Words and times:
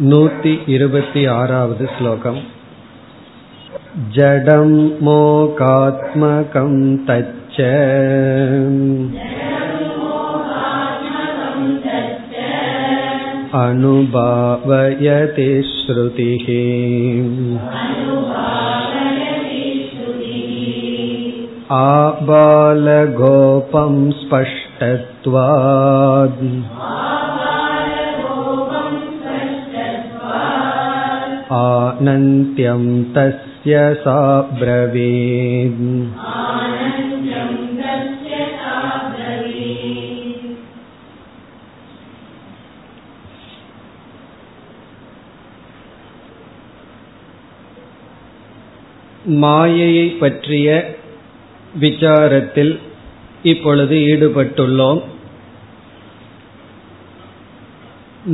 नूति 0.00 0.50
इरुपति 0.74 1.24
आरावद् 1.30 1.80
श्लोकम् 1.94 2.36
जडं 4.16 4.70
मोकात्मकं 5.04 6.76
तच्च 7.08 7.58
अनुभावयति 13.62 15.48
श्रुतिः 15.72 16.46
आबालगोपं 21.78 23.98
स्पष्टत्वात् 24.20 26.40
आनन्त्यं 31.58 32.82
तस्य 33.12 33.74
सा 34.04 34.18
ब्रवीत् 34.60 35.84
மாயையை 49.34 50.06
பற்றிய 50.18 50.68
விசாரத்தில் 51.80 52.74
இப்பொழுது 53.42 53.94
ஈடுபட்டுள்ளோம் 53.94 55.00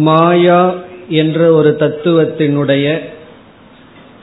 மாயா 0.06 0.60
என்ற 1.09 1.51
ஒரு 1.51 1.75
தத்துவத்தினுடைய 1.79 2.99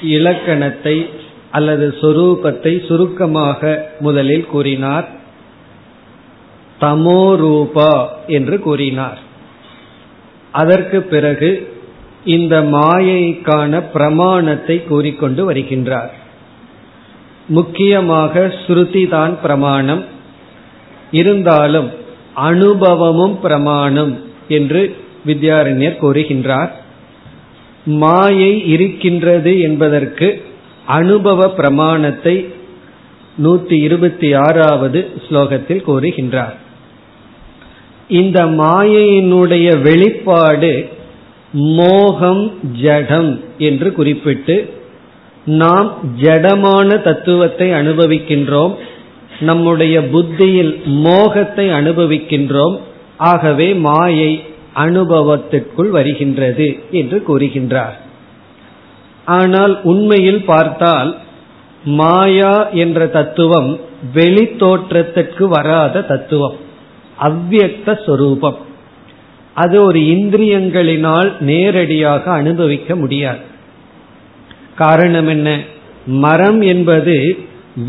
இலக்கணத்தை 0.03 1.09
அல்லது 1.51 1.95
சொரூபத்தை 2.01 2.87
சுருக்கமாக 2.87 3.91
முதலில் 4.01 4.47
கூறினார். 4.47 5.09
தமோரூபா 6.81 8.09
என்று 8.27 8.61
கூறினார். 8.61 9.19
அதற்கு 10.53 11.03
பிறகு 11.03 11.81
இந்த 12.25 12.63
மாயைக்கான 12.63 13.83
பிரமாணத்தை 13.93 14.85
கூறிக்கொண்டு 14.85 15.53
வருகின்றார். 15.53 16.11
முக்கியமாக 17.49 18.55
ஸ்ருதி 18.67 19.09
தான் 19.09 19.41
பிரமாணம். 19.41 20.05
இருந்தாலும் 21.13 21.91
அனுபவமும் 22.35 23.41
பிரமாணம் 23.41 24.25
என்று 24.49 25.06
வித்யாரண்யர் 25.27 26.03
கூறுகின்றார் 26.03 26.73
மாயை 28.03 28.53
இருக்கின்றது 28.75 29.53
என்பதற்கு 29.61 30.29
அனுபவ 30.99 31.49
பிரமாணத்தை 31.49 32.37
நூத்தி 33.45 33.77
இருபத்தி 33.87 34.29
ஆறாவது 34.35 35.01
ஸ்லோகத்தில் 35.25 35.83
கூறுகின்றார். 35.89 36.55
இந்த 38.09 38.39
மாயையினுடைய 38.61 39.69
வெளிப்பாடு 39.81 40.73
மோகம் 41.79 42.45
ஜடம் 42.83 43.31
என்று 43.69 43.89
குறிப்பிட்டு 43.93 44.57
நாம் 45.63 45.89
ஜடமான 46.21 46.89
தத்துவத்தை 47.03 47.69
அனுபவிக்கின்றோம் 47.71 48.75
நம்முடைய 49.41 49.97
புத்தியில் 50.13 50.75
மோகத்தை 51.07 51.67
அனுபவிக்கின்றோம். 51.69 52.77
ஆகவே 53.31 53.69
மாயை 53.89 54.33
அனுபவத்திற்குள் 54.77 55.91
வருகின்றது 55.91 56.67
என்று 56.91 57.19
கூறுகின்றார். 57.29 57.97
ஆனால் 59.25 59.75
உண்மையில் 59.83 60.43
பார்த்தால் 60.45 61.11
மாயா 61.83 62.55
என்ற 62.75 63.07
தத்துவம் 63.07 63.71
வெளி 64.13 64.45
தோற்றத்திற்கு 64.57 65.45
வராத 65.49 66.03
தத்துவம் 66.03 66.57
அவ்வியக்த 67.19 67.99
சொரூபம். 68.07 68.59
அது 69.55 69.77
ஒரு 69.83 69.99
இந்திரியங்களினால் 69.99 71.31
நேரடியாக 71.41 72.25
அனுபவிக்க 72.33 72.97
முடியாது. 72.97 73.45
காரணம் 74.75 75.29
என்ன? 75.29 75.49
மரம் 76.07 76.61
என்பது 76.61 77.17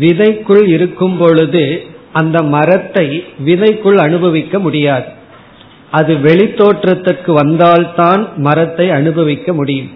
விதைக்குள் 0.00 0.64
இருக்கும் 0.66 1.16
பொழுது 1.18 1.64
அந்த 2.12 2.36
மரத்தை 2.42 3.06
விதைக்குள் 3.44 3.98
அனுபவிக்க 3.98 4.58
முடியாது. 4.58 5.08
அது 5.90 6.14
வெளித்தோற்றத்துக்கு 6.14 7.30
வந்தால்தான் 7.32 8.28
மரத்தை 8.36 8.90
அனுபவிக்க 8.90 9.52
முடியும். 9.52 9.90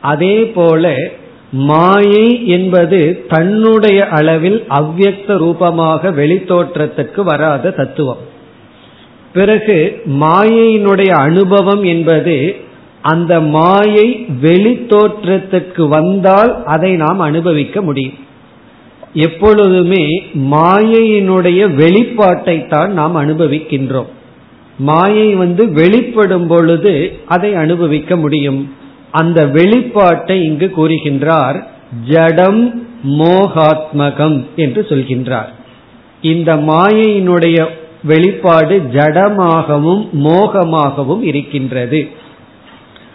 அதே 0.00 0.44
போல 0.46 1.12
மாயை 1.52 2.46
என்பது 2.46 3.24
தன்னுடைய 3.28 4.08
அளவில் 4.08 4.66
அவ்வக்த 4.68 5.38
ரூபமாக 5.38 6.10
வெளித்தோற்றத்துக்கு 6.10 7.20
வராத 7.22 7.70
தத்துவம். 7.70 8.18
பிறகு 9.32 10.02
மாயையினுடைய 10.06 11.08
அனுபவம் 11.08 11.84
என்பது 11.84 12.56
அந்த 13.02 13.40
மாயை 13.40 14.26
வெளித்தோற்றத்துக்கு 14.42 15.88
வந்தால் 15.88 16.64
அதை 16.64 16.92
நாம் 16.92 17.20
அனுபவிக்க 17.20 17.82
முடியும். 17.82 18.18
எப்பொழுதுமே 19.12 20.24
மாயையினுடைய 20.34 21.60
வெளிப்பாட்டை 21.76 22.68
தான் 22.68 22.92
நாம் 22.92 23.16
அனுபவிக்கின்றோம். 23.16 24.10
மாயை 24.88 25.28
வந்து 25.34 25.62
வெளிப்படும் 25.72 26.46
பொழுது 26.46 26.94
அதை 27.26 27.50
அனுபவிக்க 27.54 28.16
முடியும். 28.16 28.60
அந்த 29.10 29.40
வெளிப்பாட்டை 29.46 30.36
இங்கு 30.44 30.68
கூறுகின்றார் 30.76 31.58
ஜடம் 32.08 32.62
மோகாத்மகம் 33.18 34.38
என்று 34.56 34.82
சொல்கின்றார். 34.88 35.50
இந்த 36.22 36.50
மாயையினுடைய 36.70 37.58
வெளிப்பாடு 38.04 38.76
ஜடமாகவும் 38.92 40.02
மோகமாகவும் 40.24 41.22
இருக்கின்றது. 41.22 42.00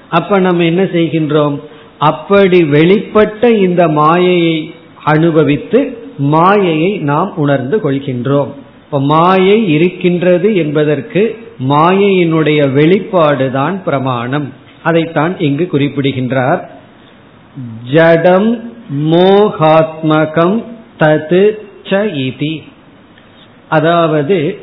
அப்ப 0.10 0.40
நம்ம 0.40 0.64
என்ன 0.64 0.84
செய்கின்றோம்? 0.96 1.56
அப்படி 2.10 2.60
வெளிப்பட்ட 2.76 3.44
இந்த 3.62 3.82
மாயையை 3.88 4.58
அனுபவித்து 5.04 5.80
மாயையை 6.18 6.92
நாம் 7.10 7.32
உணர்ந்து 7.36 7.78
கொள்கின்றோம். 7.84 8.52
இப்ப 8.86 9.00
மாயை 9.12 9.58
இருக்கின்றது 9.74 10.50
என்பதற்கு 10.56 11.24
மாயையினுடைய 11.60 12.74
வெளிப்பாடுதான் 12.74 13.84
பிரமாணம். 13.84 14.54
அதைத்தான் 14.84 15.40
இங்கு 15.40 15.68
குறிப்பிடுகின்றார். 15.68 16.70
ஜடம் 17.94 18.72
மோகாத்மகம் 19.12 20.64
தது 21.00 21.60
ச 21.84 22.16
இதி. 22.26 22.64
அதாவது 23.70 24.60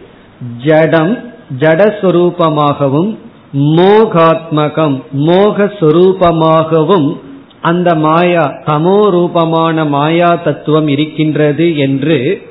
ஜடம் 0.64 1.32
ஜடஸ்வரூபமாகவும் 1.58 3.18
மோகாத்மகம் 3.52 5.02
மோகஸ்வரூபமாகவும் 5.18 7.16
அந்த 7.60 7.94
மாயா 7.94 8.60
தமோ 8.66 9.10
ரூபமான 9.10 9.84
மாயா 9.84 10.34
தத்துவம் 10.34 10.88
இருக்கின்றது 10.88 11.76
என்று 11.76 12.42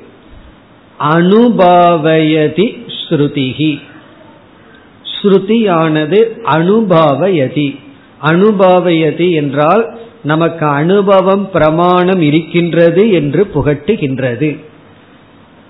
அனுபாவயதி 1.00 2.76
ஸ்ருதிகி 3.08 3.80
ஸ்ருதியானது 5.24 6.22
அனுபாவயதி. 6.44 7.78
அனுபாவயதி 8.22 9.30
என்றால் 9.30 9.98
நமக்கு 10.22 10.66
அனுபவம் 10.66 11.50
பிரமாணம் 11.50 12.20
இருக்கின்றது 12.20 13.12
என்று 13.12 13.46
புகட்டுகின்றது. 13.54 14.58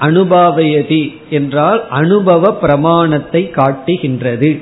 அனுபாவயதி 0.00 1.14
என்றால் 1.30 1.88
அனுபவ 1.88 2.52
பிரமாணத்தை 2.52 3.50
காட்டுகின்றது. 3.50 4.60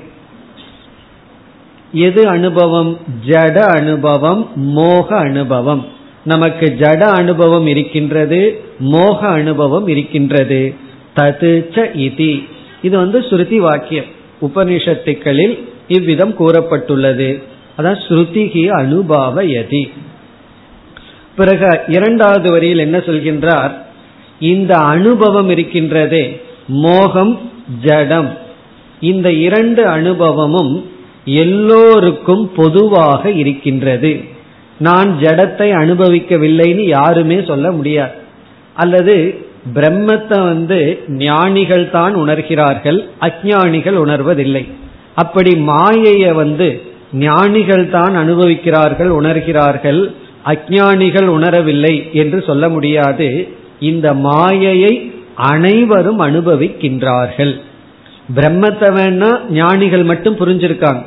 எது 1.92 2.28
அனுபவம்? 2.28 2.98
ஜட 3.26 3.58
அனுபவம் 3.58 4.50
மோக 4.54 5.16
அனுபவம். 5.16 5.86
நமக்கு 6.24 6.74
ஜட 6.78 7.00
அனுபவம் 7.00 7.66
இருக்கின்றது 7.66 8.60
மோக 8.78 9.26
அனுபவம் 9.26 9.88
இருக்கின்றது. 9.88 10.74
தது 11.16 11.64
இதி. 11.94 12.48
இது 12.82 12.96
வந்து 12.96 13.20
ஸ்ருதி 13.20 13.56
வாக்கியம். 13.56 14.20
உபனிஷத்துக்களில் 14.42 15.62
இவ்விதம் 15.88 16.38
கூறப்பட்டுள்ளது. 16.38 17.42
அதான் 17.78 18.00
ஸ்ருதிகி 18.08 18.64
அனுபாவ 18.68 19.44
யதி 19.46 19.90
பிறகு 21.36 21.80
இரண்டாவது 21.88 22.50
வரியில் 22.50 22.78
என்ன 22.78 22.98
சொல்கின்றார்? 22.98 23.72
இந்த 24.40 24.74
அனுபவம் 24.74 25.50
இருக்கின்றதே 25.50 26.40
மோகம் 26.66 27.50
ஜடம். 27.82 28.38
இந்த 29.00 29.32
இரண்டு 29.32 29.86
அனுபவமும் 29.86 30.90
எல்லோருக்கும் 31.24 32.52
பொதுவாக 32.56 33.30
இருக்கின்றது. 33.30 34.24
நான் 34.78 35.16
ஜடத்தை 35.20 35.68
அனுபவிக்கவில்லைன்னு 35.82 36.86
யாருமே 36.86 37.44
சொல்ல 37.46 37.70
முடியாது. 37.70 38.12
அல்லது 38.74 39.46
பிரம்மத்தை 39.76 40.38
வந்து 40.50 40.78
ஞானிகள் 41.26 41.84
தான் 41.90 42.14
உணர்கிறார்கள் 42.22 42.98
அஜானிகள் 43.26 43.98
உணர்வதில்லை. 44.04 44.64
அப்படி 45.22 45.52
மாயைய 45.70 46.34
வந்து 46.34 46.68
ஞானிகள் 47.26 47.84
தான் 47.90 48.14
அனுபவிக்கிறார்கள் 48.22 49.10
உணர்கிறார்கள் 49.18 50.00
அஜானிகள் 50.52 51.28
உணரவில்லை 51.36 51.94
என்று 52.12 52.38
சொல்ல 52.48 52.68
முடியாது. 52.68 53.28
இந்த 53.90 54.14
மாயையை 54.28 54.92
அனைவரும் 55.52 56.20
அனுபவிக்கின்றார்கள். 56.28 57.52
பிரம்மத்தை 58.36 58.88
வேணா 58.96 59.30
ஞானிகள் 59.60 60.04
மட்டும் 60.10 60.38
புரிஞ்சிருக்காங்க. 60.40 61.04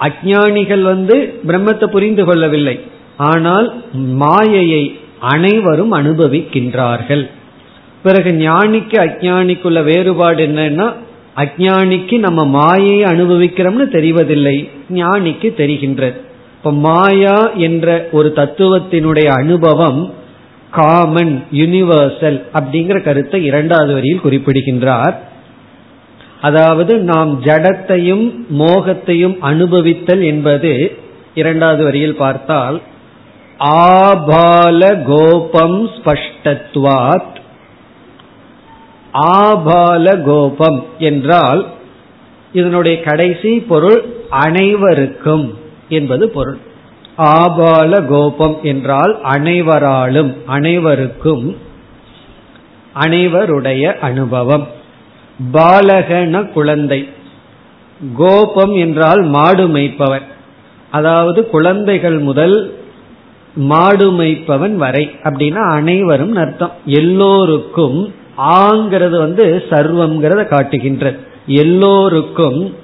அஜானிகள் 0.00 0.82
வந்து 0.82 1.16
பிரம்மத்தை 1.48 1.86
புரிந்து 1.94 2.24
கொள்ளவில்லை. 2.24 2.76
ஆனால் 3.30 3.68
மாயையை 4.22 4.82
அனைவரும் 5.34 5.92
அனுபவிக்கின்றார்கள். 5.92 7.24
பிறகு 8.02 8.30
ஞானிக்கு 8.30 8.96
அஜானிக்குள்ள 8.98 9.84
வேறுபாடு 9.84 10.46
என்னன்னா 10.46 10.92
அஜானிக்கு 11.36 12.18
நம்ம 12.18 12.44
மாயையை 12.44 13.00
அனுபவிக்கிறோம்னு 13.04 13.86
தெரிவதில்லை 13.96 14.56
ஞானிக்கு 14.90 15.48
தெரிகின்றது 15.56 16.18
இப்ப 16.56 16.72
மாயா 16.72 17.50
என்ற 17.52 18.08
ஒரு 18.12 18.32
தத்துவத்தினுடைய 18.36 19.26
அனுபவம் 19.26 20.12
காமன் 20.70 21.44
யூனிவர்சல் 21.52 22.38
அப்படிங்கிற 22.54 23.02
கருத்தை 23.02 23.44
இரண்டாவது 23.44 23.92
வரியில் 23.92 24.20
குறிப்பிடுகின்றார். 24.20 25.14
அதாவது 26.40 26.98
நாம் 26.98 27.42
ஜடத்தையும் 27.42 28.26
மோகத்தையும் 28.58 29.36
அனுபவித்தல் 29.42 30.22
என்பது 30.22 30.96
இரண்டாவது 31.34 31.84
வரியில் 31.84 32.16
பார்த்தால் 32.16 32.82
ஆபால 33.58 35.02
கோபம் 35.06 35.90
ஸ்பஷ்டத்வாத் 35.96 37.36
ஆபால 39.12 40.22
கோபம் 40.22 40.84
என்றால் 40.98 41.66
இதனுடைய 42.52 43.00
கடைசி 43.00 43.60
பொருள் 43.60 44.02
அனைவருக்கும் 44.30 45.58
என்பது 45.88 46.28
பொருள். 46.28 46.58
ஆபால 47.18 48.06
கோபம் 48.06 48.58
என்றால் 48.62 49.20
அனைவராலும் 49.22 50.36
அனைவருக்கும் 50.46 51.56
அனைவருடைய 53.00 53.98
அனுபவம். 53.98 54.68
பாலகன 55.52 56.52
குழந்தை. 56.52 57.08
கோபம் 58.16 58.74
என்றால் 58.74 59.22
மாடு 59.22 59.68
மேய்ப்பவன். 59.68 60.22
அதாவது 60.90 61.48
குழந்தைகள் 61.48 62.18
முதல் 62.18 62.78
மாடு 63.54 64.12
மேய்ப்பவன் 64.12 64.74
வரை. 64.74 65.10
அப்படின்னா 65.22 65.70
அனைவரும் 65.70 66.34
அர்த்தம். 66.34 66.72
எல்லோருக்கும் 66.84 68.14
ஆங்கிறது 68.38 69.18
வந்து 69.18 69.64
சர்வம்ங்கிறத 69.70 70.46
காட்டுகின்றது 70.46 71.18
எல்லோருக்கும் 71.46 72.76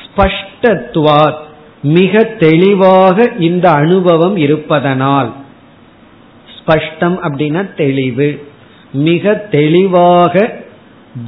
ஸ்பஷ்டத்துவார் 0.00 1.34
மிக 1.82 2.24
தெளிவாக 2.24 3.32
இந்த 3.38 3.70
அனுபவம் 3.70 4.36
இருப்பதனால். 4.36 5.32
ஸ்பஷ்டம் 6.56 7.16
அப்படின்னா 7.28 7.74
தெளிவு. 7.74 8.46
மிக 8.92 9.34
தெளிவாக 9.34 10.64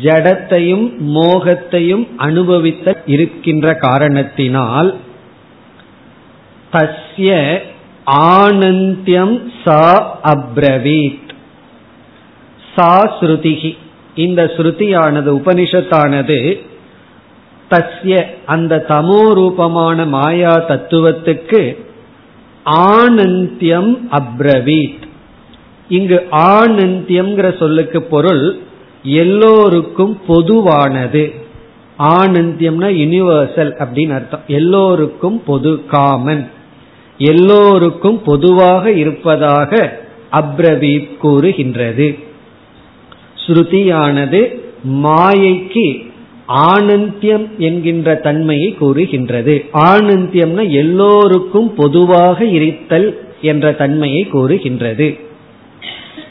ஜடத்தையும் 0.03 0.93
மோகத்தையும் 1.15 2.09
அனுபவித்த 2.17 3.03
இருக்கின்ற 3.07 3.75
காரணத்தினால் 3.75 4.97
தஸ்ய 6.73 7.59
ஆனந்தியம் 8.11 9.41
சா 9.65 10.19
அப்ரவீத். 10.25 11.28
சா 12.79 13.19
ஸ்ருதிகி 13.21 13.77
இந்த 14.15 14.45
ஸ்ருதியானது 14.57 15.31
உபனிஷத்தானது 15.41 16.39
தஸ்ய 17.71 18.25
அந்த 18.47 18.85
தமோ 18.89 19.33
ரூபமான 19.33 20.05
மாயா 20.07 20.53
தத்துவத்துக்கு 20.69 21.61
ஆனந்தியம் 22.91 23.91
அப்ரவீத். 24.11 25.05
இங்கு 25.89 26.27
ஆனந்தியம்ங்கிற 26.31 27.59
சொல்லுக்கு 27.59 28.03
பொருள் 28.03 28.59
எல்லோருக்கும் 29.03 30.21
பொதுவானது. 30.27 31.25
ஆனந்தியம்னா 31.99 32.89
யூனிவர்சல் 33.03 33.73
அப்படின்னு 33.85 34.15
அர்த்தம். 34.15 34.45
எல்லோருக்கும் 34.47 35.43
பொது 35.47 35.85
காமன் 35.87 36.51
எல்லோருக்கும் 37.19 38.23
பொதுவாக 38.23 38.91
இருப்பதாக 38.93 39.99
அப்ரவீத் 40.33 41.17
கூறுகின்றது. 41.17 42.09
ஸ்ருதியானது 43.49 44.41
மாயைக்கு 45.03 46.07
ஆனந்தியம் 46.49 47.47
என்கின்ற 47.59 48.15
தன்மையை 48.15 48.75
கூறுகின்றது. 48.75 49.65
ஆனந்தியம்னா 49.73 50.71
எல்லோருக்கும் 50.71 51.75
பொதுவாக 51.75 52.45
இருத்தல் 52.45 53.19
என்ற 53.41 53.73
தன்மையை 53.73 54.23
கூறுகின்றது. 54.25 55.19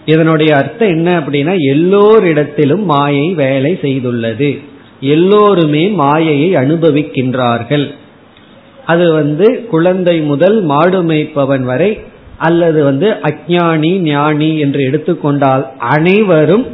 இதனுடைய 0.05 0.55
அர்த்தம் 0.55 0.87
என்ன 0.87 1.19
அப்படின்னா 1.19 1.53
எல்லோரிடத்திலும் 1.73 2.83
மாயை 2.83 3.33
வேலை 3.33 3.79
செய்துள்ளது. 3.81 4.59
எல்லோருமே 4.99 5.87
மாயையை 5.87 6.49
அனுபவிக்கின்றார்கள். 6.55 7.91
அது 8.85 9.13
வந்து 9.13 9.65
குழந்தை 9.67 10.19
முதல் 10.19 10.61
மாடு 10.61 11.03
மேய்ப்பவன் 11.03 11.63
வரை 11.63 11.99
அல்லது 12.37 12.83
வந்து 12.83 13.07
அஜானி 13.09 13.97
ஞானி 13.99 14.59
என்று 14.59 14.81
எடுத்துக்கொண்டால் 14.83 15.65
அனைவரும் 15.79 16.65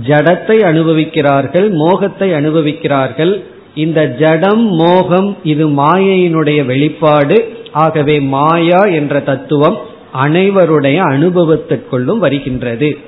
ஜடத்தை 0.00 0.56
அனுபவிக்கிறார்கள் 0.64 1.70
மோகத்தை 1.70 2.32
அனுபவிக்கிறார்கள். 2.32 3.42
இந்த 3.74 4.06
ஜடம் 4.06 4.66
மோகம் 4.66 5.36
இது 5.42 5.68
மாயையினுடைய 5.68 6.64
வெளிப்பாடு. 6.64 7.56
ஆகவே 7.72 8.20
மாயா 8.20 8.82
என்ற 8.84 9.20
தத்துவம் 9.20 9.78
அனைவருடைய 10.14 10.98
அனுபவத்திற்குள்ளும் 11.02 12.18
வருகின்றது. 12.18 12.98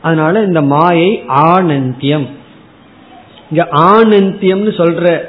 அதனால 0.00 0.42
இந்த 0.42 0.60
மாயை 0.60 1.22
ஆனந்தியம். 1.28 2.26
இங்க 3.50 3.68
ஆனந்தியம்னு 3.72 4.72
சொல்ற 4.80 5.20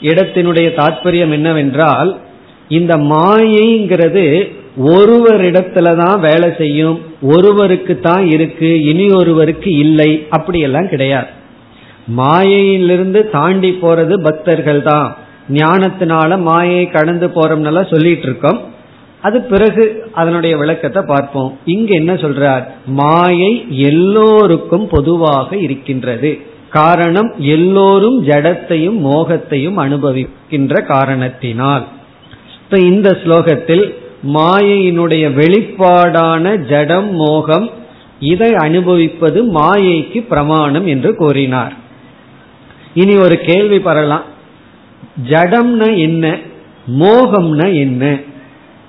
இடத்தினுடைய 0.00 0.68
தாற்பயம் 0.76 1.30
என்னவென்றால் 1.30 2.18
இந்த 2.68 2.96
மாயைங்கிறது 2.96 4.52
ஒருவரிடத்துல 4.84 5.96
தான் 5.96 6.20
வேலை 6.20 6.52
செய்யும். 6.58 7.07
ஒருவருக்கு 7.22 8.00
தான் 8.00 8.26
இருக்கு 8.26 8.84
இனி 8.84 9.08
ஒருவருக்கு 9.08 9.76
இல்லை. 9.76 10.26
அப்படியெல்லாம் 10.30 10.88
கிடையாது. 10.88 11.26
மாயையிலிருந்து 12.06 13.30
தாண்டி 13.30 13.70
போறது 13.82 14.22
பக்தர்கள் 14.22 14.82
தான் 14.82 15.16
ஞானத்தினால 15.48 16.38
மாயை 16.40 16.90
கடந்து 16.90 17.26
போறோம்னால 17.26 17.88
சொல்லிட்டு 17.90 18.22
இருக்கோம் 18.22 18.60
அது 19.20 19.42
பிறகு 19.42 20.04
அதனுடைய 20.12 20.56
விளக்கத்தை 20.56 21.02
பார்ப்போம். 21.02 21.58
இங்க 21.64 21.94
என்ன 21.94 22.14
சொல்றார்? 22.14 22.64
மாயை 22.86 23.66
எல்லோருக்கும் 23.68 24.88
பொதுவாக 24.88 25.56
இருக்கின்றது. 25.56 26.40
காரணம் 26.70 27.34
எல்லோரும் 27.38 28.24
ஜடத்தையும் 28.24 28.98
மோகத்தையும் 29.04 29.76
அனுபவிக்கின்ற 29.76 30.82
காரணத்தினால். 30.86 31.86
இப்ப 32.64 32.78
இந்த 32.78 33.18
ஸ்லோகத்தில் 33.24 33.94
மாயையினுடைய 34.26 35.30
வெளிப்பாடான 35.34 36.56
ஜடம் 36.56 37.10
மோகம் 37.10 37.70
இதை 38.20 38.54
அனுபவிப்பது 38.54 39.44
மாயைக்கு 39.44 40.26
பிரமாணம் 40.28 40.86
என்று 40.86 41.14
கூறினார். 41.14 41.72
இனி 42.94 43.16
ஒரு 43.16 43.40
கேள்வி 43.40 43.76
பரலாம். 43.76 44.22
ஜடம்னா 45.28 45.96
என்ன? 45.96 46.38
மோகம்னா 46.98 47.74
என்ன? 47.74 48.18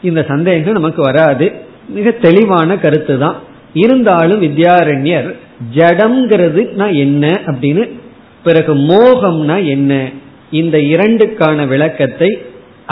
இந்த 0.01 0.25
சந்தேகம் 0.27 0.73
நமக்கு 0.73 1.01
வராது. 1.01 1.51
மிக 1.89 2.11
தெளிவான 2.11 2.77
கருத்து 2.77 3.17
தான். 3.17 3.35
இருந்தாலும் 3.73 4.41
வித்யாரண்யர் 4.41 5.35
ஜடம்ங்கிறதுனா 5.75 6.93
என்ன? 6.95 7.27
அப்படின்னு 7.45 7.99
பிறகு 8.43 8.75
மோகம்னா 8.75 9.65
என்ன? 9.65 10.09
இந்த 10.51 10.77
இரண்டுக்கான 10.77 11.67
விளக்கத்தை 11.67 12.41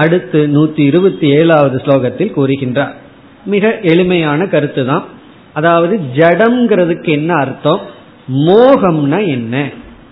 அடுத்து 0.02 0.40
நூத்தி 0.56 0.84
இருபத்தி 0.90 1.28
ஏழாவது 1.30 1.78
ஸ்லோகத்தில் 1.86 2.36
கூறுகின்றார். 2.38 2.94
மிக 3.46 3.80
எளிமையான 3.82 4.48
கருத்து 4.48 4.84
தான் 4.86 5.06
அதாவது 5.54 5.96
ஜடம்ங்கிறதுக்கு 6.16 7.10
என்ன 7.20 7.32
அர்த்தம்? 7.34 7.82
மோகம்னா 8.48 9.20
என்ன? 9.28 9.56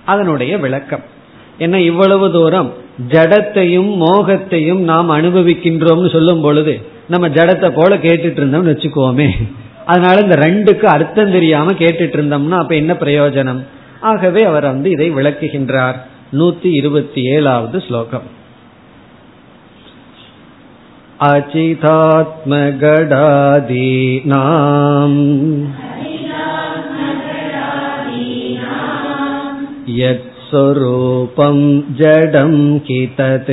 அதனுடைய 0.06 0.54
விளக்கம். 0.58 1.04
என்ன 1.58 1.76
இவ்வளவு 1.82 2.32
தூரம் 2.32 2.70
ஜடத்தையும் 3.12 3.92
மோகத்தையும் 4.04 4.82
நாம் 4.92 5.10
அனுபவிக்கின்றோம்னு 5.10 6.10
சொல்லும் 6.12 6.42
பொழுது 6.42 6.74
நம்ம 7.08 7.28
ஜடத்தை 7.28 7.70
போல 7.76 7.96
கேட்டுட்டு 7.98 8.40
இருந்தோம்னு 8.42 8.74
வச்சுக்கோமே 8.74 9.28
அதனால 9.86 10.22
இந்த 10.22 10.36
ரெண்டுக்கு 10.36 10.86
அர்த்தம் 10.96 11.32
தெரியாம 11.32 11.72
கேட்டுட்டு 11.72 12.18
இருந்தோம்னா 12.20 12.58
அப்ப 12.64 12.76
என்ன 12.76 12.94
பிரயோஜனம்? 12.94 13.62
ஆகவே 14.02 14.42
அவர் 14.44 14.66
வந்து 14.66 14.90
இதை 14.90 15.08
விளக்குகின்றார். 15.12 15.98
நூத்தி 16.34 16.70
இருபத்தி 16.80 17.22
ஏழாவது 17.36 17.78
ஸ்லோகம். 17.88 18.28
अचितात्मगडादीनाम् 21.24 22.44
यत्स्वरूपं 30.00 31.58
जडं 32.00 32.54
कितत् 32.88 33.52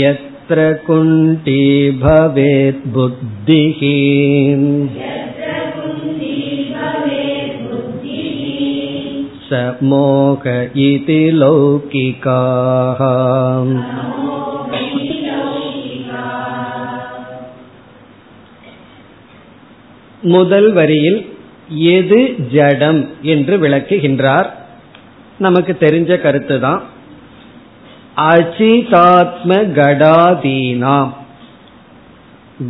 यत्र 0.00 0.72
कुण्टी 0.86 1.62
भवेत् 2.02 2.86
बुद्धिः 2.94 3.80
स 9.47 9.59
मोह 9.83 10.43
इति 10.83 11.19
लौकिकाः 11.33 13.01
முதல் 20.29 20.69
வரியில் 20.73 21.19
எது 21.93 22.19
ஜடம் 22.53 23.01
என்று 23.25 23.55
விளக்குகின்றார் 23.57 24.49
நமக்கு 25.39 25.73
தெரிஞ்ச 25.79 26.11
கருத்து 26.21 26.57
தான் 26.59 26.81
அச்சிதாத்ம 28.29 29.51
கடாதீனாம் 29.77 31.11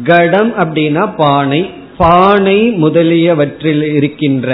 கடம் 0.06 0.52
அப்படின்னா 0.62 1.04
பானை 1.16 1.62
பானை 1.98 2.60
முதலியவற்றில் 2.76 3.84
இருக்கின்ற 3.98 4.50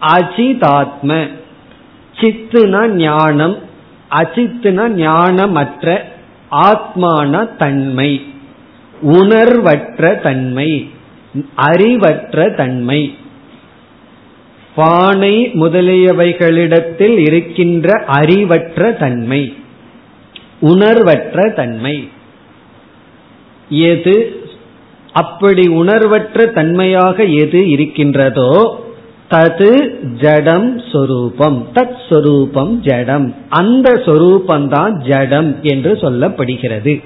அஜிதாத்ம. 0.00 1.30
சித்துனா 2.16 2.88
ஞானம் 2.88 3.58
அஜித்துனா 4.10 4.88
ஞானமற்ற 4.88 5.98
ஆத்மான 6.50 7.56
தன்மை. 7.56 8.24
உணர்வற்ற 9.00 10.14
தன்மை 10.14 10.90
அறிவற்ற 11.54 12.50
தன்மை. 12.50 13.16
பானை 14.74 15.50
முதலியவைகளிடத்தில் 15.52 17.18
இருக்கின்ற 17.18 18.04
அறிவற்ற 18.06 18.92
தன்மை 18.92 19.54
உணர்வற்ற 20.60 21.50
தன்மை. 21.50 22.08
எது 23.68 24.44
அப்படி 25.12 25.68
உணர்வற்ற 25.68 26.46
தன்மையாக 26.46 27.24
எது 27.24 27.68
இருக்கின்றதோ 27.68 28.84
தது 29.30 30.00
ஜடம் 30.20 30.80
சொரூபம். 30.92 31.68
தத் 31.74 31.96
சொரூபம் 32.10 32.80
ஜடம். 32.80 33.34
அந்த 33.48 33.92
சொரூபந்தான் 33.92 35.08
ஜடம் 35.08 35.56
என்று 35.62 35.92
சொல்லப்படுகிறது. 35.92 37.04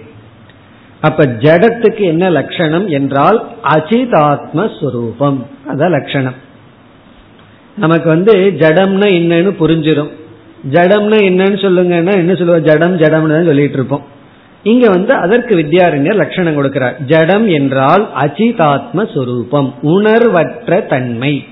அப்ப 1.00 1.26
ஜடத்துக்கு 1.26 2.00
என்ன 2.00 2.30
லட்சணம் 2.30 2.88
என்றால் 2.88 3.48
அஜிதாத்ம 3.64 4.78
ஸ்வரூபம் 4.78 5.46
அதான் 5.68 5.90
லட்சணம். 5.90 6.34
நமக்கு 7.76 8.08
வந்து 8.08 8.32
ஜடம்னா 8.58 9.08
என்னன்னு 9.18 9.54
புரிஞ்சிடும் 9.60 10.18
ஜடம்னா 10.70 11.18
என்னன்னு 11.28 11.58
சொல்லுங்கன்னா 11.64 12.12
என்ன 12.12 12.34
சொல்லுவோம்? 12.34 12.62
ஜடம் 12.62 12.98
ஜடம்னு 12.98 13.28
தான் 13.28 13.44
சொல்லிட்டு 13.44 13.72
இருப்போம். 13.72 14.04
இங்க 14.62 14.88
வந்து 14.88 15.14
அதற்கு 15.14 15.56
வித்யாரண்யர் 15.56 16.14
லட்சணம் 16.14 16.56
கொடுக்கிறார். 16.56 17.04
ஜடம் 17.06 17.48
என்றால் 17.48 18.08
அஜிதாத்ம 18.20 19.14
சொரூபம். 19.14 19.74
உணர்வற்ற 19.82 20.80
தன்மை. 20.80 21.44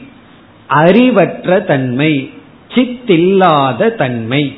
அறிவற்ற 0.68 1.60
தன்மை 1.60 2.30
சித்தில்லாத 2.74 3.94
தன்மை. 3.94 4.54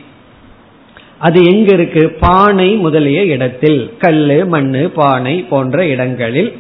அது 1.19 1.45
எங்க 1.45 1.73
இருக்கு? 1.73 2.17
பானை 2.21 2.75
முதலிய 2.75 3.25
இடத்தில் 3.25 3.93
கல்லு 3.99 4.47
மண்ணு 4.47 4.90
பானை 4.90 5.47
போன்ற 5.50 5.87
இடங்களில் 5.87 6.52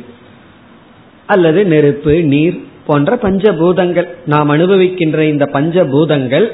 அல்லது 1.26 1.64
நெருப்பு 1.64 2.22
நீர் 2.22 2.64
போன்ற 2.86 3.18
பஞ்சபூதங்கள். 3.22 4.08
நாம் 4.26 4.50
அனுபவிக்கின்ற 4.50 5.18
இந்த 5.18 5.50
பஞ்சபூதங்கள் 5.52 6.48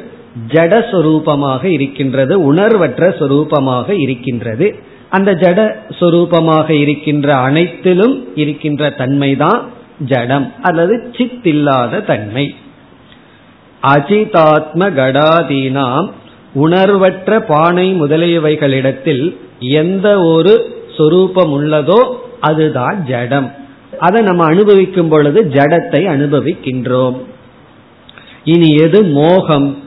ஜடஸ்வரூபமாக 0.49 1.65
இருக்கின்றது 1.65 2.45
உணர்வற்ற 2.45 3.09
சொரூபமாக 3.19 3.91
இருக்கின்றது. 3.99 4.77
அந்த 5.09 5.35
ஜட 5.35 5.77
சொரூபமாக 6.01 6.71
இருக்கின்ற 6.71 7.35
அனைத்திலும் 7.35 8.37
இருக்கின்ற 8.37 8.91
தன்மைதான் 8.91 9.61
ஜடம் 10.07 10.53
அல்லது 10.63 11.11
சித்தில்லாத 11.13 12.05
தன்மை. 12.05 12.55
அஜிதாத்ம 13.87 14.91
கடாதீனாம் 14.91 16.11
உணர்வற்ற 16.55 17.41
பானை 17.41 18.03
முதலியவைகளிடத்தில் 18.03 19.37
எந்த 19.61 20.23
ஒரு 20.23 20.85
சொரூபம் 20.97 21.63
உள்ளதோ 21.63 22.17
அதுதான் 22.41 23.07
ஜடம். 23.07 23.55
அதை 23.99 24.23
நம்ம 24.23 24.45
அனுபவிக்கும் 24.45 25.09
பொழுது 25.09 25.45
ஜடத்தை 25.45 26.09
அனுபவிக்கின்றோம். 26.09 27.17
இனி 28.45 28.75
எது 28.75 29.05
மோகம்? 29.05 29.83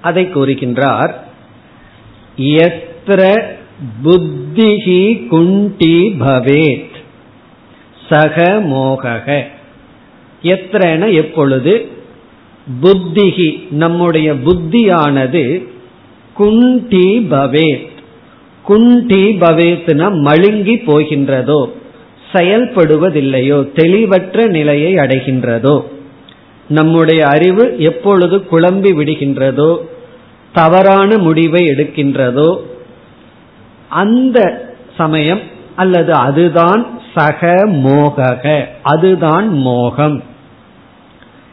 அதை 0.00 0.24
கூறுகின்றார். 0.24 1.12
எத்திர 2.36 3.42
புத்திஹி 4.04 5.26
குண்டி 5.30 6.16
பவேத். 6.18 6.96
சக 8.08 8.42
மோகக. 8.52 9.42
எத்திரன 10.42 11.08
எப்பொழுது? 11.08 11.88
புத்திகி 12.82 13.72
நம்முடைய 13.72 14.34
புத்தியானது 14.34 15.66
குண்டி 16.38 17.08
பவேத். 17.30 17.86
குண்டி 18.68 19.22
பவேத்னா 19.42 20.06
மழுங்கி 20.26 20.74
போகின்றதோ 20.86 21.70
செயல்படுவதில்லையோ 22.32 23.72
தெளிவற்ற 23.72 24.46
நிலையை 24.46 24.94
அடைகின்றதோ 24.94 25.82
நம்முடைய 26.68 27.26
அறிவு 27.26 27.76
எப்பொழுது 27.78 28.36
குழம்பி 28.50 28.90
விடுகின்றதோ 28.98 29.76
தவறான 30.52 31.18
முடிவை 31.18 31.66
எடுக்கின்றதோ 31.66 32.56
அந்த 33.88 34.38
சமயம் 34.96 35.40
அல்லது 35.76 36.12
அதுதான் 36.12 37.00
சக 37.14 37.52
மோகக 37.66 38.64
அதுதான் 38.82 39.48
மோகம். 39.48 40.22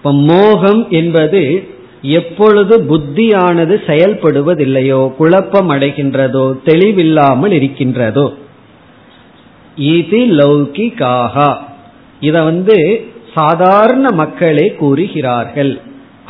இப்ப 0.05 0.17
மோகம் 0.17 0.81
என்பது 0.89 1.39
எப்பொழுது 2.17 2.75
புத்தியானது 2.89 3.75
செயல்படுவதில்லையோ 3.87 4.99
குழப்பம் 5.15 5.69
அடைகின்றதோ 5.69 6.43
தெளிவில்லாமல் 6.65 7.51
இருக்கின்றதோ. 7.51 8.25
இது 9.95 10.19
லௌகிகாகா 10.41 11.49
இத 12.19 12.35
வந்து 12.43 12.77
சாதாரண 13.33 14.11
மக்களே 14.21 14.67
கூறுகிறார்கள் 14.81 15.73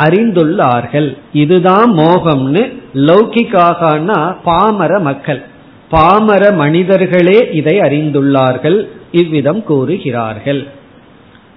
அறிந்துள்ளார்கள். 0.06 1.10
இதுதான் 1.44 1.92
மோகம்னு 2.02 2.66
லௌகிகாகனா 3.10 4.20
பாமர 4.44 5.00
மக்கள். 5.10 5.42
பாமர 5.92 6.44
மனிதர்களே 6.64 7.40
இதை 7.54 7.78
அறிந்துள்ளார்கள் 7.80 8.82
இவ்விதம் 9.12 9.64
கூறுகிறார்கள். 9.64 10.68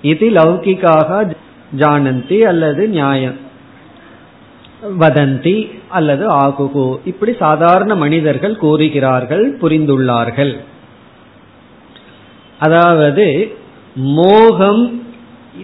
இது 0.03 0.27
லௌகிக்காக 0.41 1.27
ஜானந்தி 1.77 2.39
அல்லது 2.41 2.89
நியாயம் 2.89 3.37
வதந்தி 4.99 5.71
அல்லது 5.89 6.25
ஆகுகு 6.33 6.99
இப்படி 7.05 7.35
சாதாரண 7.39 7.95
மனிதர்கள் 7.95 8.57
கூறுகிறார்கள் 8.57 9.59
புரிந்துள்ளார்கள் 9.59 10.57
அதாவது 12.59 13.57
மோகம் 13.95 15.03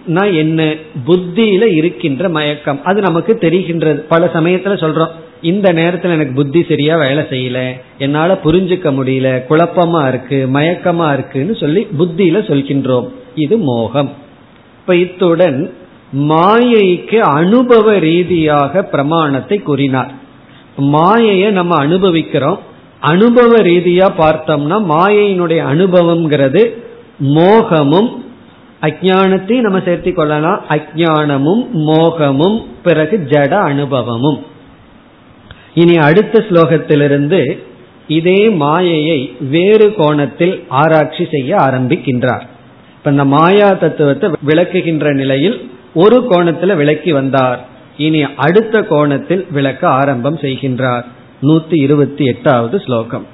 என்ன 0.05 0.73
புத்தியில 1.07 1.65
இருக்கின்ற 1.75 2.29
மயக்கம்। 2.29 2.79
அது 2.83 3.01
நமக்கு 3.01 3.37
தெரிகின்றது। 3.41 3.95
பல 3.95 4.29
சமயத்துல 4.33 4.73
சொல்றோம் 4.83 5.13
இந்த 5.41 5.73
நேரத்துல 5.73 6.15
எனக்கு 6.15 6.33
புத்தி 6.33 6.65
சரியா 6.67 6.97
வேலை 6.97 7.23
செய்யல 7.29 7.73
என்னால 7.97 8.39
புரிஞ்சுக்க 8.43 8.91
முடியல 8.97 9.29
குழப்பமா 9.49 10.07
இருக்கு 10.07 10.49
மயக்கமா 10.53 11.13
இருக்குன்னு 11.13 11.55
சொல்லி 11.55 11.87
புத்தியில 11.99 12.37
சொல்கின்றோம். 12.49 13.07
இது 13.35 13.57
மோகம். 13.57 14.11
இப்ப 14.79 14.95
இத்துடன் 14.95 15.73
மாயைக்கு 16.15 17.17
அனுபவ 17.17 17.99
ரீதியாக 17.99 18.83
பிரமாணத்தை 18.83 19.57
கூறினார். 19.57 20.11
மாயையை 20.77 21.51
நம்ம 21.51 21.75
அனுபவிக்கிறோம். 21.75 22.59
அனுபவ 22.99 23.57
ரீதியா 23.61 24.07
பார்த்தோம்னா 24.17 24.77
மாயையினுடைய 24.89 25.61
அனுபவம்ங்கிறது 25.73 26.61
மோகமும் 27.19 28.23
அஜானத்தையும் 28.81 29.67
நம்ம 29.67 29.77
சேர்த்தி 29.77 30.13
கொள்ளலாம். 30.13 30.61
அஜானமும் 30.69 31.63
மோகமும் 31.73 32.65
பிறகு 32.83 33.27
ஜட 33.29 33.49
அனுபவமும். 33.49 34.39
இனி 35.73 35.95
அடுத்த 35.95 36.45
ஸ்லோகத்திலிருந்து 36.49 37.59
இதே 38.07 38.49
மாயையை 38.49 39.35
வேறு 39.39 39.93
கோணத்தில் 39.97 40.63
ஆராய்ச்சி 40.69 41.27
செய்ய 41.31 41.55
ஆரம்பிக்கின்றார். 41.55 42.45
இப்ப 42.97 43.11
இந்த 43.11 43.25
மாயா 43.25 43.69
தத்துவத்தை 43.69 44.29
விளக்குகின்ற 44.45 45.13
நிலையில் 45.13 45.69
ஒரு 45.94 46.18
கோணத்தில் 46.26 46.74
விளக்கி 46.74 47.12
வந்தார் 47.12 47.60
இனி 47.96 48.20
அடுத்த 48.36 48.82
கோணத்தில் 48.82 49.46
விளக்க 49.50 49.82
ஆரம்பம் 49.88 50.38
செய்கின்றார் 50.42 51.06
நூத்தி 51.42 51.76
இருபத்தி 51.82 52.24
எட்டாவது 52.24 52.78
ஸ்லோகம் 52.80 53.26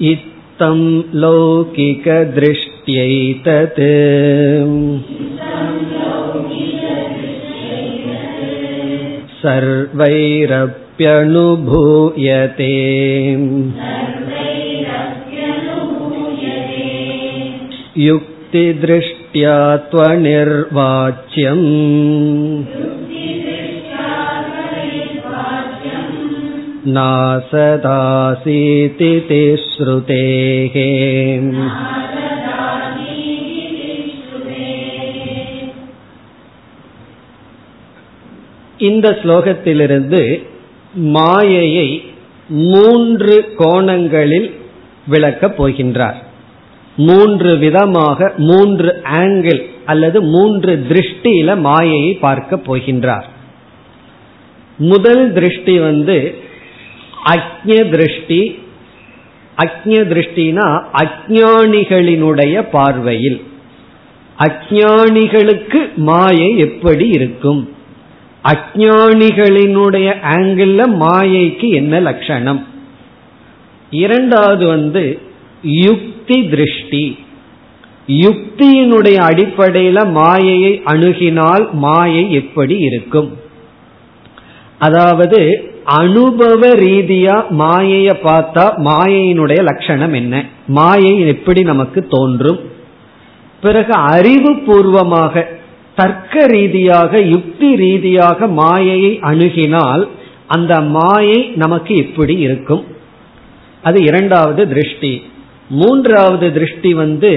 इत्थं 0.00 0.80
लौकिकदृष्ट्यैतत् 1.12 2.08
सर्वैरप्यनुमीयते 11.38 12.72
सर्वैरप्यनुभूयते 16.58 18.31
युक्तिदृष्ट्या 18.52 19.56
त्वनिर्वाच्यम् 19.90 21.66
नासदासीति 27.70 29.10
ते 29.28 29.40
श्रुतेः 29.64 30.76
இந்த 38.78 39.06
ஸ்லோகத்திலிருந்து 39.22 40.20
மாயையை 41.14 41.88
மூன்று 42.68 43.36
கோணங்களில் 43.56 44.48
விளக்கப் 45.06 45.56
போகின்றார் 45.58 46.18
மூன்று 46.95 47.57
விதமாக 47.57 48.33
மூன்று 48.37 49.01
ஆங்கிள் 49.03 49.61
அல்லது 49.85 50.21
மூன்று 50.21 50.85
திருஷ்டியில 50.89 51.59
மாயையை 51.59 52.13
பார்க்க 52.13 52.55
போகின்றார். 52.55 53.23
முதல் 54.77 55.33
திருஷ்டி 55.33 55.79
வந்து 55.79 56.35
அக்ஞ 57.25 57.89
திருஷ்டி. 57.89 58.59
அக்ஞ 59.57 59.85
திருஷ்டினா 59.85 60.83
அஜானிகளினுடைய 60.93 62.61
பார்வையில். 62.71 63.41
அஜானிகளுக்கு 64.37 65.95
மாயை 65.95 66.57
எப்படி 66.57 67.07
இருக்கும்? 67.07 67.69
அஜானிகளினுடைய 68.43 70.15
ஆங்கிள் 70.31 70.87
மாயைக்கு 70.87 71.69
என்ன 71.69 71.99
லட்சணம்? 71.99 72.67
இரண்டாவது 73.89 74.67
வந்து 74.67 75.19
யுக்தி 75.63 76.47
திருஷ்டி. 76.47 77.17
யுக்தியினுடைய 78.07 79.17
அடிப்படையில 79.29 80.11
மாயையை 80.11 80.81
அணுகினால் 80.85 81.71
மாயை 81.71 82.31
எப்படி 82.31 82.77
இருக்கும்? 82.77 83.37
அதாவது 84.79 85.69
அனுபவ 85.85 86.67
ரீதியா 86.69 87.35
மாயைய 87.49 88.09
பார்த்தா 88.23 88.65
மாயையினுடைய 88.77 89.63
லட்சணம் 89.63 90.13
என்ன? 90.13 90.45
மாயை 90.67 91.27
எப்படி 91.27 91.61
நமக்கு 91.61 92.07
தோன்றும்? 92.09 92.59
பிறகு 93.61 93.93
அறிவு 93.93 94.55
பூர்வமாக 94.55 95.59
தர்க்க 95.95 96.45
ரீதியாக 96.45 97.21
யுக்தி 97.21 97.75
ரீதியாக 97.75 98.47
மாயையை 98.47 99.19
அணுகினால் 99.21 100.07
அந்த 100.47 100.81
மாயை 100.81 101.51
நமக்கு 101.55 101.95
எப்படி 101.95 102.35
இருக்கும்? 102.37 102.85
அது 103.81 104.03
இரண்டாவது 104.03 104.67
திருஷ்டி. 104.67 105.23
மூன்றாவது 105.69 106.47
திருஷ்டி 106.53 106.93
வந்து 106.93 107.31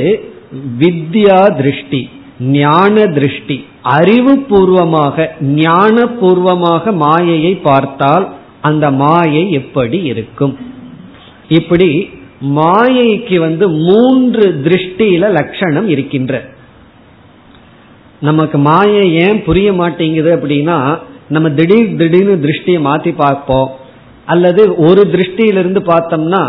வித்யா 0.80 1.40
திருஷ்டி 1.60 2.02
ஞான 2.38 2.94
திருஷ்டி. 3.18 3.56
அறிவு 3.82 4.34
பூர்வமாக 4.48 5.26
ஞான 5.40 6.06
பூர்வமாக 6.06 6.92
மாயையை 6.92 7.54
பார்த்தால் 7.68 8.26
அந்த 8.60 8.90
மாயை 8.90 9.50
எப்படி 9.50 9.98
இருக்கும்? 10.12 10.54
இப்படி 11.48 11.90
மாயைக்கு 12.58 13.36
வந்து 13.38 13.68
மூன்று 13.68 14.46
திருஷ்டியில 14.64 15.30
லட்சணம் 15.38 15.88
இருக்கின்ற. 15.88 16.32
நமக்கு 18.20 18.58
மாயை 18.58 19.04
ஏன் 19.24 19.42
புரிய 19.42 19.68
மாட்டேங்குது 19.72 20.30
அப்படின்னா 20.36 20.78
நம்ம 21.28 21.48
திடீர் 21.50 21.96
திடீர்னு 21.96 22.34
திருஷ்டியை 22.44 22.80
மாத்தி 22.88 23.12
பார்ப்போம். 23.16 23.70
அல்லது 24.26 24.62
ஒரு 24.76 25.02
திருஷ்டியிலிருந்து 25.14 25.80
பார்த்தோம்னா 25.92 26.42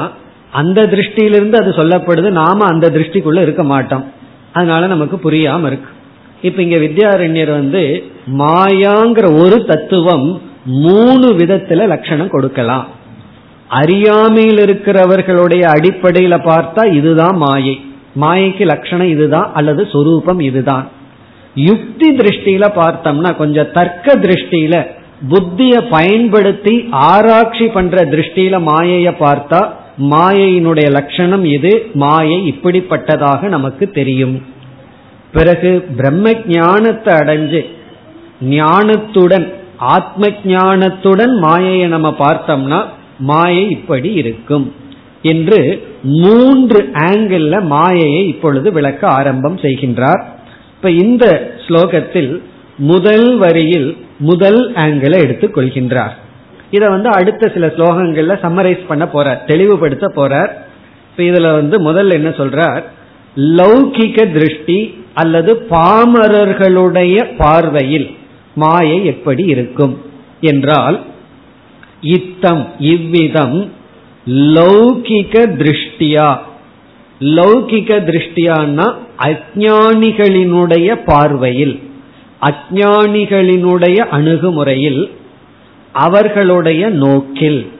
அந்த 0.51 0.81
திருஷ்டியிலிருந்து 0.81 1.55
அது 1.55 1.69
சொல்லப்படுது 1.71 2.29
நாம 2.29 2.65
அந்த 2.65 2.89
திருஷ்டிக்குள்ள 2.89 3.41
இருக்க 3.41 3.63
மாட்டோம். 3.63 4.11
அதனால 4.53 4.87
நமக்கு 4.87 5.31
புரியாம 5.31 5.65
இருக்கு. 5.65 5.89
இப்ப 6.41 6.61
இங்க 6.61 6.75
வித்யாரண்யர் 6.75 7.51
வந்து 7.51 8.03
மாயாங்கிற 8.33 9.39
ஒரு 9.39 9.65
தத்துவம் 9.65 10.41
மூணு 10.65 11.33
விதத்துல 11.33 11.87
லட்சணம் 11.87 12.29
கொடுக்கலாம். 12.29 12.87
அறியாமையில் 13.67 14.57
இருக்கிறவர்களுடைய 14.57 15.61
அடிப்படையில 15.61 16.37
பார்த்தா 16.37 16.91
இதுதான் 16.91 17.37
மாயை. 17.37 17.81
மாயைக்கு 18.21 18.65
லட்சணம் 18.65 19.07
இதுதான் 19.07 19.51
அல்லது 19.53 19.87
சொரூபம் 19.91 20.39
இதுதான். 20.39 20.89
யுக்தி 21.55 22.11
திருஷ்டியில 22.11 22.65
பார்த்தோம்னா 22.75 23.35
கொஞ்சம் 23.35 23.71
தர்க்க 23.71 24.13
திருஷ்டியில 24.13 24.87
புத்திய 25.29 25.81
பயன்படுத்தி 25.89 26.87
ஆராய்ச்சி 26.91 27.67
பண்ற 27.67 28.05
திருஷ்டியில 28.05 28.61
மாயைய 28.61 29.11
பார்த்தா 29.19 29.69
மாயையினுடைய 29.97 30.91
லட்சணம் 30.91 31.43
இது. 31.43 31.89
மாயை 31.93 32.49
இப்படிப்பட்டதாக 32.49 33.41
நமக்கு 33.41 33.91
தெரியும். 33.91 34.43
பிறகு 35.31 35.85
பிரம்ம 35.97 36.33
ஞானத்தை 36.45 37.15
அடைஞ்சு 37.15 37.65
ஞானத்துடன் 38.41 39.53
ஆத்ம 39.77 40.27
ஞானத்துடன் 40.45 41.37
மாயையை 41.37 41.87
நம்ம 41.87 42.15
பார்த்தோம்னா 42.19 42.85
மாயை 43.19 43.69
இப்படி 43.69 44.13
இருக்கும் 44.13 44.73
என்று 45.21 45.87
மூன்று 46.03 46.89
ஆங்கிள் 46.93 47.61
மாயையை 47.63 48.27
இப்பொழுது 48.27 48.71
விளக்க 48.71 49.07
ஆரம்பம் 49.07 49.55
செய்கின்றார். 49.55 50.23
இப்ப 50.75 50.91
இந்த 50.91 51.55
ஸ்லோகத்தில் 51.67 52.41
முதல் 52.77 53.37
வரியில் 53.37 53.97
முதல் 54.19 54.73
ஆங்கிளை 54.73 55.17
எடுத்துக் 55.17 55.57
கொள்கின்றார். 55.57 56.15
இதை 56.71 56.89
வந்து 56.89 57.09
அடுத்த 57.09 57.47
சில 57.47 57.67
ஸ்லோகங்கள்ல 57.67 58.35
சம்மரைஸ் 58.41 58.87
பண்ண 58.87 59.05
போறார் 59.05 59.45
தெளிவுபடுத்த 59.45 60.07
போறார். 60.15 60.51
இப்ப 61.09 61.23
இதுல 61.23 61.51
வந்து 61.51 61.91
முதல்ல 61.91 62.11
என்ன 62.11 62.29
சொல்றார்? 62.29 62.83
லௌகிக 63.35 64.33
திருஷ்டி 64.33 65.05
அல்லது 65.13 65.65
பாமரர்களுடைய 65.69 67.23
பார்வையில் 67.37 68.09
மாயை 68.53 69.05
எப்படி 69.05 69.43
இருக்கும்? 69.43 70.01
என்றால் 70.41 71.01
இத்தம் 72.01 72.67
இவ்விதம் 72.79 73.71
லௌகிக 74.25 75.33
திருஷ்டியா? 75.33 76.37
லௌகிக 77.21 77.99
திருஷ்டியான்னா 78.09 78.87
அஜானிகளினுடைய 79.17 80.95
பார்வையில் 81.05 81.79
அஜானிகளினுடைய 82.41 83.95
அணுகுமுறையில் 83.95 85.11
அவர்களுடைய 85.97 86.89
நோக்கில். 86.89 87.71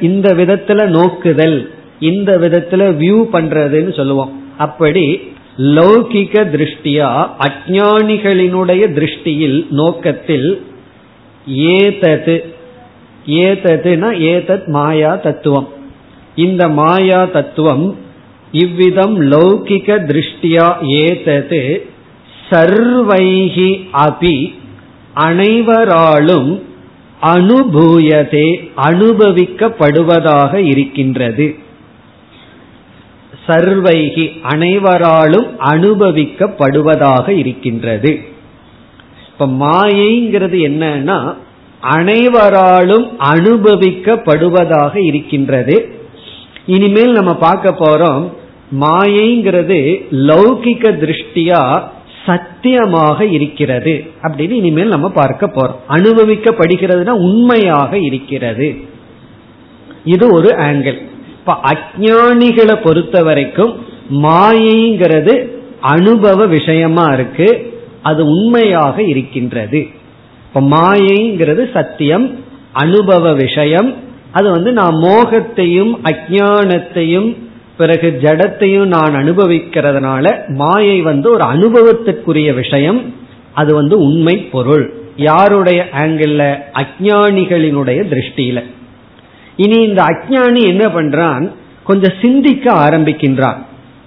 இந்த 0.00 0.34
விதத்துல 0.34 0.86
நோக்குதல் 0.86 1.68
இந்த 2.00 2.38
விதத்துல 2.38 2.72
வியூ 2.72 3.26
பண்றதுன்னு 3.32 3.96
சொல்லுவோம். 3.96 4.44
அப்படி 4.58 5.20
லௌகிக 5.58 6.34
திருஷ்டியா 6.54 7.30
அஜானிகளினுடைய 7.38 8.82
திருஷ்டியில் 8.96 9.66
நோக்கத்தில் 9.70 10.66
ஏதது. 11.46 12.44
ஏததுனா 13.26 14.10
ஏதத் 14.18 14.66
மாயா 14.66 15.16
தத்துவம். 15.16 15.68
இந்த 16.34 16.68
மாயா 16.68 17.24
தத்துவம் 17.24 17.96
இவ்விதம் 18.52 19.20
லௌகிக 19.20 19.88
திருஷ்டியா 20.08 20.86
ஏதது. 20.86 21.86
சர்வைகி 22.50 23.84
அபி 23.92 24.54
அனைவராலும் 25.14 26.62
அனுபூயதே 27.22 28.72
அனுபவிக்கப்படுவதாக 28.76 30.54
இருக்கின்றது. 30.54 31.56
சர்வைகி 33.46 34.42
அனைவராலும் 34.42 35.46
அனுபவிக்கப்படுவதாக 35.60 37.28
இருக்கின்றது. 37.28 38.20
இப்ப 39.28 39.46
மாயைங்கிறது 39.46 40.58
என்னன்னா 40.68 41.34
அனைவராலும் 41.80 43.10
அனுபவிக்கப்படுவதாக 43.18 44.96
இருக்கின்றது. 44.96 45.94
இனிமேல் 46.66 47.12
நம்ம 47.12 47.34
பார்க்க 47.34 47.70
போறோம் 47.70 48.32
மாயைங்கிறது 48.80 50.06
லௌகிக 50.10 50.82
திருஷ்டியா 51.02 51.90
சத்தியமாக 52.26 53.26
இருக்கிறது 53.26 54.04
அப்படின்னு 54.22 54.50
இனிமேல் 54.50 54.88
நம்ம 54.88 55.08
பார்க்க 55.10 55.46
போறோம். 55.46 55.76
அனுபவிக்கப்படுகிறதுனா 55.88 57.08
உண்மையாக 57.08 57.98
இருக்கிறது. 57.98 58.76
இது 60.04 60.26
ஒரு 60.32 60.48
ஆங்கிள் 60.48 60.98
இப்ப 61.38 61.54
அஜானிகளை 61.72 62.84
பொறுத்த 62.84 63.22
வரைக்கும் 63.22 63.72
மாயைங்கிறது 64.12 65.34
அனுபவ 65.80 66.46
விஷயமா 66.46 67.04
இருக்கு. 67.12 67.74
அது 68.02 68.24
உண்மையாக 68.24 69.02
இருக்கின்றது. 69.02 69.86
இப்ப 70.46 70.60
மாயைங்கிறது 70.60 71.72
சத்தியம் 71.72 72.44
அனுபவ 72.72 73.32
விஷயம். 73.32 73.94
அது 74.32 74.50
வந்து 74.50 74.72
நான் 74.72 74.94
மோகத்தையும் 74.94 75.92
அஜானத்தையும் 76.04 77.36
பிறகு 77.76 78.18
ஜடத்தையும் 78.22 78.84
நான் 78.84 79.14
அனுபவிக்கிறதுனால 79.14 80.48
மாயை 80.48 81.00
வந்து 81.00 81.30
ஒரு 81.30 81.44
அனுபவத்துக்குரிய 81.44 82.54
விஷயம். 82.54 83.14
அது 83.52 83.74
வந்து 83.74 83.98
உண்மை 83.98 84.36
பொருள். 84.36 84.94
யாருடைய 85.16 85.86
ஆங்கிள் 85.98 86.58
அஜானிகளினுடைய 86.74 88.00
திருஷ்டியில. 88.12 88.62
இனி 89.56 89.82
இந்த 89.82 90.02
அஜானி 90.02 90.62
என்ன 90.66 90.86
பண்றான்? 90.86 91.52
கொஞ்சம் 91.84 92.12
சிந்திக்க 92.22 92.72
ஆரம்பிக்கின்றான். 92.72 93.56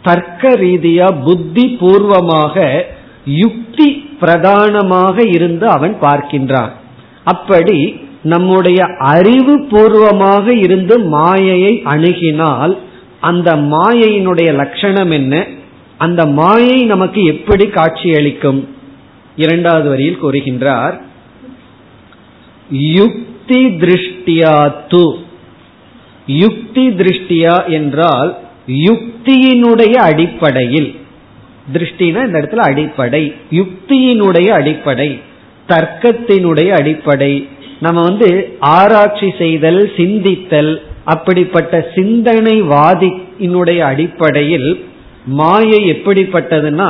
தர்க்க 0.03 0.49
ரீதியா 0.49 1.23
புத்தி 1.23 1.67
பூர்வமாக 1.67 2.86
யுக்தி 3.25 3.91
பிரதானமாக 4.19 5.23
இருந்து 5.23 5.67
அவன் 5.67 5.95
பார்க்கின்றான். 6.01 6.69
அப்படி 7.23 7.99
நம்முடைய 8.21 8.86
அறிவு 8.99 9.65
பூர்வமாக 9.69 10.53
இருந்து 10.53 10.99
மாயையை 10.99 11.82
அணுகினால் 11.86 12.77
அந்த 13.21 13.55
மாயையினுடைய 13.55 14.53
லட்சணம் 14.53 15.12
என்ன? 15.12 15.45
அந்த 15.97 16.25
மாயை 16.25 16.84
நமக்கு 16.84 17.23
எப்படி 17.23 17.67
காட்சியளிக்கும் 17.67 18.75
இரண்டாவது 19.36 19.89
வரியில் 19.89 20.23
கூறுகின்றார் 20.23 21.01
யுக்தி 22.69 23.65
திருஷ்டியா 23.65 24.73
து. 24.89 25.13
யுக்தி 26.27 26.89
திருஷ்டியா 26.89 27.67
என்றால் 27.67 28.38
யுக்தியினுடைய 28.67 29.93
அடிப்படையில். 29.93 30.95
திருஷ்டினா 31.73 32.25
இந்த 32.25 32.39
இடத்துல 32.39 32.55
அடிப்படை. 32.55 33.34
யுக்தியினுடைய 33.51 34.47
அடிப்படை 34.47 35.19
தர்க்கத்தினுடைய 35.67 36.69
அடிப்படை. 36.69 37.47
நம்ம 37.79 38.01
வந்து 38.01 38.58
ஆராய்ச்சி 38.60 39.34
செய்தல் 39.38 39.91
சிந்தித்தல் 39.97 40.82
அப்படிப்பட்ட 41.10 41.88
சிந்தனைவாதியினுடைய 41.95 43.80
அடிப்படையில் 43.80 44.86
மாயை 45.26 45.91
எப்படிப்பட்டதுன்னா 45.91 46.89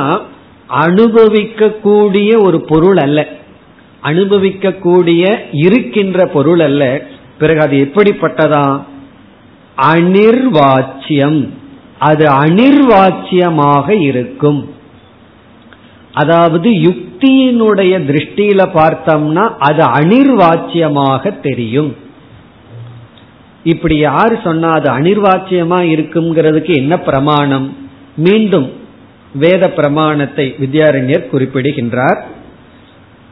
அனுபவிக்கக்கூடிய 0.80 2.42
ஒரு 2.42 2.60
பொருள் 2.60 2.96
அல்ல. 2.96 3.26
அனுபவிக்கக்கூடிய 4.02 5.22
இருக்கின்ற 5.52 6.26
பொருள் 6.26 6.60
அல்ல. 6.60 7.02
பிறகு 7.38 7.60
அது 7.60 7.76
எப்படிப்பட்டதா? 7.76 8.82
அனிர்வாச்சியம். 9.92 11.48
அது 11.98 12.24
அனிர்வாச்சியமாக 12.24 14.00
இருக்கும். 14.00 14.74
அதாவது 16.12 16.70
யுக்தியினுடைய 16.70 17.92
திருஷ்டியில 18.08 18.60
பார்த்தோம்னா 18.74 19.48
அது 19.58 19.82
அனிர்வாச்சியமாக 19.82 21.40
தெரியும். 21.40 21.96
இப்படி 23.64 23.96
யார் 23.96 24.42
சொன்னா 24.42 24.70
அது 24.70 24.90
அனிர்வாச்சியமா 24.90 25.78
இருக்குங்கிறதுக்கு 25.86 26.74
என்ன 26.74 26.98
பிரமாணம்? 26.98 27.76
மீண்டும் 28.16 28.72
வேத 29.34 29.70
பிரமாணத்தை 29.70 30.54
வித்யாரண்யர் 30.60 31.26
குறிப்பிடுகின்றார். 31.26 32.26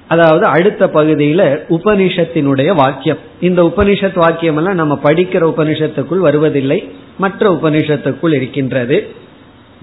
அதாவது 0.08 0.44
அடுத்த 0.44 0.90
பகுதியில 0.94 1.58
உபனிஷத்தினுடைய 1.68 2.74
வாக்கியம். 2.74 3.16
இந்த 3.40 3.72
உபனிஷத் 3.76 4.18
வாக்கியம் 4.18 4.56
எல்லாம் 4.56 4.74
நம்ம 4.74 4.98
படிக்கிற 5.02 5.52
உபனிஷத்துக்குள் 5.56 6.18
வருவதில்லை 6.18 6.88
மற்ற 7.18 7.58
உபனிஷத்துக்குள் 7.62 8.34
இருக்கின்றது. 8.34 9.14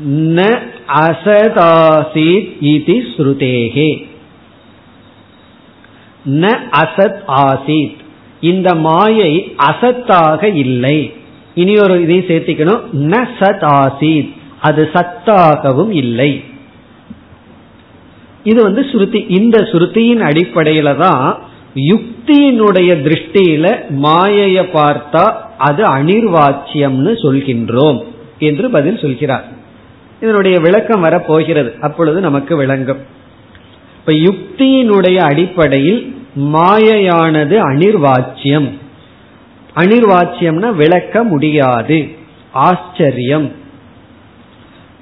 ந 0.09 0.59
அசதாசீத் 0.95 2.49
இதி 2.61 3.01
ஸ்ருதேகே. 3.17 4.07
ந 6.29 6.59
அசத் 6.71 7.17
ஆசீத். 7.27 8.03
இந்த 8.51 8.75
மாயை 8.75 9.55
அசத்தாக 9.67 10.43
இல்லை. 10.55 11.13
இனி 11.55 11.73
ஒரு 11.75 11.95
இதையும் 12.01 12.25
சேர்த்திக்கணும். 12.25 12.81
ந 12.93 13.27
சத் 13.39 13.63
ஆசீத். 13.79 14.31
அது 14.61 14.89
சத்தாகவும் 14.93 15.91
இல்லை. 15.91 16.31
இது 18.43 18.63
வந்து 18.63 18.81
ஸ்ருதி 18.81 19.25
இந்த 19.37 19.61
ஸ்ருதியின் 19.61 20.23
அடிப்படையில 20.29 20.95
தான் 20.97 21.39
யுக்தியினுடைய 21.75 22.91
திருஷ்டியில 23.05 23.65
மாயைய 24.03 24.57
பார்த்தா 24.73 25.23
அது 25.57 25.83
அனிர்வாச்சியம்னு 25.83 27.13
சொல்கின்றோம் 27.23 28.03
என்று 28.39 28.69
பதில் 28.69 28.97
சொல்கிறார். 28.97 29.45
இதனுடைய 30.21 30.59
விளக்கம் 30.59 31.01
வரப்போகிறது. 31.01 31.73
அப்பொழுது 31.81 32.21
நமக்கு 32.21 32.55
விளங்கும். 32.55 33.01
இப்ப 33.99 34.11
யுக்தியினுடைய 34.13 35.15
அடிப்படையில் 35.15 36.01
மாயையானது 36.35 37.57
அனிர்வாச்சியம். 37.71 38.69
அனிர்வாச்சியம்னா 39.75 40.75
விளக்க 40.75 41.23
முடியாது. 41.23 42.09
ஆச்சரியம். 42.51 43.51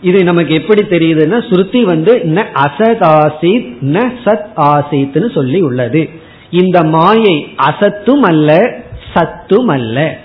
இது 0.01 0.23
நமக்கு 0.23 0.53
எப்படி 0.53 0.81
தெரியுதுன்னா 0.81 1.41
ஸ்ருதி 1.49 1.83
வந்து 1.83 2.21
ந 2.23 2.43
அசத் 2.53 3.03
ஆசித் 3.03 3.77
ந 3.81 4.11
சத் 4.25 4.45
ஆசித்னு 4.55 5.31
சொல்லி 5.33 5.61
உள்ளது. 5.61 6.09
இந்த 6.49 6.83
மாயை 6.83 7.47
அசத்தும் 7.69 8.21
அல்ல 8.21 8.75
சத்தும் 9.13 9.67
அல்ல. 9.67 10.17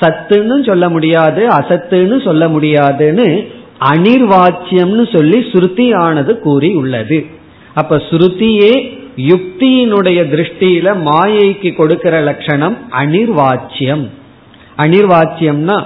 சத்துன்னு 0.00 0.66
சொல்ல 0.66 0.88
முடியாது 0.88 1.46
அசத்துன்னு 1.46 2.24
சொல்ல 2.24 2.48
முடியாதுன்னு 2.48 3.48
அனிர்வாச்சியம்னு 3.80 5.16
சொல்லி 5.16 5.38
ஸ்ருதியானது 5.38 6.38
கூறி 6.38 6.74
உள்ளது. 6.74 7.26
அப்ப 7.74 7.96
ஸ்ருதியே 7.96 8.99
யுக்தியினுடைய 9.28 10.20
திருஷ்டியில 10.32 10.88
மாயைக்கு 11.04 11.74
கொடுக்கிற 11.74 12.20
லட்சணம் 12.20 12.76
அனிர்வாச்சியம். 12.90 14.04
அனிர்வாச்சியம்னா 14.76 15.78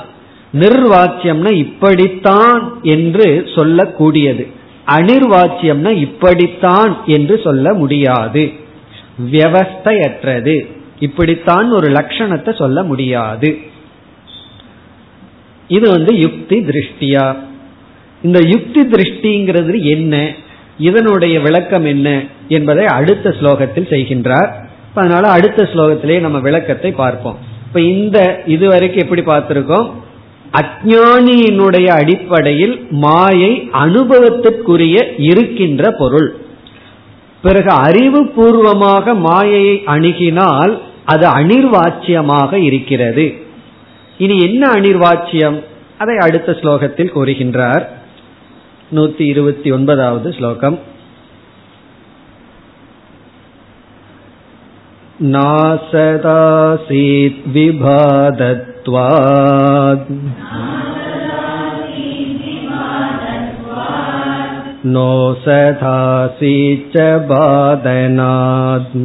நிர்வாச்சியம்னா 0.52 1.52
இப்படித்தான் 1.52 2.78
என்று 2.82 3.42
சொல்லக்கூடியது. 3.54 4.44
அனிர்வாச்சியம்னா 4.86 5.92
இப்படித்தான் 5.96 6.92
என்று 7.06 7.40
சொல்ல 7.44 7.74
முடியாது. 7.74 8.52
வியவஸ்தையற்றது. 9.30 10.56
இப்படித்தான் 11.00 11.70
ஒரு 11.70 11.92
லட்சணத்தை 11.92 12.56
சொல்ல 12.56 12.82
முடியாது. 12.82 13.58
இது 15.68 15.90
வந்து 15.90 16.18
யுக்தி 16.18 16.58
திருஷ்டியா? 16.58 17.36
இந்த 18.22 18.38
யுக்தி 18.42 18.80
திருஷ்டிங்கிறது 18.80 19.82
என்ன? 19.82 20.32
இதனுடைய 20.78 21.40
விளக்கம் 21.40 21.84
என்ன 21.84 22.24
என்பதை 22.48 22.86
அடுத்த 22.86 23.34
ஸ்லோகத்தில் 23.40 23.90
செய்கின்றார். 23.90 24.48
அதனால 24.94 25.28
அடுத்த 25.28 25.62
ஸ்லோகத்திலே 25.62 26.20
நம்ம 26.20 26.38
விளக்கத்தை 26.38 26.92
பார்ப்போம். 26.92 27.38
இப்ப 27.66 27.80
இந்த 27.80 28.42
இதுவரைக்கும் 28.46 29.02
எப்படி 29.02 29.22
பார்த்திருக்கோம்? 29.22 29.90
அஜானியினுடைய 30.60 31.86
அடிப்படையில் 31.86 32.86
மாயை 32.90 33.70
அனுபவத்திற்குரிய 33.72 35.14
இருக்கின்ற 35.18 35.90
பொருள். 35.90 36.36
பிறகு 37.42 37.70
அறிவு 37.70 38.26
பூர்வமாக 38.26 39.14
மாயையை 39.14 39.82
அணுகினால் 39.86 40.78
அது 41.04 41.28
அனிர்வாச்சியமாக 41.28 42.52
இருக்கிறது. 42.52 43.34
இனி 44.18 44.38
என்ன 44.38 44.72
அனிர்வாச்சியம்? 44.72 45.64
அதை 45.98 46.16
அடுத்த 46.16 46.52
ஸ்லோகத்தில் 46.52 47.14
கூறுகின்றார். 47.14 47.82
நூத்தி 48.91 49.23
இருபத்தி 49.25 49.71
ஒன்பதாவது 49.71 50.29
ஸ்லோகம் 50.33 50.77
नासदासीत् 56.11 57.39
विभादत्वात् 57.55 58.49
नो 64.85 65.11
सदासीच्च 65.43 66.95
बादनात् 67.31 68.95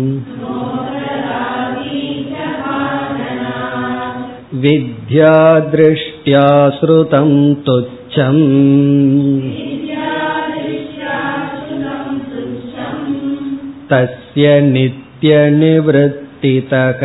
विद्यादृष्ट्या 4.65 6.47
श्रुतं 6.79 7.31
तुच्छम् 7.67 8.43
तस्य 13.89 14.61
नित्यनिवृत्तितः 14.75 17.01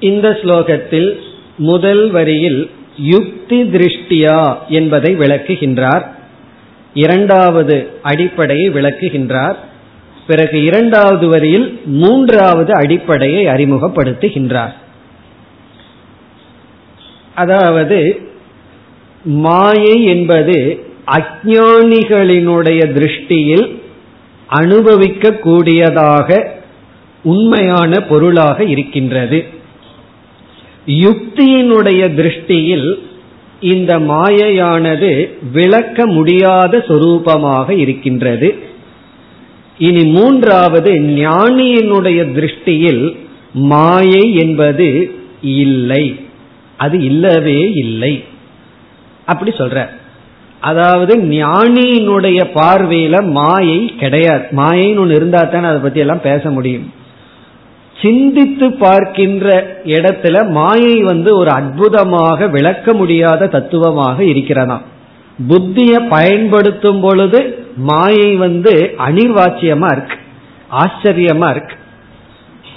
இந்த 0.00 0.36
ஸ்லோகத்தில் 0.42 1.20
முதல் 1.62 2.10
வரியில் 2.10 2.70
யுக்தி 3.06 3.64
திருஷ்டியா 3.64 4.50
என்பதை 4.70 5.14
விளக்குகின்றார் 5.14 6.12
இரண்டாவது 6.94 7.88
அடிப்படையை 8.02 8.70
விளக்குகின்றார் 8.70 9.58
பிறகு 10.26 10.62
இரண்டாவது 10.62 11.28
வரியில் 11.28 11.80
மூன்றாவது 11.94 12.74
அடிப்படையை 12.74 13.46
அறிமுகப்படுத்துகின்றார் 13.46 14.76
அதாவது 17.34 18.28
மாயை 19.25 20.03
என்பது 20.03 20.85
அஜானிகளினுடைய 21.07 22.81
திருஷ்டியில் 22.93 23.75
அனுபவிக்க 24.47 25.31
கூடியதாக 25.31 26.57
உண்மையான 27.23 27.99
பொருளாக 27.99 28.63
இருக்கின்றது. 28.63 29.43
யுக்தியினுடைய 30.87 32.01
திருஷ்டியில் 32.13 32.93
இந்த 33.59 33.99
மாயையானது 33.99 35.29
விளக்க 35.51 36.05
முடியாத 36.05 36.77
சொரூபமாக 36.87 37.69
இருக்கின்றது. 37.69 38.55
இனி 39.77 40.05
மூன்றாவது 40.05 40.91
ஞானியினுடைய 40.93 42.31
திருஷ்டியில் 42.31 43.15
மாயை 43.53 44.33
என்பது 44.33 45.11
இல்லை. 45.41 46.19
அது 46.77 47.03
இல்லவே 47.03 47.71
இல்லை. 47.71 48.23
அப்படி 49.25 49.51
சொல்ற. 49.51 49.87
அதாவது 50.59 51.17
ஞானியினுடைய 51.17 52.39
பார்வையில 52.53 53.31
மாயை 53.31 53.95
கிடையாது. 53.95 54.45
மாயைன்னு 54.51 54.99
ஒன்று 54.99 55.15
இருந்தா 55.15 55.41
தானே 55.41 55.67
அதை 55.67 55.79
பத்தி 55.79 55.99
எல்லாம் 55.99 56.21
பேச 56.21 56.49
முடியும். 56.49 56.93
சிந்தித்து 58.03 58.73
பார்க்கின்ற 58.73 59.77
இடத்துல 59.85 60.49
மாயை 60.49 61.03
வந்து 61.03 61.37
ஒரு 61.37 61.51
அற்புதமாக 61.51 62.47
விளக்க 62.47 62.93
முடியாத 62.93 63.47
தத்துவமாக 63.47 64.23
இருக்கிறதா 64.23 64.81
புத்தியை 65.47 66.09
பயன்படுத்தும் 66.09 67.01
பொழுது 67.01 67.39
மாயை 67.77 68.35
வந்து 68.35 68.95
அனிர்வாச்சியமா 69.07 69.89
இருக்கு. 69.91 70.17
ஆச்சரியமா 70.71 71.49
இருக்கு. 71.49 71.75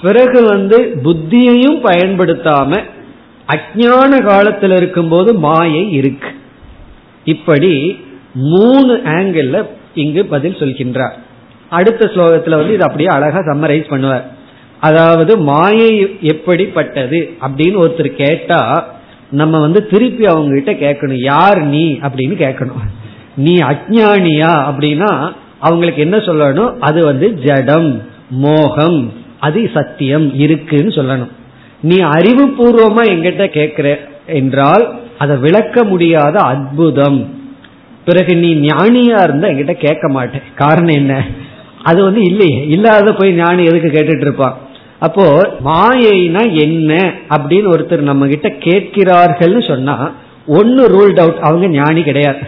பிறகு 0.01 0.45
வந்து 0.45 0.77
புத்தியையும் 1.03 1.79
பயன்படுத்தாம 1.85 2.83
அஜான 3.47 4.23
காலத்தில் 4.23 4.71
இருக்கும்போது 4.71 5.33
மாயை 5.33 5.91
இருக்கு. 5.91 6.27
இப்படி 7.33 7.73
மூணு 8.49 8.93
ஆங்கிள் 9.17 9.49
இங்கு 10.03 10.21
பதில் 10.33 10.59
சொல்கின்றார். 10.61 11.15
அடுத்த 11.77 12.11
ஸ்லோகத்துல 12.13 12.59
வந்து 12.59 12.75
இது 12.77 12.85
அப்படியே 12.85 13.09
அழகா 13.15 13.39
சம்மரைஸ் 13.49 13.91
பண்ணுவார். 13.93 14.25
அதாவது 14.87 15.33
மாயை 15.49 15.91
எப்படிப்பட்டது 16.33 17.19
அப்படின்னு 17.41 17.77
ஒருத்தர் 17.83 18.09
கேட்டா 18.21 18.61
நம்ம 19.39 19.55
வந்து 19.59 19.79
திருப்பி 19.91 20.25
அவங்க 20.25 20.51
கிட்ட 20.57 20.71
கேட்கணும். 20.85 21.21
யார் 21.23 21.59
நீ 21.73 21.85
அப்படின்னு 22.07 22.35
கேட்கணும். 22.45 22.85
நீ 23.45 23.53
அஜானியா 23.71 24.53
அப்படின்னா 24.69 25.11
அவங்களுக்கு 25.59 26.01
என்ன 26.01 26.17
சொல்லணும்? 26.27 26.71
அது 26.87 26.99
வந்து 27.09 27.27
ஜடம் 27.45 27.89
மோகம் 28.43 28.99
அது 29.39 29.59
சத்தியம் 29.73 30.27
இருக்குன்னு 30.43 30.91
சொல்லணும். 30.99 31.33
நீ 31.81 31.97
அறிவுபூர்வமா 32.15 33.03
எங்கிட்ட 33.13 33.45
கேட்கிற 33.57 33.87
என்றால் 34.39 34.85
அதை 35.19 35.37
விளக்க 35.37 35.83
முடியாத 35.83 36.35
அற்புதம். 36.39 37.19
பிறகு 38.05 38.35
நீ 38.35 38.49
ஞானியா 38.55 39.17
இருந்தா 39.23 39.47
என்கிட்ட 39.47 39.75
கேட்க 39.85 40.09
மாட்டேன். 40.09 40.45
காரணம் 40.55 40.95
என்ன? 40.95 41.13
அது 41.83 42.03
வந்து 42.03 42.21
இல்லையே. 42.21 42.67
இல்லாத 42.67 43.11
போய் 43.13 43.31
ஞானி 43.33 43.63
எதுக்கு 43.63 43.89
கேட்டுட்டு 43.89 44.25
இருப்பான்? 44.25 44.57
அப்போ 44.99 45.25
மாயைனா 45.65 46.41
என்ன 46.61 46.91
அப்படின்னு 47.35 47.67
ஒருத்தர் 47.73 48.09
நம்ம 48.11 48.27
கிட்ட 48.27 48.49
கேட்கிறார்கள்னு 48.65 49.61
சொன்னா 49.67 49.95
ஒன்னு 50.47 50.83
ரூல்ட் 50.87 51.19
அவுட் 51.19 51.39
அவங்க 51.41 51.67
ஞானி 51.67 52.01
கிடையாது. 52.03 52.39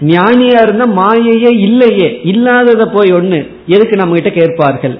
ஞானியா 0.00 0.58
இருந்தா 0.62 0.86
மாயையே 1.00 1.50
இல்லையே. 1.58 2.20
இல்லாதத 2.24 2.86
போய் 2.86 3.10
ஒண்ணு 3.12 3.38
எதுக்கு 3.66 3.96
நம்ம 3.96 4.14
கிட்ட 4.14 4.30
கேட்பார்கள்? 4.30 4.98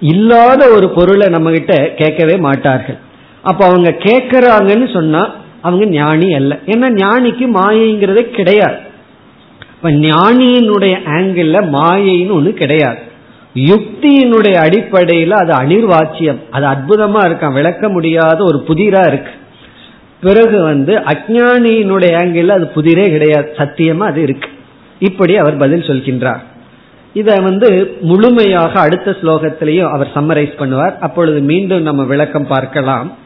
இல்லாத 0.00 0.62
ஒரு 0.68 0.88
பொருளை 0.88 1.26
நம்ம 1.28 1.50
கிட்ட 1.50 1.74
கேட்கவே 1.96 2.36
மாட்டார்கள். 2.36 2.98
அப்ப 3.42 3.60
அவங்க 3.66 3.90
கேட்கறாங்கன்னு 3.98 4.88
சொன்னா 4.92 5.22
அவங்க 5.62 5.86
ஞானி 5.86 6.34
அல்ல. 6.34 6.58
ஏன்னா 6.66 6.90
ஞானிக்கு 6.90 7.48
மாயைங்கிறதே 7.54 8.30
கிடையாது. 8.30 8.76
இப்ப 9.74 9.90
ஞானியினுடைய 9.90 10.96
ஆங்கிள் 11.06 11.66
மாயைன்னு 11.72 12.30
ஒண்ணு 12.30 12.50
கிடையாது. 12.50 12.98
யுக்தியினுடைய 13.54 14.54
அடிப்படையில் 14.54 15.32
அது 15.32 15.52
அனிர்வாச்சியம். 15.54 16.38
அது 16.50 16.66
அற்புதமா 16.66 17.20
இருக்கான். 17.24 17.52
விளக்க 17.52 17.88
முடியாத 17.88 18.44
ஒரு 18.44 18.64
புதிரா 18.68 19.06
இருக்கு. 19.06 19.30
பிறகு 20.20 20.62
வந்து 20.62 20.96
அஜானியினுடைய 20.96 22.12
ஆங்கிள் 22.16 22.46
அது 22.46 22.70
புதிரே 22.74 23.10
கிடையாது. 23.10 23.52
சத்தியமா 23.56 23.98
அது 23.98 24.22
இருக்கு. 24.22 24.48
இப்படி 24.98 25.36
அவர் 25.36 25.56
பதில் 25.56 25.80
சொல்கின்றார். 25.80 26.40
இதை 27.12 27.36
வந்து 27.42 27.96
முழுமையாக 28.00 28.80
அடுத்த 28.80 29.16
ஸ்லோகத்திலையும் 29.22 29.90
அவர் 29.90 30.10
சம்மரைஸ் 30.14 30.52
பண்ணுவார். 30.58 30.98
அப்பொழுது 30.98 31.40
மீண்டும் 31.40 31.82
நம்ம 31.82 32.04
விளக்கம் 32.04 32.46
பார்க்கலாம். 32.46 33.16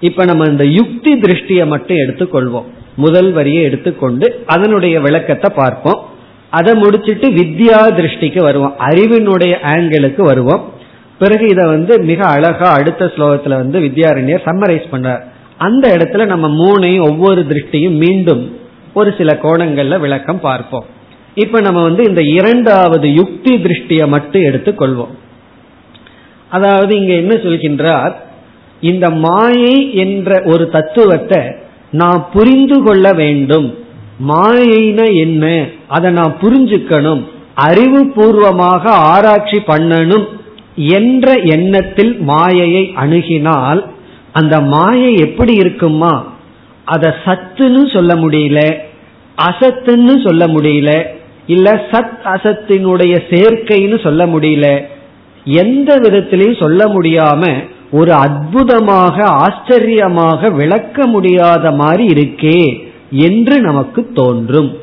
இப்ப 0.00 0.24
நம்ம 0.24 0.44
இந்த 0.44 0.64
யுக்தி 0.64 1.14
திருஷ்டியை 1.14 1.66
மட்டும் 1.66 1.96
எடுத்துக்கொள்வோம். 1.96 2.64
முதல் 2.96 3.32
வரியை 3.32 3.62
எடுத்துக்கொண்டு 3.62 4.42
அதனுடைய 4.46 5.00
விளக்கத்தை 5.00 5.56
பார்ப்போம். 5.56 6.06
அதை 6.50 6.74
முடிச்சிட்டு 6.74 7.28
வித்யா 7.28 7.80
திருஷ்டிக்கு 7.88 8.40
வருவோம். 8.40 8.74
அறிவினுடைய 8.78 9.56
ஆங்கிளுக்கு 9.62 10.20
வருவோம். 10.20 10.72
பிறகு 11.18 11.48
இதை 11.48 11.66
வந்து 11.66 12.00
மிக 12.00 12.24
அழகா 12.24 12.72
அடுத்த 12.72 13.12
ஸ்லோகத்துல 13.16 13.48
வந்து 13.48 13.80
வித்யாரண்யர் 13.80 14.44
சம்மரைஸ் 14.44 14.84
பண்றார். 14.92 15.20
அந்த 15.56 15.96
இடத்துல 15.96 16.26
நம்ம 16.26 16.48
மூணையும் 16.48 17.10
ஒவ்வொரு 17.10 17.46
திருஷ்டியும் 17.48 17.96
மீண்டும் 17.96 18.58
ஒரு 18.94 19.14
சில 19.18 19.38
கோணங்கள்ல 19.42 20.00
விளக்கம் 20.00 20.40
பார்ப்போம். 20.40 20.84
இப்ப 21.34 21.60
நம்ம 21.60 21.82
வந்து 21.82 22.04
இந்த 22.04 22.20
இரண்டாவது 22.22 23.14
யுக்தி 23.14 23.54
திருஷ்டியை 23.54 24.06
மட்டும் 24.06 24.42
எடுத்துக்கொள்வோம். 24.42 25.14
அதாவது 26.50 26.96
இங்க 26.96 27.12
என்ன 27.12 27.34
சொல்கின்றார்? 27.34 28.14
இந்த 28.80 29.10
மாயை 29.10 29.94
என்ற 29.94 30.42
ஒரு 30.44 30.70
தத்துவத்தை 30.70 31.42
நான் 31.90 32.28
புரிந்து 32.32 32.82
கொள்ள 32.82 33.12
வேண்டும். 33.12 33.74
மாயைனா 34.28 35.14
என்ன? 35.14 35.68
அதை 35.88 36.12
நான் 36.12 36.36
புரிஞ்சுக்கணும். 36.40 37.22
அறிவுபூர்வமாக 37.56 38.88
ஆராய்ச்சி 38.88 39.56
பண்ணணும் 39.56 40.26
என்ற 40.74 41.32
எண்ணத்தில் 41.32 42.20
மாயையை 42.20 42.92
அணுகினால் 42.96 43.84
அந்த 44.32 44.60
மாயை 44.60 45.14
எப்படி 45.14 45.54
இருக்குமா? 45.54 46.36
அதை 46.84 47.12
சத்துன்னு 47.24 47.92
சொல்ல 47.92 48.14
முடியல 48.14 48.80
அசத்துன்னு 49.38 50.24
சொல்ல 50.24 50.46
முடியல 50.46 51.06
இல்ல 51.46 51.88
சத் 51.90 52.18
அசத்தினுடைய 52.24 53.20
சேர்க்கைன்னு 53.30 54.02
சொல்ல 54.02 54.26
முடியல 54.26 54.84
எந்த 55.44 55.96
விதத்திலையும் 55.96 56.58
சொல்ல 56.58 56.86
முடியாம 56.86 57.46
ஒரு 57.90 58.12
அற்புதமாக 58.12 59.24
ஆச்சரியமாக 59.24 60.50
விளக்க 60.50 61.06
முடியாத 61.06 61.70
மாதிரி 61.70 62.06
இருக்கே 62.06 62.88
என்று 63.10 63.60
நமக்கு 63.60 64.12
தோன்றும். 64.12 64.78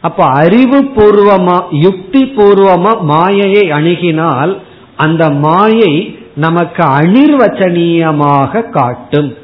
அப்ப 0.00 0.24
அறிவு 0.24 0.82
பூர்வமா 0.82 1.62
யுக்தி 1.70 2.24
பூர்வமா 2.24 3.00
மாயையை 3.00 3.70
அணுகினால் 3.70 4.56
அந்த 4.96 5.30
மாயை 5.30 6.18
நமக்கு 6.34 6.82
அனிர்வச்சனீயமாக 6.82 8.70
காட்டும். 8.70 9.36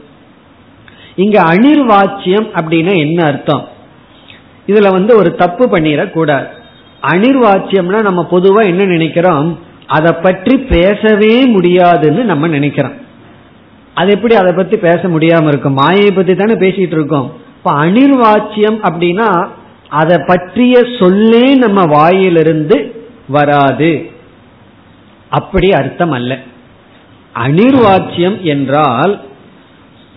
இங்க 1.17 1.43
அனிர்வாச்சியம் 1.43 2.49
அப்படின்னா 2.55 2.97
என்ன 2.97 3.25
அர்த்தம்? 3.25 3.69
இதுல 4.67 4.91
வந்து 4.91 5.17
ஒரு 5.17 5.35
தப்பு 5.35 5.67
பண்ணிடக்கூடாது. 5.67 6.47
அனிர்வாச்சியம்னா 7.03 8.03
நம்ம 8.03 8.27
பொதுவா 8.31 8.67
என்ன 8.67 8.85
நினைக்கிறோம்? 8.85 9.59
அதை 9.87 10.13
பற்றி 10.13 10.59
பேசவே 10.59 11.47
முடியாதுன்னு 11.47 12.23
நம்ம 12.25 12.47
நினைக்கிறோம். 12.47 13.01
அது 13.95 14.13
எப்படி 14.13 14.35
அதை 14.35 14.53
பத்தி 14.53 14.77
பேச 14.77 15.01
முடியாம 15.03 15.47
இருக்கும்? 15.47 15.75
மாயை 15.75 16.11
பத்தி 16.11 16.35
தானே 16.35 16.53
பேசிட்டு 16.53 16.93
இருக்கோம். 16.93 17.33
இப்ப 17.57 17.73
அனிர்வாச்சியம் 17.73 18.79
அப்படின்னா 18.83 19.47
அதை 19.89 20.19
பற்றிய 20.27 20.85
சொல்லே 20.99 21.55
நம்ம 21.55 21.85
வாயிலிருந்து 21.85 23.07
வராது. 23.29 24.11
அப்படி 25.29 25.71
அர்த்தம் 25.71 26.11
அல்ல. 26.11 26.39
அனிர்வாச்சியம் 27.35 28.41
என்றால் 28.41 29.21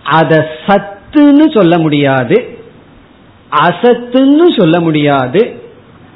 அதை 0.04 0.38
சத்துன்னு 0.38 1.54
சொல்ல 1.54 1.78
முடியாது 1.78 2.58
அசத்துன்னு 3.50 4.60
சொல்ல 4.60 4.80
முடியாது 4.80 5.62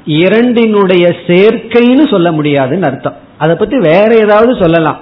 இரண்டினுடைய 0.05 1.15
சேர்க்கைன்னு 1.27 2.09
சொல்ல 2.09 2.31
முடியாதுன்னு 2.31 2.85
அர்த்தம். 2.85 3.17
அதை 3.37 3.55
பத்தி 3.55 3.77
வேற 3.77 4.15
ஏதாவது 4.15 4.57
சொல்லலாம். 4.59 4.99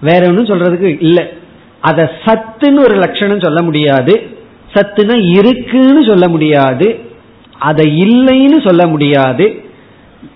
வேற 0.00 0.26
ஒன்றும் 0.28 0.46
சொல்றதுக்கு 0.46 0.96
இல்லை. 1.00 1.32
அத 1.80 2.12
சத்துன்னு 2.24 2.78
ஒரு 2.78 2.94
லட்சணம் 2.94 3.40
சொல்ல 3.40 3.62
முடியாது. 3.62 4.36
சத்துனா 4.72 5.36
இருக்குன்னு 5.36 6.04
சொல்ல 6.04 6.28
முடியாது. 6.28 7.00
அதை 7.58 8.02
இல்லைன்னு 8.02 8.66
சொல்ல 8.66 8.86
முடியாது. 8.86 9.62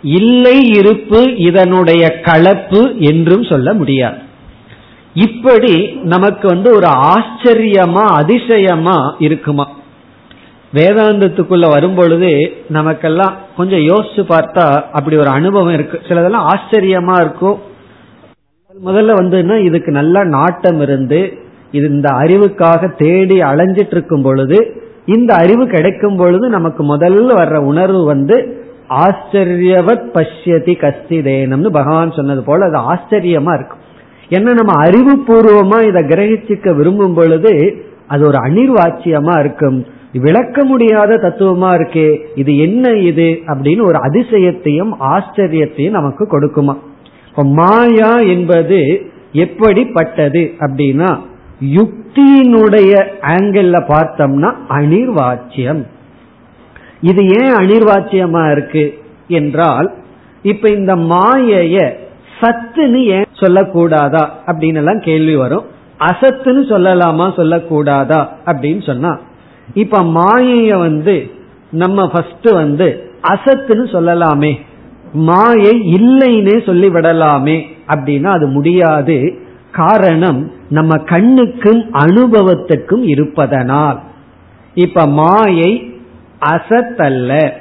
இல்லை 0.03 0.69
இருப்பு 0.69 1.37
இதனுடைய 1.37 2.21
கலப்பு 2.21 2.95
என்றும் 2.99 3.45
சொல்ல 3.45 3.73
முடியாது. 3.73 4.19
இப்படி 5.15 5.91
நமக்கு 6.03 6.49
வந்து 6.49 6.71
ஒரு 6.71 6.89
ஆச்சரியமா 6.89 8.05
அதிசயமா 8.05 9.15
இருக்குமா? 9.19 9.71
வேதாந்தத்துக்குள்ள 10.75 11.69
வரும்பொழுது 11.69 12.57
நமக்கெல்லாம் 12.69 13.37
கொஞ்சம் 13.57 13.79
யோசிச்சு 13.79 14.23
பார்த்தா 14.29 14.83
அப்படி 14.83 15.17
ஒரு 15.17 15.29
அனுபவம் 15.29 15.73
இருக்கு. 15.73 16.03
சிலதெல்லாம் 16.09 16.55
ஆச்சரியமா 16.55 17.21
இருக்கும் 17.21 17.71
முதல்ல 18.81 19.15
வந்துன்னா 19.21 19.65
இதுக்கு 19.65 19.93
நல்ல 19.93 20.25
நாட்டம் 20.25 20.81
இருந்து 20.81 21.33
இது 21.71 21.89
இந்த 21.89 22.09
அறிவுக்காக 22.09 22.97
தேடி 22.97 23.41
அலைஞ்சிட்டு 23.41 23.95
இருக்கும் 23.97 24.23
பொழுது 24.23 24.59
இந்த 25.07 25.35
அறிவு 25.35 25.67
கிடைக்கும் 25.67 26.17
பொழுது 26.17 26.49
நமக்கு 26.49 26.97
முதல்ல 26.97 27.37
வர்ற 27.39 27.57
உணர்வு 27.57 28.05
வந்து 28.05 28.67
ஆச்சரியவத் 28.89 30.07
பஷ்யதி 30.15 30.75
கஸ்திதேனம்னு 30.85 31.69
பகவான் 31.69 32.11
சொன்னது 32.11 32.43
போல 32.43 32.65
அது 32.65 32.79
ஆச்சரியமா 32.93 33.55
இருக்கும். 33.55 33.83
ஏன்னா 34.29 34.53
நம்ம 34.53 34.73
அறிவுபூர்வமா 34.85 35.89
இதை 35.89 36.03
கிரகிச்சிக்க 36.03 36.75
விரும்பும் 36.75 37.15
பொழுது 37.15 37.77
அது 38.07 38.27
ஒரு 38.27 38.39
அனிர்வாச்சியமா 38.39 39.39
இருக்கும். 39.39 39.87
விளக்க 40.13 40.65
முடியாத 40.65 41.15
தத்துவமா 41.15 41.69
இருக்கே 41.75 42.27
இது 42.35 42.59
என்ன 42.59 42.91
இது 42.91 43.41
அப்படின்னு 43.47 43.83
ஒரு 43.83 43.99
அதிசயத்தையும் 43.99 44.93
ஆச்சரியத்தையும் 45.01 45.91
நமக்கு 45.91 46.25
கொடுக்குமா? 46.25 46.77
இப்ப 47.33 47.45
மாயா 47.45 48.19
என்பது 48.19 49.11
எப்படிப்பட்டது 49.33 50.55
அப்படின்னா 50.61 51.11
யுக்தியினுடைய 51.61 52.93
ஆங்கிள் 53.21 53.71
பார்த்தோம்னா 53.93 54.55
அனிர்வாச்சியம். 54.69 55.83
இது 57.01 57.23
ஏன் 57.27 57.55
அனிர்வாச்சியமா 57.55 58.51
இருக்கு 58.51 58.99
என்றால் 59.29 59.93
இப்ப 60.43 60.69
இந்த 60.69 60.97
மாயைய 60.97 61.77
சத்துன்னு 62.41 63.01
ஏன் 63.05 63.29
சொல்லக்கூடாதா 63.41 64.25
அப்படின்னு 64.47 64.75
எல்லாம் 64.75 65.01
கேள்வி 65.01 65.37
வரும். 65.37 65.65
அசத்துன்னு 66.01 66.63
சொல்லலாமா 66.73 67.27
சொல்லக்கூடாதா 67.37 68.21
அப்படின்னு 68.47 68.87
சொன்னா 68.87 69.19
இப்ப 69.75 70.03
மாயைய 70.03 70.79
வந்து 70.79 71.31
நம்ம 71.71 72.09
ஃபர்ஸ்ட் 72.09 72.51
வந்து 72.53 73.11
அசத்துன்னு 73.23 73.87
சொல்லலாமே. 73.93 74.53
மாயை 75.13 75.95
இல்லைன்னே 75.95 76.67
சொல்லி 76.67 76.89
விடலாமே 76.89 77.63
அப்படின்னா 77.89 78.25
அது 78.25 78.47
முடியாது. 78.47 79.39
காரணம் 79.73 80.51
நம்ம 80.69 80.97
கண்ணுக்கும் 80.97 81.93
அனுபவத்துக்கும் 81.93 83.03
இருப்பதனால். 83.03 84.01
இப்ப 84.75 85.07
மாயை 85.07 86.01
அசத்தல்ல. 86.45 87.53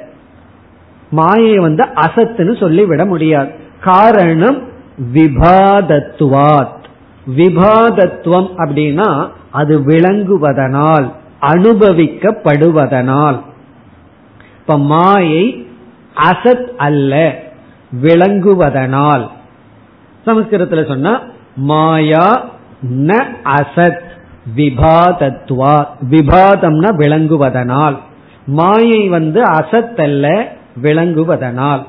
மாயை 1.10 1.58
வந்து 1.58 1.88
அசத்துன்னு 1.96 2.60
சொல்லிவிட 2.60 3.06
முடியாது. 3.06 3.52
காரணம் 3.80 4.62
விபாதத்துவாத். 5.14 6.80
விபாதத்துவம் 7.36 8.50
அப்படின்னா 8.58 9.28
அது 9.52 9.80
விளங்குவதனால் 9.80 11.12
அனுபவிக்கப்படுவதனால். 11.42 13.40
இப்ப 14.60 14.78
மாயை 14.78 15.61
அசத் 16.16 16.68
அல்ல 16.78 17.36
விளங்குவதனால். 18.02 19.28
சமஸ்கிருதத்துல 20.26 20.88
சொன்னா 20.88 21.22
மாயா 21.56 22.50
ந 22.96 23.24
அசத் 23.44 24.10
விபாதத்வா 24.56 25.86
விபாதம்னா 26.10 26.90
விளங்குவதனால். 26.98 27.98
மாயை 28.46 29.10
வந்து 29.10 29.44
அசத் 29.44 30.02
அல்ல 30.02 30.54
விளங்குவதனால். 30.82 31.84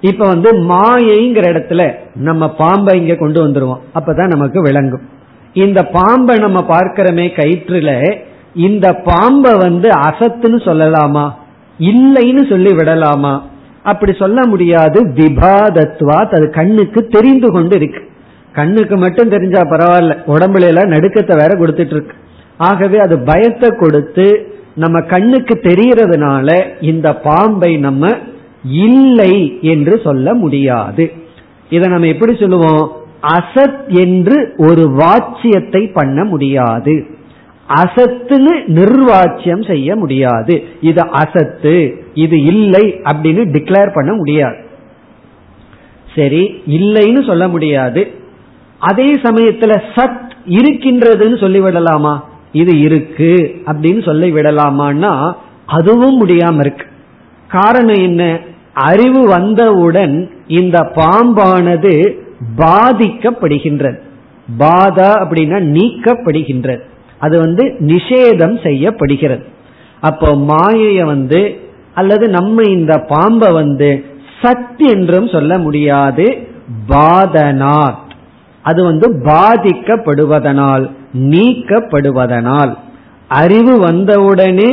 இப்ப 0.00 0.26
வந்து 0.26 0.62
மாயைங்கிற 0.62 1.44
இடத்துல 1.52 1.94
நம்ம 2.14 2.54
பாம்பை 2.54 3.00
இங்க 3.00 3.14
கொண்டு 3.14 3.48
வந்துருவோம். 3.48 3.80
அப்பதான் 3.94 4.26
நமக்கு 4.26 4.62
விளங்கும். 4.62 5.08
இந்த 5.52 5.82
பாம்பை 5.82 6.36
நம்ம 6.36 6.64
பார்க்கிறோமே 6.68 7.26
கயிற்றுல 7.36 8.20
இந்த 8.54 8.92
பாம்பை 8.92 9.52
வந்து 9.54 9.88
அசத்துன்னு 9.88 10.60
சொல்லலாமா? 10.64 11.30
இல்லைன்னு 11.78 12.48
சொல்லி 12.48 12.74
விடலாமா? 12.74 13.46
அப்படி 13.82 14.12
சொல்ல 14.18 14.46
முடியாது. 14.46 15.08
விபாதத்வா 15.08 16.34
அது 16.34 16.50
கண்ணுக்கு 16.50 17.06
தெரிந்து 17.06 17.52
கொண்டு 17.52 17.76
இருக்கு. 17.76 18.00
கண்ணுக்கு 18.52 18.96
மட்டும் 18.96 19.28
தெரிஞ்சா 19.28 19.60
பரவாயில்ல. 19.60 20.16
உடம்புல 20.26 20.62
எல்லாம் 20.62 20.90
நடுக்கத்தை 20.90 21.36
வேற 21.36 21.46
கொடுத்துட்டு 21.46 21.86
இருக்கு 21.86 22.16
ஆகவே 22.56 22.98
அது 22.98 23.18
பயத்தை 23.18 23.68
கொடுத்து 23.68 24.52
நம்ம 24.74 25.00
கண்ணுக்கு 25.00 25.60
தெரியறதுனால 25.62 26.66
இந்த 26.80 27.16
பாம்பை 27.16 27.76
நம்ம 27.76 28.16
இல்லை 28.64 29.58
என்று 29.60 30.00
சொல்ல 30.04 30.34
முடியாது. 30.34 31.12
இதை 31.70 31.90
நம்ம 31.90 32.06
எப்படி 32.06 32.36
சொல்லுவோம்? 32.36 32.90
அசத் 33.22 33.88
என்று 33.88 34.54
ஒரு 34.56 34.90
வாச்சியத்தை 34.96 35.92
பண்ண 35.92 36.24
முடியாது. 36.24 37.06
அசத்துன்னு 37.68 38.54
நிர்வாச்சியம் 38.66 39.66
செய்ய 39.66 39.96
முடியாது. 39.96 40.64
இது 40.80 41.02
அசத்து 41.10 42.04
இது 42.14 42.42
இல்லை 42.42 43.00
அப்படின்னு 43.02 43.44
டிக்ளேர் 43.52 43.94
பண்ண 43.94 44.12
முடியாது. 44.12 44.56
சரி 46.16 46.62
இல்லைன்னு 46.66 47.26
சொல்ல 47.26 47.48
முடியாது. 47.48 48.10
அதே 48.78 49.14
சமயத்துல 49.14 49.82
சத் 49.94 50.30
இருக்கின்றதுன்னு 50.48 51.36
சொல்லிவிடலாமா 51.40 52.20
இது 52.52 52.78
இருக்கு 52.78 53.54
அப்படின்னு 53.66 54.04
சொல்லி 54.04 54.32
விடலாமான்னா 54.32 55.32
அதுவும் 55.66 56.26
முடியாம 56.26 56.58
இருக்கு. 56.58 56.86
காரணம் 57.48 58.02
என்ன? 58.02 58.38
அறிவு 58.74 59.26
வந்தவுடன் 59.26 60.30
இந்த 60.46 60.92
பாம்பானது 60.94 62.18
பாதிக்கப்படுகின்றது. 62.58 63.98
பாதா 64.58 65.08
அப்படின்னா 65.24 65.60
நீக்கப்படுகின்றது. 65.76 66.80
அது 67.24 67.36
வந்து 67.38 67.64
நிஷேதம் 67.80 68.56
செய்யப்படுகிறது. 68.66 69.44
அப்போ 70.00 70.28
மாயைய 70.50 71.00
வந்து 71.04 71.40
அல்லது 71.94 72.24
நம்ம 72.28 72.62
இந்த 72.70 72.94
பாம்பை 73.08 73.50
வந்து 73.52 73.90
சத் 74.42 74.82
என்றும் 74.92 75.28
சொல்ல 75.28 75.52
முடியாது 75.58 76.26
பாதனாத். 76.88 78.00
அது 78.64 78.80
வந்து 78.84 79.06
பாதிக்கப்படுவதனால் 79.24 80.84
நீக்கப்படுவதனால். 81.32 82.72
அறிவு 83.40 83.74
வந்தவுடனே 83.78 84.70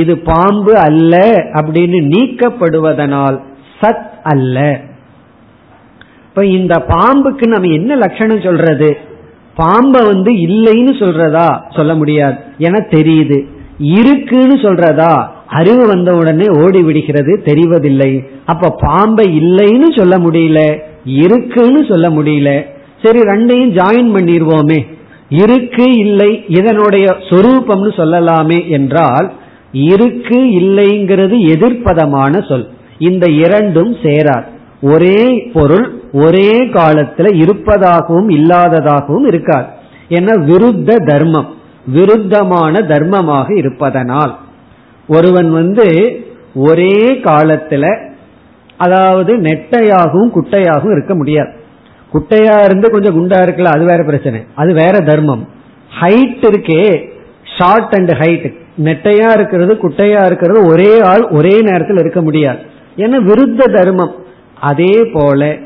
இது 0.00 0.14
பாம்பு 0.30 0.72
அல்ல 0.78 1.14
அப்படின்னு 1.58 1.98
நீக்கப்படுவதனால் 2.14 3.36
சத் 3.80 4.08
அல்ல. 4.32 4.58
இப்ப 6.28 6.44
இந்த 6.56 6.74
பாம்புக்கு 6.88 7.46
நம்ம 7.46 7.72
என்ன 7.72 7.96
லட்சணம் 7.96 8.44
சொல்றது? 8.44 8.90
பாம்பை 9.54 10.06
வந்து 10.06 10.32
இல்லைன்னு 10.32 10.94
சொல்றதா 10.98 11.62
சொல்ல 11.76 11.94
முடியாது. 11.94 12.36
என 12.58 12.86
தெரியுது. 12.90 13.44
இருக்குன்னு 13.78 14.54
சொல்றதா? 14.54 15.28
அறிவு 15.46 15.86
வந்த 15.86 16.14
உடனே 16.14 16.46
ஓடி 16.48 16.82
விடுகிறது 16.82 17.42
தெரிவதில்லை. 17.44 18.26
அப்ப 18.44 18.76
பாம்பை 18.80 19.38
இல்லைன்னு 19.38 19.98
சொல்ல 19.98 20.18
முடியல. 20.18 20.78
இருக்குன்னு 21.04 21.84
சொல்ல 21.88 22.08
முடியல. 22.08 22.64
சரி 23.02 23.18
ரெண்டையும் 23.18 23.74
ஜாயின் 23.74 24.14
பண்ணிடுவோமே 24.14 24.86
இருக்கு 25.28 25.98
இல்லை 25.98 26.44
இதனுடைய 26.48 27.06
சொரூபம்னு 27.06 27.90
சொல்லலாமே 27.96 28.68
என்றால் 28.68 29.32
இருக்கு 29.72 30.38
இல்லைங்கிறது 30.38 31.48
எதிர்ப்பதமான 31.48 32.40
சொல். 32.40 32.68
இந்த 32.98 33.30
இரண்டும் 33.30 33.96
சேரார். 34.02 34.48
ஒரே 34.82 35.50
பொருள் 35.52 36.01
ஒரே 36.12 36.64
காலத்துல 36.64 37.34
இருப்பதாகவும் 37.34 38.30
இல்லாததாகவும் 38.30 39.26
இருக்காது 39.26 39.66
ஏன்னா 40.08 40.32
விருத்த 40.50 41.06
தர்மம். 41.06 41.54
விருத்தமான 41.94 42.80
தர்மமாக 42.80 43.56
இருப்பதனால். 43.56 44.38
ஒருவன் 45.08 45.50
வந்து 45.52 45.86
ஒரே 46.54 47.12
காலத்துல 47.12 48.10
அதாவது 48.76 49.36
நெட்டையாகவும் 49.36 50.30
குட்டையாகவும் 50.34 50.92
இருக்க 50.92 51.14
முடியாது. 51.14 51.52
குட்டையா 52.12 52.64
இருந்து 52.64 52.90
கொஞ்சம் 52.90 53.16
குண்டா 53.16 53.34
இருக்கல 53.34 53.64
அது 53.64 53.84
வேற 53.84 54.04
பிரச்சனை. 54.04 54.44
அது 54.54 54.74
வேற 54.74 54.98
தர்மம். 54.98 55.48
ஹைட் 56.00 56.42
இருக்கே. 56.42 57.08
ஷார்ட் 57.58 57.94
அண்ட் 57.94 58.10
ஹைட் 58.10 58.54
நெட்டையா 58.84 59.30
இருக்கிறது 59.34 59.74
குட்டையா 59.74 60.26
இருக்கிறது 60.26 60.66
ஒரே 60.66 61.00
ஆள் 61.00 61.26
ஒரே 61.30 61.60
நேரத்தில் 61.60 61.98
இருக்க 61.98 62.22
முடியாது. 62.22 62.58
ஏன்னா 62.96 63.18
விருத்த 63.28 63.76
தர்மம். 63.76 64.14
அதே 64.60 65.10
போல 65.12 65.56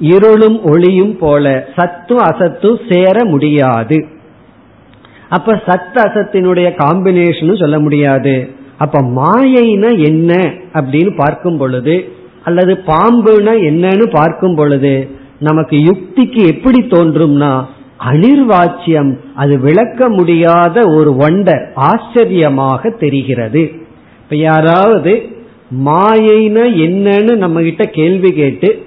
இருளும் 0.00 0.62
ஒளியும் 0.62 1.18
போல 1.18 1.66
சத்து 1.76 2.16
அசத்து 2.20 2.80
சேர 2.88 3.24
முடியாது. 3.24 4.08
அப்ப 5.28 5.54
சத் 5.66 5.98
அசத்தினுடைய 6.06 6.68
காம்பினேஷனும் 6.82 7.60
சொல்ல 7.60 7.78
முடியாது. 7.78 8.50
அப்ப 8.78 9.00
மாயைனா 9.00 9.90
என்ன 10.06 10.32
அப்படின்னு 10.72 11.16
பார்க்கும் 11.16 11.58
பொழுது 11.58 12.04
அல்லது 12.42 12.72
பாம்புனா 12.86 13.54
என்னன்னு 13.70 14.10
பார்க்கும் 14.10 14.54
பொழுது 14.54 15.08
நமக்கு 15.38 15.76
யுக்திக்கு 15.76 16.46
எப்படி 16.46 16.80
தோன்றும்னா 16.80 17.64
அனிர்வாச்சியம் 18.12 19.18
அது 19.34 19.60
விளக்க 19.60 20.08
முடியாத 20.08 20.76
ஒரு 20.90 21.10
ஒண்டர் 21.10 21.64
ஆச்சரியமாக 21.74 22.90
தெரிகிறது. 22.90 23.62
இப்ப 24.22 24.36
யாராவது 24.36 25.12
மாயைனா 25.84 26.64
என்னன்னு 26.86 27.36
நம்ம 27.36 27.60
கிட்ட 27.60 27.84
கேள்வி 27.84 28.32
கேட்டு 28.32 28.86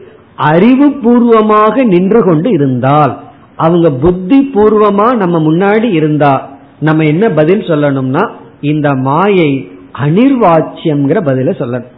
அறிவு 0.50 0.92
பூர்வமாக 0.92 1.84
நின்று 1.84 2.24
கொண்டு 2.24 2.50
இருந்தால் 2.50 3.20
அவங்க 3.56 3.92
புத்தி 3.92 4.52
பூர்வமா 4.54 5.16
நம்ம 5.16 5.40
முன்னாடி 5.40 5.90
இருந்தா 5.92 6.50
நம்ம 6.80 7.04
என்ன 7.04 7.30
பதில் 7.30 7.60
சொல்லணும்னா 7.60 8.32
இந்த 8.62 8.94
மாயை 8.96 9.72
அனிர்வாச்சியம்ங்கிற 10.00 11.20
பதில 11.30 11.50
சொல்லணும். 11.62 11.90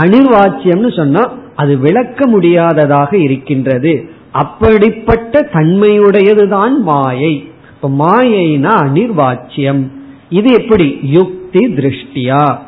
அனிர்வாச்சியம்னு 0.00 0.96
சொன்னா 0.96 1.32
அது 1.56 1.78
விளக்க 1.78 2.26
முடியாததாக 2.26 3.16
இருக்கின்றது. 3.16 4.10
அப்படிப்பட்ட 4.32 5.48
தன்மையுடையதுதான் 5.52 6.78
மாயை. 6.78 7.50
இப்ப 7.74 7.88
மாயைனா 8.04 8.72
அனிர்வாச்சியம். 8.84 9.82
இது 10.28 10.52
எப்படி? 10.52 10.98
யுக்தி 11.02 11.66
திருஷ்டியா. 11.66 12.58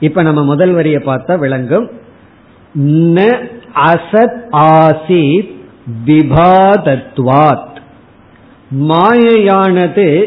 இப்ப 0.00 0.22
நம்ம 0.22 0.44
முதல் 0.44 0.72
வரிய 0.72 0.98
பார்த்தா 0.98 1.38
விளங்கும். 1.38 1.90
அசத் 3.74 4.42
ஆசீத் 4.52 5.54
விபாதத்வாத். 6.06 7.68
மாயையானது 8.80 10.24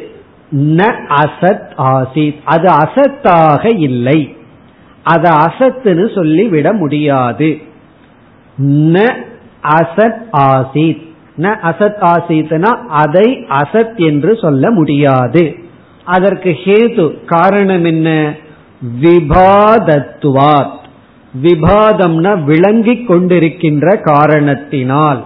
ந 0.52 0.94
அசத் 1.10 1.68
ஆசித். 1.78 2.42
அது 2.46 2.74
அசத்தாக 2.74 3.80
இல்லை. 3.80 4.36
அதை 5.04 5.32
அசத்துன்னு 5.32 6.16
சொல்லிவிட 6.16 6.74
முடியாது. 6.74 7.62
ந 8.62 9.14
அசத் 9.64 10.22
ஆசித். 10.38 11.12
ந 11.38 11.56
அசத் 11.64 11.98
ஆசித்னா 12.02 12.86
அதை 12.88 13.46
அசத் 13.50 13.96
என்று 13.96 14.38
சொல்ல 14.38 14.72
முடியாது. 14.72 15.56
அதற்கு 16.06 16.50
ஹேது 16.50 17.26
காரணம் 17.26 17.84
என்ன? 17.84 18.34
விபாதத்துவாத் 19.02 20.82
விபாதம்னா 21.42 22.44
விளங்கிக் 22.44 23.12
கொண்டிருக்கின்ற 23.12 24.02
காரணத்தினால். 24.02 25.26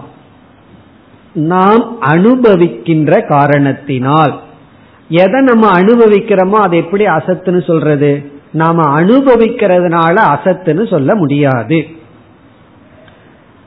நாம் 1.32 1.96
அனுபவிக்கின்ற 2.00 3.26
காரணத்தினால். 3.26 4.40
எதை 5.08 5.40
நம்ம 5.40 5.78
அனுபவிக்கிறோமோ 5.78 6.50
அதை 6.50 6.78
எப்படி 6.78 7.04
அசத்துன்னு 7.04 7.66
சொல்றது? 7.66 8.30
நாம 8.50 9.00
அனுபவிக்கிறதுனால 9.00 10.16
அசத்துன்னு 10.34 10.88
சொல்ல 10.88 11.14
முடியாது. 11.14 11.86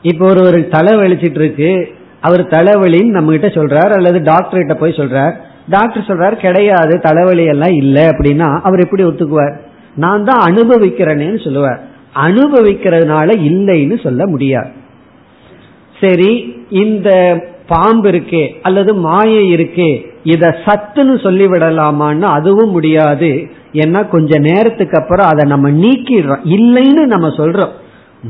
இப்போ 0.01 0.25
ஒரு 0.25 0.45
ஒரு 0.45 0.67
தலை 0.67 0.99
வலிச்சிட்டு 0.99 1.39
இருக்கு 1.39 1.93
அவர் 2.21 2.47
தலைவலின்னு 2.47 3.09
நம்ம 3.09 3.31
கிட்ட 3.31 3.47
சொல்றார் 3.47 3.93
அல்லது 3.93 4.21
டாக்டர் 4.21 4.59
கிட்ட 4.59 4.73
போய் 4.73 4.91
சொல்றார். 4.91 5.33
டாக்டர் 5.69 6.07
சொல்றாரு 6.07 6.35
கிடையாது 6.35 6.99
தலைவலி 6.99 7.43
எல்லாம் 7.43 7.71
இல்லை 7.71 8.03
அப்படின்னா 8.03 8.59
அவர் 8.61 8.79
எப்படி 8.79 9.03
ஒத்துக்குவார்? 9.03 9.57
நான் 9.95 10.23
தான் 10.23 10.53
அனுபவிக்கிறேன்னு 10.53 11.43
சொல்லுவார். 11.43 11.89
அனுபவிக்கிறதுனால 12.15 13.29
இல்லைன்னு 13.37 14.03
சொல்ல 14.03 14.27
முடியாது. 14.27 14.69
சரி 16.01 16.53
இந்த 16.69 17.09
பாம்பு 17.67 18.11
இருக்கே 18.11 18.49
அல்லது 18.61 18.95
மாயை 18.95 19.55
இருக்கே 19.55 20.05
இத 20.23 20.57
சத்துன்னு 20.65 21.21
சொல்லி 21.21 21.45
விடலாமான்னு 21.45 22.21
அதுவும் 22.21 22.69
முடியாது. 22.69 23.49
ஏன்னா 23.73 24.07
கொஞ்ச 24.07 24.39
நேரத்துக்கு 24.39 24.97
அப்புறம் 24.97 25.27
அதை 25.27 25.49
நம்ம 25.49 25.69
நீக்கிடுறோம். 25.69 26.43
இல்லைன்னு 26.43 27.05
நம்ம 27.05 27.27
சொல்றோம். 27.27 27.69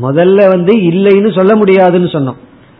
முதல்ல 0.01 0.47
வந்து 0.47 0.77
இல்லைன்னு 0.77 1.35
சொல்ல 1.35 1.55
முடியாதுன்னு 1.55 2.07
சொன்னோம். 2.07 2.37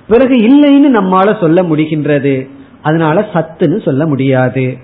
பிறகு 0.07 0.33
இல்லைன்னு 0.33 0.95
நம்மால 0.95 1.39
சொல்ல 1.39 1.63
முடிகின்றது. 1.63 2.49
அதனால 2.81 3.27
சத்துன்னு 3.33 3.81
சொல்ல 3.81 4.07
முடியாது. 4.07 4.77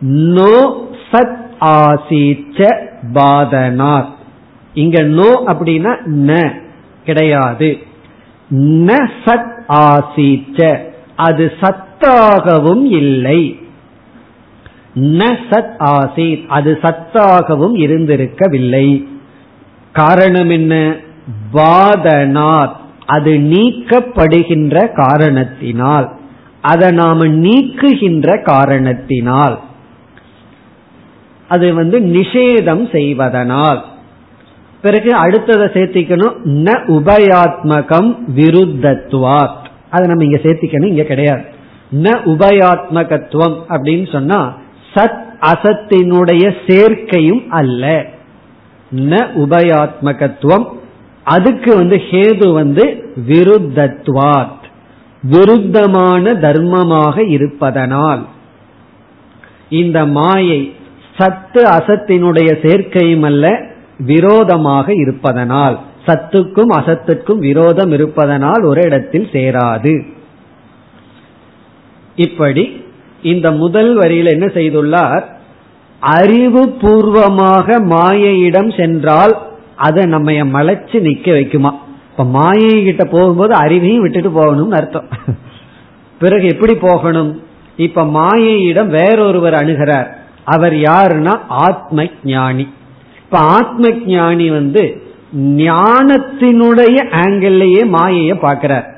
நோ 0.00 0.86
சத் 1.12 1.36
ஆசீச்ச 1.60 2.74
பாதனாத் 3.14 4.16
இங்க 4.78 5.02
நோ 5.02 5.30
அப்படின்னா 5.46 5.92
ந 6.26 6.52
கிடையாது. 7.04 7.78
ந 8.54 9.10
சத் 9.24 9.56
ஆசீச்ச. 9.68 10.78
அது 11.16 11.52
சத்தாகவும் 11.60 12.84
இல்லை. 12.84 13.58
ந 14.94 15.38
சத் 15.50 15.74
ஆசீத். 15.78 16.46
அது 16.46 16.78
சத்தாகவும் 16.82 17.76
இருந்திருக்கவில்லை. 17.76 19.06
காரணம் 19.92 20.50
என்ன? 20.50 20.96
வாதனார் 21.52 22.72
அது 23.06 23.32
நீக்கப்படுகின்ற 23.32 24.88
காரணத்தினால். 24.94 26.08
அதை 26.60 26.90
நாம 26.90 27.26
நீக்குகின்ற 27.26 28.42
காரணத்தினால். 28.42 29.60
அது 31.48 31.74
வந்து 31.74 32.00
நிஷேதம் 32.00 32.92
செய்வதனால். 32.92 33.84
பிறகு 34.82 35.16
அடுத்ததை 35.16 35.68
சேர்த்திக்கணும். 35.76 36.34
ந 36.44 36.72
உபயாத்மகம் 36.88 38.16
விருத்தத்துவாத். 38.36 39.66
அதை 39.90 40.06
நம்ம 40.06 40.24
இங்க 40.24 40.36
சேர்த்திக்கணும் 40.36 40.86
இங்க 40.86 41.02
கிடையாது. 41.02 41.42
ந 42.02 42.16
உபயாத்மகத்துவம் 42.24 43.56
அப்படின்னு 43.68 44.12
சொன்னா 44.12 44.56
சத் 44.94 45.26
அசத்தினுடைய 45.40 46.56
சேர்க்கையும் 46.66 47.46
அல்ல. 47.48 48.04
ந 48.96 49.26
உபயாத்மகத்துவம் 49.36 50.66
அதுக்கு 51.24 51.74
வந்து 51.74 51.96
ஹேது 51.96 52.52
வந்து 52.52 53.14
விருத்தத்வாத் 53.28 54.56
விருத்தமான 55.30 56.32
தர்மமாக 56.38 57.28
இருப்பதனால். 57.28 58.26
இந்த 59.68 60.06
மாயை 60.06 60.74
சத்து 61.16 61.62
அசத்தினுடைய 61.62 62.50
சேர்க்கையும் 62.62 63.24
அல்ல 63.24 63.66
விரோதமாக 63.98 64.92
இருப்பதனால் 64.94 65.78
சத்துக்கும் 66.06 66.72
அசத்துக்கும் 66.76 67.38
விரோதம் 67.38 67.90
இருப்பதனால் 67.90 68.62
ஒரு 68.62 68.82
இடத்தில் 68.82 69.28
சேராது. 69.32 70.02
இப்படி 72.16 72.84
இந்த 73.22 73.50
முதல் 73.50 73.94
வரியில் 73.94 74.26
என்ன 74.26 74.46
செய்துள்ளார்? 74.46 75.24
அறிவு 76.00 76.68
பூர்வமாக 76.68 77.80
மாயையிடம் 77.80 78.80
சென்றால் 78.80 79.34
அதை 79.76 80.04
நம்ம 80.04 80.32
மலைச்சு 80.32 80.98
நிக்க 81.08 81.26
வைக்குமா? 81.32 81.70
இப்ப 82.10 82.24
மாயை 82.24 82.84
கிட்ட 82.84 83.04
போகும்போது 83.04 83.54
அறிவையும் 83.54 84.00
விட்டுட்டு 84.00 84.30
போகணும்னு 84.30 84.76
அர்த்தம். 84.76 85.08
பிறகு 86.18 86.46
எப்படி 86.46 86.74
போகணும்? 86.74 87.42
இப்ப 87.76 88.04
மாயையிடம் 88.04 88.86
வேறொருவர் 88.86 89.54
அணுகிறார். 89.54 90.06
அவர் 90.44 90.72
யாருன்னா? 90.72 91.40
ஆத்ம 91.48 92.06
ஞானி 92.24 92.68
இப்ப 93.30 93.44
ஆத்ம 93.44 93.90
ஞானி 93.90 94.50
வந்து 94.50 95.02
ஞானத்தினுடைய 95.36 96.96
ஆங்கிள்லயே 97.10 97.82
மாயைய 97.92 98.34
பார்க்கிறார். 98.34 98.96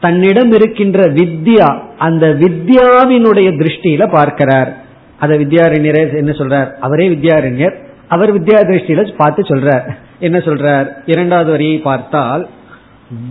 தன்னிடம் 0.00 0.52
இருக்கின்ற 0.52 1.04
வித்யா 1.04 1.80
அந்த 1.98 2.26
வித்யாவினுடைய 2.40 3.48
திருஷ்டியில 3.60 4.10
பார்க்கிறார். 4.12 4.76
அத 5.18 5.36
வித்யாரண்யர் 5.36 6.16
என்ன 6.16 6.30
சொல்றார்? 6.30 6.72
அவரே 6.72 7.08
வித்யாரண்யர். 7.08 7.74
அவர் 8.08 8.40
வித்யா 8.40 8.60
திருஷ்டியில 8.70 9.14
பார்த்து 9.16 9.42
சொல்றார். 9.42 9.96
என்ன 10.18 10.38
சொல்றார்? 10.38 10.88
இரண்டாவது 11.06 11.50
வரியை 11.50 11.78
பார்த்தால் 11.78 12.48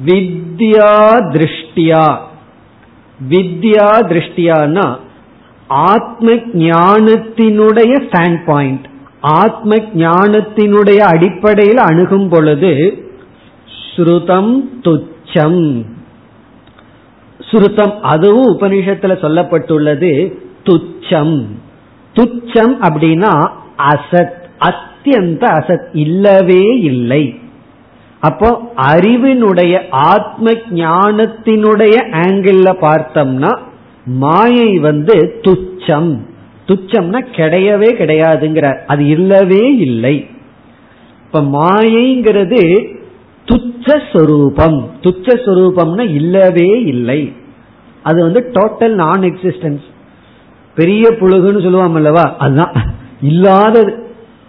வித்யா 0.06 0.94
திருஷ்டியா 1.36 2.18
வித்யா 3.30 3.90
திருஷ்டியானா 4.12 4.96
ஆத்ம 5.68 6.32
ஞானத்தினுடைய 6.34 7.94
ஸ்டாண்ட் 8.08 8.40
பாயிண்ட் 8.46 8.86
ஆத்ம 9.22 9.76
ஞானத்தினுடைய 9.76 10.98
அடிப்படையில் 10.98 11.78
அணுகும் 11.78 12.30
பொழுது 12.30 13.04
ஸ்ருதம் 13.96 14.60
துச்சம். 14.82 15.86
ஸ்ருதம் 17.52 18.00
அதுவும் 18.02 18.60
உபனிஷத்துல 18.60 19.14
சொல்லப்பட்டுள்ளது 19.24 20.34
துச்சம். 20.64 21.46
துச்சம் 22.16 22.76
அப்படின்னா 22.82 23.50
அசத் 23.78 24.40
அத்தியந்த 24.60 25.44
அசத் 25.44 25.88
இல்லவே 25.94 26.64
இல்லை. 26.80 27.40
அப்போ 28.20 28.74
அறிவினுடைய 28.76 29.80
ஆத்ம 29.90 30.52
ஞானத்தினுடைய 30.52 31.96
ஆங்கிள் 32.12 32.78
பார்த்தோம்னா 32.82 33.58
மாயை 34.06 34.78
வந்து 34.80 35.40
துச்சம். 35.42 36.30
துச்சம்னா 36.72 37.26
கிடையவே 37.32 37.90
கிடையாதுங்கிறார். 38.00 38.80
அது 38.88 39.06
இல்லவே 39.06 39.76
இல்லை. 39.76 40.28
இப்ப 41.26 41.42
மாயைங்கிறது 41.42 42.94
துச்சஸ்வரூபம் 43.46 44.84
துச்சஸ்வரூபம்னா 45.02 46.10
இல்லவே 46.10 46.84
இல்லை. 46.84 47.34
அது 48.04 48.24
வந்து 48.24 48.52
டோட்டல் 48.54 48.90
நான் 48.90 49.22
எக்ஸிஸ்டன்ஸ் 49.22 49.82
பெரிய 50.76 51.10
புழுகுன்னு 51.10 51.62
சொல்லுவோம் 51.62 51.96
அல்லவா? 51.96 52.36
அதுதான். 52.38 52.72
இல்லாதது. 53.22 54.04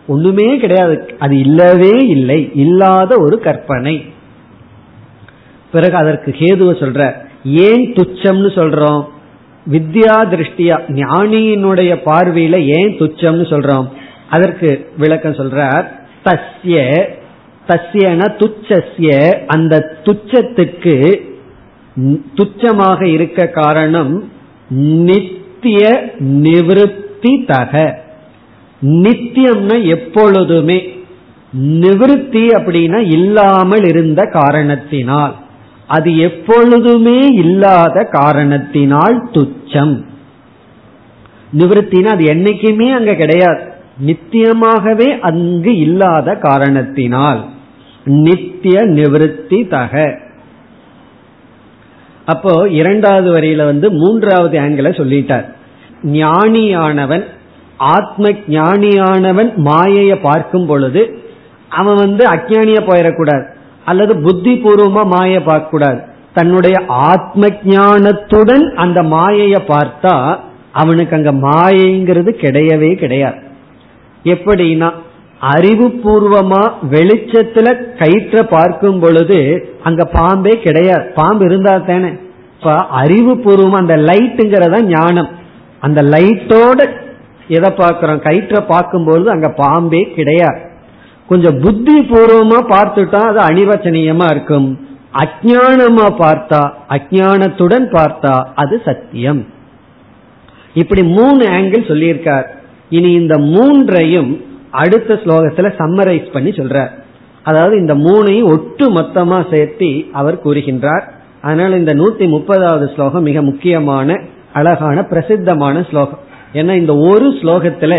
ஒண்ணுமே 0.07 0.57
கிடையாது. 0.57 1.15
அது 1.19 1.39
இல்லவே 1.39 1.99
இல்லை. 1.99 2.51
இல்லாத 2.55 3.17
ஒரு 3.19 3.39
கற்பனை. 3.39 4.05
பிறகு 5.73 5.95
அதற்கு 5.95 6.31
கேதுவ 6.39 6.73
சொல்ற 6.73 7.13
ஏன் 7.45 7.93
துச்சம்னு 7.93 8.49
சொல்றோம்? 8.55 9.05
வித்யா 9.71 10.15
திருஷ்டியா 10.33 10.77
ஞானியினுடைய 10.89 11.93
பார்வையில 12.05 12.57
ஏன் 12.67 12.95
துச்சம்னு 12.99 13.45
சொல்றோம்? 13.53 13.89
அதற்கு 14.31 14.91
விளக்கம் 14.99 15.33
சொல்றார் 15.33 15.87
தஸ்ய 16.25 17.07
தஸ்யன 17.69 18.29
துச்சஸ்ய 18.41 19.31
அந்த 19.47 19.99
துச்சத்துக்கு 20.03 21.21
துச்சமாக 22.35 23.03
இருக்க 23.07 23.47
காரணம் 23.47 24.31
நித்திய 25.09 26.11
நிவிருத்தி 26.21 27.45
தக 27.47 28.03
நித்தியம்னா 28.83 29.87
எப்பொழுதுமே 29.87 31.01
நிவிருத்தி 31.53 32.45
அப்படின்னா 32.59 33.11
இல்லாமல் 33.13 33.85
இருந்த 33.85 34.25
காரணத்தினால். 34.25 35.35
அது 35.93 36.11
எப்பொழுதுமே 36.19 37.19
இல்லாத 37.27 38.05
காரணத்தினால் 38.05 39.17
துச்சம். 39.33 40.05
நிவர்த்தினா 41.59 42.05
அது 42.05 42.25
என்னைக்குமே 42.25 42.89
அங்க 42.93 43.15
கிடையாது. 43.15 43.63
நித்தியமாகவே 44.07 45.21
அங்கு 45.21 45.73
இல்லாத 45.79 46.35
காரணத்தினால். 46.35 47.41
நித்திய 48.05 48.81
நிவர்த்தி 48.83 49.67
தக. 49.67 50.21
அப்போ 52.25 52.69
இரண்டாவது 52.69 53.29
வரியில 53.33 53.65
வந்து 53.65 53.91
மூன்றாவது 53.91 54.61
ஆங்கில 54.61 54.89
சொல்லிட்டார். 54.89 55.47
ஞானியானவன் 56.03 57.25
ஆத்ம 57.77 58.31
ஞானியானவன் 58.49 59.51
மாயைய 59.65 60.19
பார்க்கும் 60.23 60.67
பொழுது 60.67 61.03
அவன் 61.69 61.95
வந்து 61.95 62.25
அஜானிய 62.31 62.79
போயிடக்கூடாது. 62.89 63.47
அல்லது 63.85 64.17
புத்தி 64.17 64.55
பூர்வமா 64.55 65.07
மாய 65.07 65.43
பார்க்க 65.43 65.71
கூடாது 65.71 66.01
தன்னுடைய 66.35 66.83
ஆத்ம 66.87 67.47
ஞானத்துடன் 67.65 68.75
அந்த 68.75 69.03
மாயைய 69.03 69.59
பார்த்தா 69.69 70.39
அவனுக்கு 70.73 71.17
அங்க 71.17 71.33
மாயைங்கிறது 71.33 72.31
கிடையவே 72.45 72.95
கிடையாது. 72.95 73.37
எப்படின்னா 74.25 74.93
அறிவுபூர்வமா 75.41 76.73
வெளிச்சத்துல 76.91 77.97
கயிற்ற 77.99 78.43
பார்க்கும் 78.43 79.01
பொழுது 79.01 79.69
அங்க 79.83 80.05
பாம்பே 80.05 80.51
கிடையாது. 80.51 81.13
பாம்பு 81.15 81.45
இருந்தா 81.45 81.77
தானே. 81.77 82.13
இப்ப 82.59 82.73
அறிவுபூர்வமா 82.73 83.73
அந்த 83.73 83.97
லைட்டுங்கிறத 83.97 84.83
ஞானம். 84.83 85.29
அந்த 85.81 86.03
லைட்டோட 86.03 86.89
எதை 87.49 87.71
பார்க்கிறோம்? 87.71 88.21
கயிற்ற 88.21 88.61
பார்க்கும்பொழுது 88.61 89.31
அங்க 89.31 89.49
பாம்பே 89.49 90.13
கிடையாது. 90.15 90.61
கொஞ்சம் 91.33 91.59
புத்தி 91.59 91.97
பூர்வமா 92.01 92.59
பார்த்துட்டா 92.73 93.21
அது 93.31 93.41
அணிவச்சனீயமா 93.49 94.27
இருக்கும். 94.31 94.69
அஜானமா 95.23 96.07
பார்த்தா 96.23 96.61
அஜானத்துடன் 96.89 97.87
பார்த்தா 97.97 98.35
அது 98.55 98.83
சத்தியம். 98.85 99.47
இப்படி 100.75 101.03
மூணு 101.03 101.45
ஆங்கிள் 101.47 101.89
சொல்லியிருக்கார். 101.91 102.47
இனி 102.89 103.13
இந்த 103.13 103.39
மூன்றையும் 103.39 104.45
அடுத்த 104.71 105.15
ஸ்லோகத்துல 105.15 105.69
சம்மரைஸ் 105.81 106.33
பண்ணி 106.33 106.51
சொல்றார். 106.51 106.93
அதாவது 107.43 107.75
இந்த 107.77 107.95
மூணையும் 107.95 108.51
ஒட்டு 108.53 108.85
மொத்தமா 108.93 109.39
சேர்த்து 109.53 110.05
அவர் 110.13 110.43
கூறுகின்றார். 110.45 111.05
அதனால 111.43 111.77
இந்த 111.77 111.93
நூத்தி 111.95 112.27
முப்பதாவது 112.35 112.95
ஸ்லோகம் 112.95 113.23
மிக 113.23 113.43
முக்கியமான 113.43 114.19
அழகான 114.53 115.05
பிரசித்தமான 115.05 115.87
ஸ்லோகம். 115.91 116.19
ஏன்னா 116.53 116.75
இந்த 116.77 116.97
ஒரு 116.97 117.29
ஸ்லோகத்துல 117.41 117.95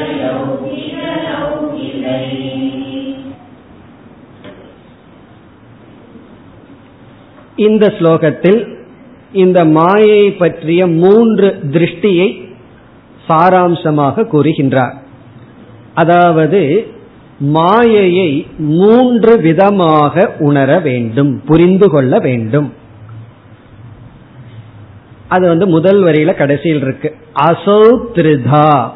இந்த 7.56 7.88
ஸ்லோகத்தில் 7.88 8.78
இந்த 9.32 9.66
மாயை 9.66 10.32
பற்றிய 10.32 10.88
மூன்று 10.88 11.60
திருஷ்டியை 11.72 12.50
சாராம்சமாக 13.30 14.26
கூறுகின்றார். 14.32 14.94
அதாவது 15.94 16.88
மாயையை 17.40 18.48
மூன்று 18.58 19.42
விதமாக 19.42 20.32
உணர 20.40 20.80
வேண்டும் 20.80 21.42
புரிந்து 21.46 21.90
கொள்ள 21.90 22.20
வேண்டும். 22.20 22.74
அது 25.28 25.48
வந்து 25.48 25.68
முதல் 25.68 26.04
வரியில 26.04 26.34
கடைசியில் 26.34 26.82
இருக்கு. 26.82 27.16
அசௌ 27.36 28.06
திருதா 28.14 28.92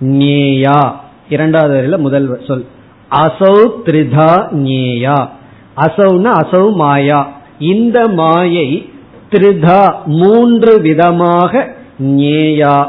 ஞேயா. 0.00 0.92
இரண்டாவது 1.28 1.80
வரியில 1.80 1.98
முதல் 1.98 2.40
சொல். 2.46 2.66
அசௌ 3.10 3.70
திருதா 3.84 4.48
ஞேயா. 4.54 5.28
அசௌன்னா 5.76 6.32
அசௌ 6.42 6.72
மாயா. 6.72 7.39
இந்த 7.60 8.08
மாயை 8.08 8.88
திருதா 9.30 10.02
மூன்று 10.04 10.80
விதமாக 10.80 11.74
ஞேயா 12.02 12.86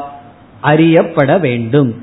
அறியப்பட 0.61 1.37
வேண்டும். 1.37 1.95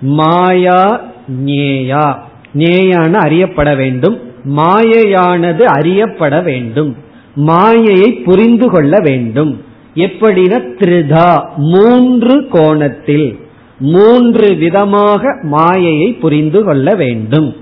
மாயா 0.00 1.04
ஞேயா. 1.44 2.14
ஞேயான 2.54 3.12
அறியப்பட 3.12 3.74
வேண்டும். 3.74 4.20
மாயையானது 4.44 5.62
அறியப்பட 5.62 6.40
வேண்டும். 6.40 6.96
மாயையை 7.34 8.12
புரிந்து 8.12 8.70
கொள்ள 8.70 8.98
வேண்டும். 9.00 9.64
எப்படின்னா 9.94 10.58
திருதா 10.78 11.48
மூன்று 11.56 12.48
கோணத்தில் 12.48 13.38
மூன்று 13.78 14.54
விதமாக 14.54 15.38
மாயையை 15.42 16.12
புரிந்து 16.12 16.64
கொள்ள 16.64 16.94
வேண்டும். 16.94 17.56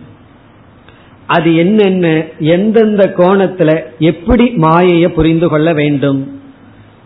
அது 1.26 1.56
என்னென்ன 1.56 2.22
எந்தெந்த 2.38 3.14
கோணத்துல 3.16 3.82
எப்படி 3.98 4.44
மாயைய 4.44 5.08
புரிந்து 5.08 5.48
கொள்ள 5.48 5.72
வேண்டும்? 5.72 6.40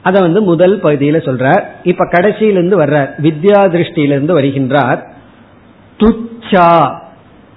அத 0.02 0.20
வந்து 0.20 0.42
முதல் 0.42 0.80
பகுதியில 0.80 1.16
சொல்றார். 1.16 1.62
இப்ப 1.82 2.04
கடைசியிலிருந்து 2.04 2.82
வர்றார். 2.82 3.10
வித்யா 3.22 3.68
திருஷ்டியிலிருந்து 3.68 4.38
வருகின்றார். 4.38 5.02
துச்சா 5.98 7.00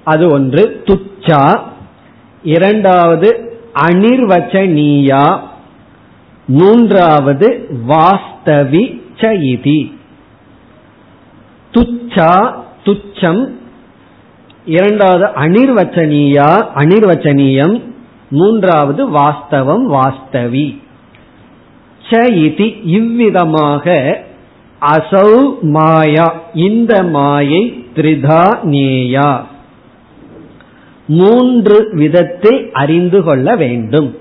அது 0.04 0.30
ஒன்று. 0.32 0.82
துச்சா. 0.86 1.60
இரண்டாவது 2.44 3.60
அனிர்வச்சனீயா 3.76 5.40
மூன்றாவது 6.48 7.68
வாஸ்தவி 7.88 9.02
சயிதி 9.18 9.98
துச்சா 11.72 12.54
துச்சம் 12.84 13.60
இரண்டாவது 14.66 15.26
அனிர்வச்சனீயா 15.26 16.68
அனிர்வச்சனீயம். 16.76 17.82
மூன்றாவது 18.30 19.10
வாஸ்தவம் 19.10 19.86
வாஸ்தவி. 19.88 20.82
ச 22.10 22.12
இதி 22.12 22.80
இவ்விதமாக 22.84 24.18
அசௌ 24.82 25.60
மாயா 25.62 26.42
இந்த 26.54 27.04
மாயை 27.04 27.86
திரிதா 27.96 28.44
நேயா. 28.64 29.42
மூன்று 31.08 31.90
விதத்தை 31.92 32.70
அறிந்து 32.74 33.24
கொள்ள 33.24 33.56
வேண்டும். 33.56 34.16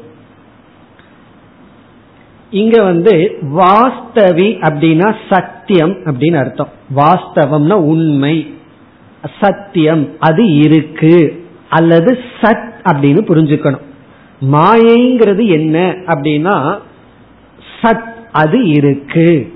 இங்க 2.50 2.82
வந்து 2.82 3.38
வாஸ்தவி 3.54 4.48
அப்படின்னா 4.68 5.16
சத்தியம் 5.28 5.92
அப்படின்னு 5.92 6.36
அர்த்தம். 6.36 6.68
வாஸ்தவம்னா 6.96 7.72
உண்மை. 7.72 8.54
சத்தியம் 9.40 10.08
அது 10.18 10.54
இருக்கு. 10.54 11.44
அல்லது 11.68 12.18
சத் 12.40 12.70
அப்படின்னு 12.84 13.20
புரிஞ்சுக்கணும். 13.28 13.80
மாயைங்கிறது 14.52 15.46
என்ன 15.46 15.94
அப்படின்னா 16.06 16.78
சத் 17.82 18.08
அது 18.32 18.68
இருக்கு. 18.68 19.52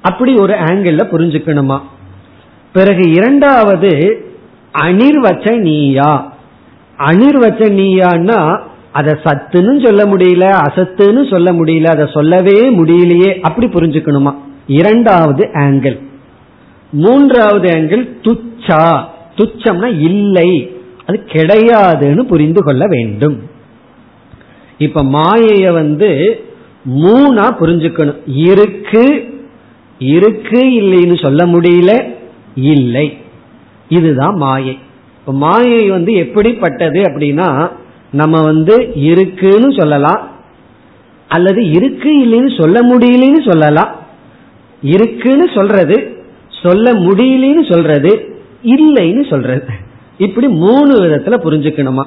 அப்படி 0.00 0.34
ஒரு 0.34 0.52
ஆங்கிள் 0.52 1.00
புரிஞ்சுக்கணுமா? 1.10 1.80
பிறகு 2.72 3.10
இரண்டாவது 3.10 4.22
அனிர்வச்சனீயா 4.78 6.22
அனிர்வச்சனீயான்னா 6.98 8.60
அதை 8.92 9.14
சத்துன்னு 9.24 9.86
சொல்ல 9.86 10.04
முடியல 10.04 10.58
அசத்துன்னு 10.58 11.30
சொல்ல 11.30 11.52
முடியல 11.52 11.86
அதை 11.86 12.08
சொல்லவே 12.12 12.70
முடியலையே 12.78 13.40
அப்படி 13.40 13.66
புரிஞ்சுக்கணுமா? 13.66 14.34
இரண்டாவது 14.66 15.50
ஆங்கிள் 15.54 16.03
மூன்றாவது 16.94 17.70
ஆங்கிள் 17.70 18.08
துச்சா. 18.22 19.04
துச்சம்னா 19.36 20.00
இல்லை. 20.00 20.76
அது 21.06 21.24
கிடையாதுன்னு 21.26 22.22
புரிந்து 22.22 22.62
கொள்ள 22.62 22.86
வேண்டும். 22.86 23.50
இப்ப 24.78 25.02
மாயைய 25.02 25.72
வந்து 25.72 26.40
மூணா 26.90 27.46
புரிஞ்சுக்கணும். 27.60 28.20
இருக்கு 28.26 29.34
இருக்கு 29.98 30.60
இல்லைன்னு 30.80 31.22
சொல்ல 31.22 31.46
முடியல 31.46 32.14
இல்லை. 32.54 33.16
இதுதான் 33.88 34.36
மாயை. 34.36 34.78
இப்ப 35.20 35.32
மாயை 35.32 35.90
வந்து 35.90 36.12
எப்படிப்பட்டது 36.12 37.00
அப்படின்னா 37.00 37.70
நம்ம 38.10 38.40
வந்து 38.40 38.92
இருக்குன்னு 38.94 39.74
சொல்லலாம். 39.76 40.28
அல்லது 41.28 41.68
இருக்கு 41.70 42.26
இல்லைன்னு 42.26 42.60
சொல்ல 42.60 42.80
முடியலன்னு 42.82 43.50
சொல்லலாம். 43.50 43.96
இருக்குன்னு 44.82 45.50
சொல்றது 45.54 46.13
சொல்ல 46.64 46.92
முடியலன்னு 46.92 47.72
சொல்றது 47.72 48.38
இல்லைன்னு 48.64 49.30
சொல்றது. 49.30 49.66
இப்படி 50.18 50.48
மூணு 50.48 50.92
விதத்துல 51.02 51.36
புரிஞ்சுக்கணுமா? 51.44 52.04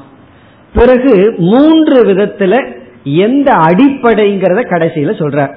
பிறகு 0.74 1.36
மூன்று 1.38 2.04
விதத்துல 2.04 2.74
எந்த 3.04 3.54
அடிப்படைங்கிறத 3.54 4.62
கடைசியில 4.70 5.12
சொல்ற. 5.20 5.56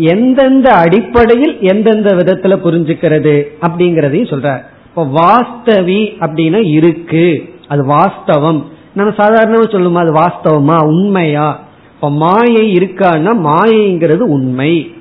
எந்தெந்த 0.00 0.70
அடிப்படையில் 0.70 1.58
எந்தெந்த 1.60 2.14
விதத்துல 2.14 2.58
புரிஞ்சுக்கிறது 2.64 3.34
அப்படிங்கறதையும் 3.60 4.32
சொல்ற. 4.32 4.62
இப்ப 4.88 5.04
வாஸ்தவி 5.04 6.16
அப்படின்னா 6.20 6.70
இருக்கு. 6.72 7.54
அது 7.68 7.84
வாஸ்தவம். 7.84 8.64
நம்ம 8.92 9.12
சாதாரணமா 9.16 9.68
சொல்லுமா? 9.74 9.98
அது 9.98 10.12
வாஸ்தவமா? 10.12 10.84
உண்மையா? 10.84 11.64
இப்ப 11.94 12.10
மாயை 12.10 12.72
இருக்கான்னா 12.72 13.32
மாயைங்கிறது 13.44 14.18
உண்மை. 14.18 14.92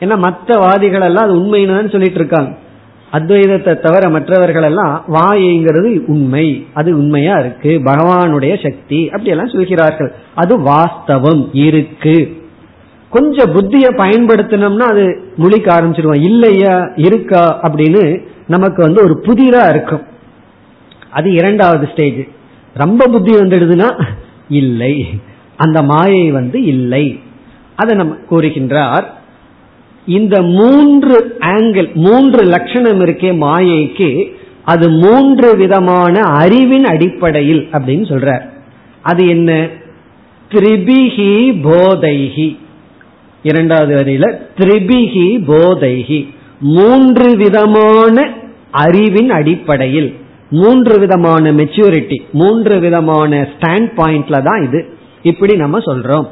ஏன்னா 0.00 0.18
மற்ற 0.18 0.58
வாதிகள் 0.58 1.00
எல்லாம் 1.00 1.24
அது 1.24 1.34
உண்மைன்னு 1.36 1.90
சொல்லிட்டு 1.90 2.18
இருக்காங்க. 2.18 2.60
அத்வைதத்தை 3.12 3.80
தவிர 3.80 4.08
மற்றவர்கள் 4.08 4.62
எல்லாம் 4.62 5.04
வாயைங்கிறது 5.08 6.04
உண்மை. 6.06 6.66
அது 6.72 6.96
உண்மையா 6.96 7.38
இருக்கு. 7.38 7.80
பகவானுடைய 7.84 8.62
சக்தி. 8.62 9.06
அப்படி 9.06 9.28
எல்லாம் 9.28 9.48
சொல்கிறார்கள். 9.48 10.12
அது 10.34 10.58
வாஸ்தவம். 10.60 11.48
இருக்கு. 11.52 12.42
கொஞ்சம் 13.10 13.52
புத்திய 13.52 13.90
பயன்படுத்தினோம்னா 13.90 14.78
அது 14.78 15.22
முழிக்க 15.38 15.68
ஆரம்பிச்சிருவோம். 15.72 16.22
இல்லையா? 16.22 16.92
இருக்கா? 16.96 17.60
அப்படின்னு 17.62 18.26
நமக்கு 18.46 18.82
வந்து 18.82 19.02
ஒரு 19.02 19.22
புதிரா 19.26 19.68
இருக்கும். 19.68 20.02
அது 21.10 21.32
இரண்டாவது 21.32 21.88
ஸ்டேஜ் 21.92 22.26
ரொம்ப 22.74 23.06
புத்தி 23.06 23.32
வந்துடுதுன்னா 23.34 24.06
இல்லை. 24.48 25.20
அந்த 25.56 25.82
மாயை 25.82 26.30
வந்து 26.30 26.62
இல்லை. 26.62 27.20
அதை 27.76 27.96
நம்ம 27.96 28.16
கூறுகின்றார். 28.30 29.04
இந்த 30.06 30.42
மூன்று 30.42 31.36
ஆங்கிள் 31.40 31.94
மூன்று 31.94 32.44
லட்சணம் 32.44 33.00
இருக்கே 33.00 33.36
மாயைக்கு 33.36 34.32
அது 34.64 34.90
மூன்று 34.90 35.56
விதமான 35.56 36.20
அறிவின் 36.20 36.84
அடிப்படையில் 36.84 37.68
அப்படின்னு 37.72 38.04
சொல்றார். 38.08 38.40
அது 39.02 39.28
என்ன? 39.28 39.68
திரிபிகி 40.50 41.60
போதைகி 41.64 42.56
இரண்டாவது 43.42 43.96
வரியில 43.96 44.38
திரிபிகி 44.58 45.44
போதைகி 45.46 46.28
மூன்று 46.60 47.36
விதமான 47.36 48.28
அறிவின் 48.70 49.30
அடிப்படையில் 49.30 50.14
மூன்று 50.50 50.98
விதமான 50.98 51.52
மெச்சூரிட்டி 51.52 52.16
மூன்று 52.32 52.78
விதமான 52.78 53.48
ஸ்டாண்ட் 53.52 53.90
பாயிண்ட்ல 53.96 54.42
தான் 54.42 54.62
இது. 54.62 54.88
இப்படி 55.22 55.56
நம்ம 55.56 55.78
சொல்றோம். 55.78 56.26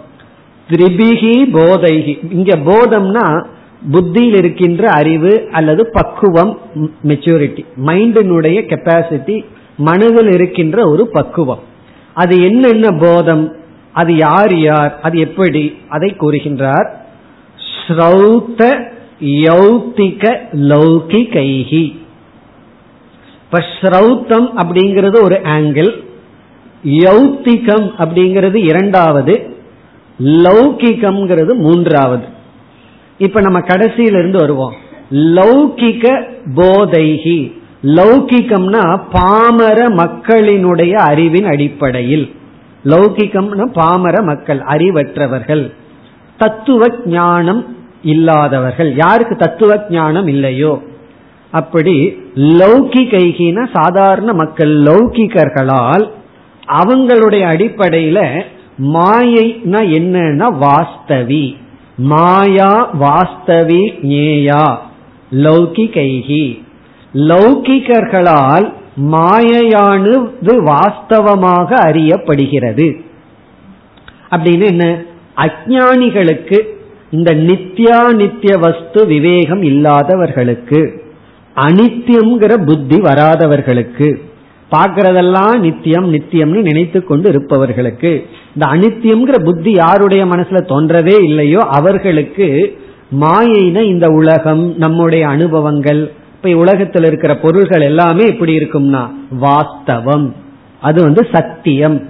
திரிபிகி 0.70 1.34
போதைகி 1.52 2.32
இங்க 2.32 2.56
போதம்னா 2.56 3.46
புத்தியில் 3.92 4.36
இருக்கின்ற 4.36 4.88
அறிவு 4.90 5.48
அல்லது 5.52 5.88
பக்குவம் 5.92 6.58
மெச்சூரிட்டி 7.06 7.64
மைண்டினுடைய 7.86 8.58
கெப்பாசிட்டி 8.72 9.44
மனதில் 9.76 10.30
இருக்கின்ற 10.32 10.88
ஒரு 10.90 11.08
பக்குவம். 11.08 11.62
அது 12.14 12.42
என்னென்ன 12.42 12.90
போதம் 12.90 13.56
அது 13.92 14.16
யார் 14.16 14.58
யார் 14.58 14.98
அது 15.02 15.18
எப்படி 15.18 15.76
அதை 15.88 16.16
கூறுகின்றார். 16.20 16.88
ஸ்ரௌத்த 17.86 18.88
யௌத்திக 19.20 20.24
லௌகிகைகி 20.52 21.98
இப்ப 23.44 23.64
ஸ்ரௌத்தம் 23.80 24.48
அப்படிங்கிறது 24.62 25.22
ஒரு 25.22 25.40
ஆங்கிள் 25.44 25.90
யௌத்திகம் 26.84 27.86
அப்படிங்கிறது 27.98 28.54
இரண்டாவது. 28.54 29.34
லௌகிகம்ங்கிறது 30.18 31.54
மூன்றாவது. 31.54 32.38
இப்ப 33.20 33.40
நம்ம 33.40 33.58
கடைசியிலிருந்து 33.58 34.36
வருவோம். 34.36 34.74
லௌகிக 35.10 36.04
போதைகி 36.56 37.38
லௌகிகம்னா 37.96 38.84
பாமர 39.12 39.78
மக்களினுடைய 39.88 40.92
அறிவின் 40.92 41.44
அடிப்படையில். 41.44 42.26
லௌகிகம்னா 42.84 43.66
பாமர 43.72 44.22
மக்கள் 44.22 44.60
அறிவற்றவர்கள். 44.60 45.64
தத்துவ 46.38 46.88
ஞானம் 47.06 47.62
இல்லாதவர்கள். 48.02 48.94
யாருக்கு 48.94 49.36
தத்துவ 49.36 49.78
ஞானம் 49.90 50.26
இல்லையோ? 50.26 50.82
அப்படி 51.50 51.96
லௌகிகைகின 52.34 53.66
சாதாரண 53.72 54.32
மக்கள் 54.32 54.72
லௌகிகர்களால் 54.82 56.06
அவங்களுடைய 56.72 57.44
அடிப்படையில 57.54 58.18
மாயைனா 58.94 59.80
என்னன்னா 59.96 60.46
வாஸ்தவி. 60.58 61.56
மாயா 62.02 62.90
வாஸ்தவி 63.00 63.82
ஞேயா 64.02 64.78
லௌகிகைகி 65.32 66.62
லௌகிகர்களால் 67.14 68.72
மாயையானது 69.10 70.54
வாஸ்தவமாக 70.62 71.74
அறியப்படுகிறது. 71.74 73.00
அப்படின்னு 74.30 74.66
என்ன? 74.66 75.02
அஜானிகளுக்கு 75.36 76.58
இந்த 77.10 77.34
நித்யா 77.34 78.14
நித்திய 78.14 78.56
வஸ்து 78.56 79.06
விவேகம் 79.06 79.62
இல்லாதவர்களுக்கு 79.62 81.02
அனித்தியம்ங்கிற 81.56 82.66
புத்தி 82.66 83.00
வராதவர்களுக்கு 83.00 84.20
பார்க்கறதெல்லாம் 84.70 85.58
நித்தியம் 85.58 86.14
நித்தியம்னு 86.14 86.60
நினைத்து 86.60 87.04
கொண்டு 87.04 87.28
இருப்பவர்களுக்கு. 87.28 88.26
இந்த 88.54 88.66
அனித்தியம்ங்கிற 88.66 89.44
புத்தி 89.44 89.72
யாருடைய 89.72 90.24
மனசுல 90.24 90.60
தோன்றதே 90.68 91.22
இல்லையோ 91.22 91.60
அவர்களுக்கு 91.60 92.78
மாயின 93.10 93.82
இந்த 93.82 94.08
உலகம் 94.08 94.76
நம்முடைய 94.76 95.28
அனுபவங்கள் 95.28 96.12
இப்ப 96.34 96.56
உலகத்தில் 96.56 97.04
இருக்கிற 97.04 97.36
பொருள்கள் 97.36 97.80
எல்லாமே 97.80 98.26
எப்படி 98.26 98.58
இருக்கும்னா 98.58 99.10
வாஸ்தவம். 99.40 100.34
அது 100.80 101.02
வந்து 101.02 101.28
சத்தியம். 101.32 102.08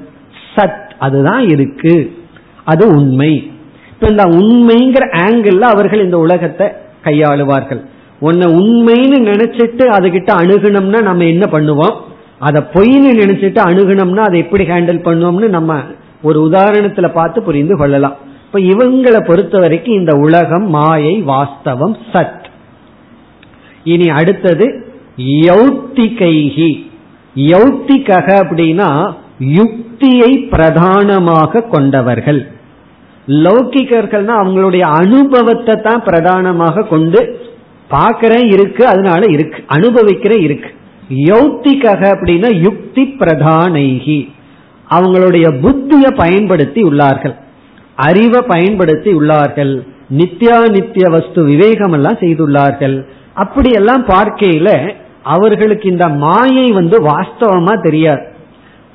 சத் 0.54 0.90
அதுதான் 0.98 1.48
இருக்கு. 1.48 2.12
அது 2.64 2.86
உண்மை. 2.86 3.50
இப்ப 3.92 4.06
இந்த 4.06 4.24
உண்மைங்கிற 4.24 5.02
ஆங்கிள் 5.12 5.58
அவர்கள் 5.58 6.04
இந்த 6.04 6.18
உலகத்தை 6.18 6.66
கையாளுவார்கள். 7.04 7.84
உன்னை 8.20 8.46
உண்மைன்னு 8.52 9.16
நினைச்சிட்டு 9.16 9.84
அதுகிட்ட 9.88 10.30
அணுகணும்னா 10.42 11.02
நம்ம 11.02 11.24
என்ன 11.24 11.48
பண்ணுவோம்? 11.52 11.94
அதை 12.46 12.60
பொய்னு 12.74 13.10
நினைச்சிட்டு 13.20 13.60
அணுகணும்னா 13.68 14.24
அதை 14.28 14.38
எப்படி 14.40 14.64
ஹேண்டில் 14.64 15.06
பண்ணுவோம்னு 15.06 15.48
நம்ம 15.48 15.80
ஒரு 16.22 16.38
உதாரணத்துல 16.48 17.08
பார்த்து 17.12 17.42
புரிந்து 17.42 17.74
கொள்ளலாம். 17.76 18.16
இப்ப 18.46 18.60
இவங்களை 18.72 19.20
பொறுத்த 19.26 19.58
வரைக்கும் 19.58 19.98
இந்த 20.00 20.12
உலகம் 20.26 20.66
மாயை 20.68 21.14
வாஸ்தவம் 21.22 21.96
சத். 22.12 22.46
இனி 23.84 24.08
அடுத்தது 24.20 24.66
யௌத்திகைகி 25.46 26.70
யௌத்திகக 27.36 28.28
அப்படின்னா 28.42 28.88
யுக்தியை 29.58 30.32
பிரதானமாக 30.54 31.62
கொண்டவர்கள். 31.74 32.40
லௌகிகர்கள்னா 33.44 34.34
அவங்களுடைய 34.42 34.84
அனுபவத்தை 35.02 35.74
தான் 35.86 36.02
பிரதானமாக 36.02 36.86
கொண்டு 36.92 37.20
பார்க்கிறேன் 37.88 38.46
இருக்கு 38.54 38.82
அதனால 38.86 39.22
இருக்கு 39.36 39.60
அனுபவிக்கிறேன் 39.76 40.44
இருக்கு. 40.48 40.70
யௌத்திகக 41.10 42.14
அப்படின்னா 42.14 42.62
யுக்தி 42.62 43.02
பிரதானைகி. 43.02 44.28
அவங்களுடைய 44.90 45.46
புத்தியை 45.62 46.16
பயன்படுத்தி 46.16 46.82
உள்ளார்கள். 46.82 47.34
அறிவை 47.94 48.40
பயன்படுத்தி 48.46 49.12
உள்ளார்கள். 49.12 49.86
நித்யா 50.16 50.70
நித்திய 50.70 51.08
வஸ்து 51.08 51.44
விவேகம் 51.44 51.92
எல்லாம் 51.92 52.18
செய்துள்ளார்கள். 52.20 53.02
அப்படியெல்லாம் 53.34 54.06
பார்க்கையில 54.06 54.94
அவர்களுக்கு 55.22 55.90
இந்த 55.90 56.08
மாயை 56.08 56.66
வந்து 56.66 57.02
வாஸ்தவமா 57.02 57.82
தெரியாது. 57.82 58.26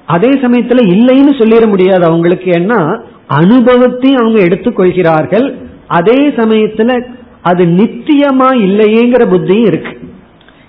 அதே 0.05 0.29
சமயத்துல 0.29 0.79
இல்லைன்னு 0.87 1.33
சொல்லிட 1.37 1.67
முடியாது. 1.67 2.05
அவங்களுக்கு 2.05 2.51
என்ன? 2.51 3.01
அனுபவத்தையும் 3.27 4.21
அவங்க 4.21 4.43
எடுத்துக்கொள்கிறார்கள் 4.43 5.53
அதே 5.87 6.27
சமயத்துல 6.27 7.05
அது 7.41 7.65
நித்தியமா 7.65 8.47
இல்லையேங்கிற 8.49 9.27
புத்தியும் 9.29 9.65
இருக்கு. 9.65 9.99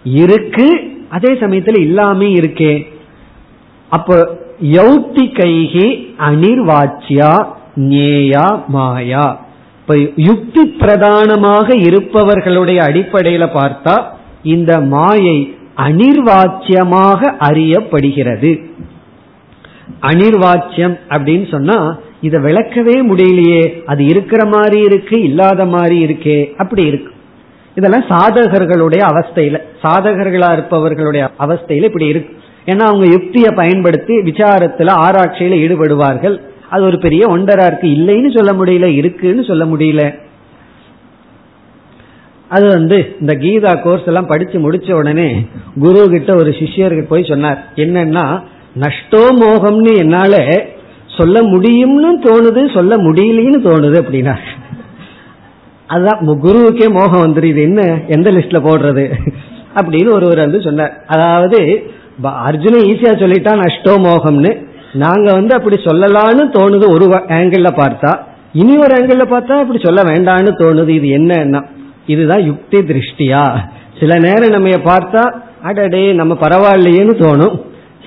இருக்கு 0.05 0.94
அதே 1.11 1.32
சமயத்துல 1.32 1.80
இல்லாமே 1.80 2.32
இருக்கே. 2.32 2.86
அப்போ 3.88 4.38
யௌத்தி 4.62 5.24
கைகி 5.38 6.14
அனிர்வாச்சியா 6.18 7.46
நேயா 7.76 8.66
மாயா. 8.68 9.44
இப்ப 9.80 9.96
யுக்தி 10.16 10.66
பிரதானமாக 10.66 11.76
இருப்பவர்களுடைய 11.76 12.82
அடிப்படையில 12.82 13.46
பார்த்தா 13.54 14.04
இந்த 14.42 14.80
மாயை 14.80 15.54
அனிர்வாச்சியமாக 15.76 17.34
அறியப்படுகிறது. 17.40 18.64
அனிர்வாச்சியம் 20.02 20.98
அப்படின்னு 21.09 21.50
சொன்னா 21.50 21.98
இதை 22.20 22.40
விளக்கவே 22.40 23.02
முடியலையே. 23.07 23.82
அது 23.84 24.04
இருக்கிற 24.04 24.44
மாதிரி 24.46 24.80
இருக்கு 24.80 25.22
இல்லாத 25.22 25.66
மாதிரி 25.66 26.04
இருக்கே. 26.04 26.54
அப்படி 26.57 26.86
இருக்கு. 26.86 27.12
இதெல்லாம் 27.77 28.05
சாதகர்களுடைய 28.11 29.01
அவஸ்தையில. 29.11 29.57
சாதகர்களா 29.83 30.53
இருப்பவர்களுடைய 30.53 31.31
அவஸ்தையில 31.39 31.85
இப்படி 31.85 32.07
இருக்கு. 32.07 32.37
ஏன்னா 32.66 32.79
அவங்க 32.79 33.07
யுக்தியை 33.07 33.51
பயன்படுத்தி 33.57 34.14
விசாரத்துல 34.16 34.93
ஆராய்ச்சியில 35.07 35.57
ஈடுபடுவார்கள். 35.64 36.41
அது 36.70 36.85
ஒரு 36.85 36.99
பெரிய 36.99 37.27
ஒண்டரா 37.27 37.66
இருக்கு. 37.66 37.89
இல்லைன்னு 37.89 38.37
சொல்ல 38.37 38.64
முடியல 38.64 38.85
இருக்குன்னு 38.85 39.45
சொல்ல 39.45 39.64
முடியல. 39.64 40.18
அது 42.49 42.66
வந்து 42.66 43.16
இந்த 43.20 43.33
கீதா 43.33 43.83
கோர்ஸ் 43.83 44.05
எல்லாம் 44.05 44.27
படிச்சு 44.27 44.59
முடிச்ச 44.59 44.93
உடனே 44.93 45.47
குரு 45.81 46.09
கிட்ட 46.11 46.35
ஒரு 46.35 46.51
சிஷ்யருக்கு 46.51 47.03
போய் 47.03 47.29
சொன்னார். 47.29 47.64
என்னன்னா 47.77 48.24
நஷ்டோ 48.81 49.22
மோகம்னு 49.41 49.97
என்னால 49.97 50.64
சொல்ல 51.07 51.43
முடியும்னு 51.43 52.11
தோணுது 52.24 52.74
சொல்ல 52.74 52.97
முடியலன்னு 52.97 53.61
தோணுது 53.66 53.99
அப்படின்னா 54.03 54.37
அதுதான் 55.87 56.28
குருவுக்கே 56.45 56.89
மோகம் 56.91 57.24
வந்துரு 57.24 57.43
இது 57.43 57.62
என்ன? 57.62 57.82
எந்த 58.09 58.30
லிஸ்ட்ல 58.30 58.61
போடுறது? 58.66 59.05
அப்படின்னு 59.74 60.11
ஒருவர் 60.12 60.39
வந்து 60.39 60.61
சொன்னார். 60.61 60.95
அதாவது 61.07 61.59
அர்ஜுன 62.22 62.76
ஈஸியா 62.91 63.12
சொல்லிட்டான் 63.22 63.64
அஷ்டோ 63.66 63.95
மோகம்னு 64.07 64.53
நாங்க 64.93 65.32
வந்து 65.32 65.55
அப்படி 65.55 65.76
சொல்லலான்னு 65.76 66.45
தோணுது 66.57 66.87
ஒரு 66.89 67.07
ஆங்கிள் 67.09 67.66
பார்த்தா. 67.82 68.12
இனி 68.53 68.76
ஒரு 68.76 68.95
ஆங்கிள் 68.97 69.20
பார்த்தா 69.32 69.57
அப்படி 69.62 69.80
சொல்ல 69.82 70.03
வேண்டாம்னு 70.03 70.53
தோணுது. 70.61 70.89
இது 70.89 71.09
என்னன்னா 71.18 71.62
இதுதான் 72.07 72.45
யுக்தி 72.45 72.78
திருஷ்டியா. 72.78 73.45
சில 74.01 74.18
நேரம் 74.18 74.55
நம்ம 74.57 74.68
பார்த்தா 74.68 75.22
அடடே 75.62 76.12
நம்ம 76.12 76.34
பரவாயில்லையேன்னு 76.34 77.14
தோணும். 77.22 77.55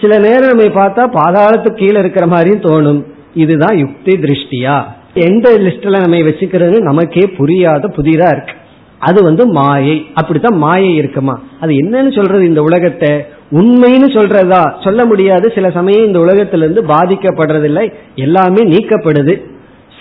சில 0.01 0.17
நேரம் 0.19 0.51
நம்ம 0.51 0.65
பார்த்தா 0.79 1.03
பாதாளத்துக்கு 1.13 1.79
கீழே 1.81 1.99
இருக்கிற 1.99 2.27
மாதிரியும் 2.27 2.61
தோணும். 2.61 3.03
இதுதான் 3.33 3.77
யுக்தி 3.77 4.13
திருஷ்டியா. 4.15 4.75
எந்த 5.13 5.59
லிஸ்ட்ல 5.59 5.99
நம்ம 5.99 6.15
வச்சுக்கிறது 6.15 6.79
நமக்கே 6.79 7.27
புரியாத 7.27 7.87
புதிதா 7.87 8.27
இருக்கு. 8.31 8.53
அது 8.99 9.23
வந்து 9.23 9.47
மாயை. 9.47 10.05
அப்படித்தான் 10.13 10.57
மாயை 10.57 10.95
இருக்குமா? 10.95 11.41
அது 11.59 11.73
என்னன்னு 11.73 12.15
சொல்றது 12.15 12.45
இந்த 12.45 12.61
உலகத்தை? 12.61 13.09
உண்மைன்னு 13.51 14.11
சொல்றதா? 14.15 14.83
சொல்ல 14.83 15.05
முடியாது. 15.05 15.51
சில 15.55 15.69
சமயம் 15.69 16.05
இந்த 16.05 16.19
உலகத்திலிருந்து 16.19 16.81
பாதிக்கப்படுறதில்லை. 16.81 17.93
எல்லாமே 18.15 18.63
நீக்கப்படுது. 18.63 19.41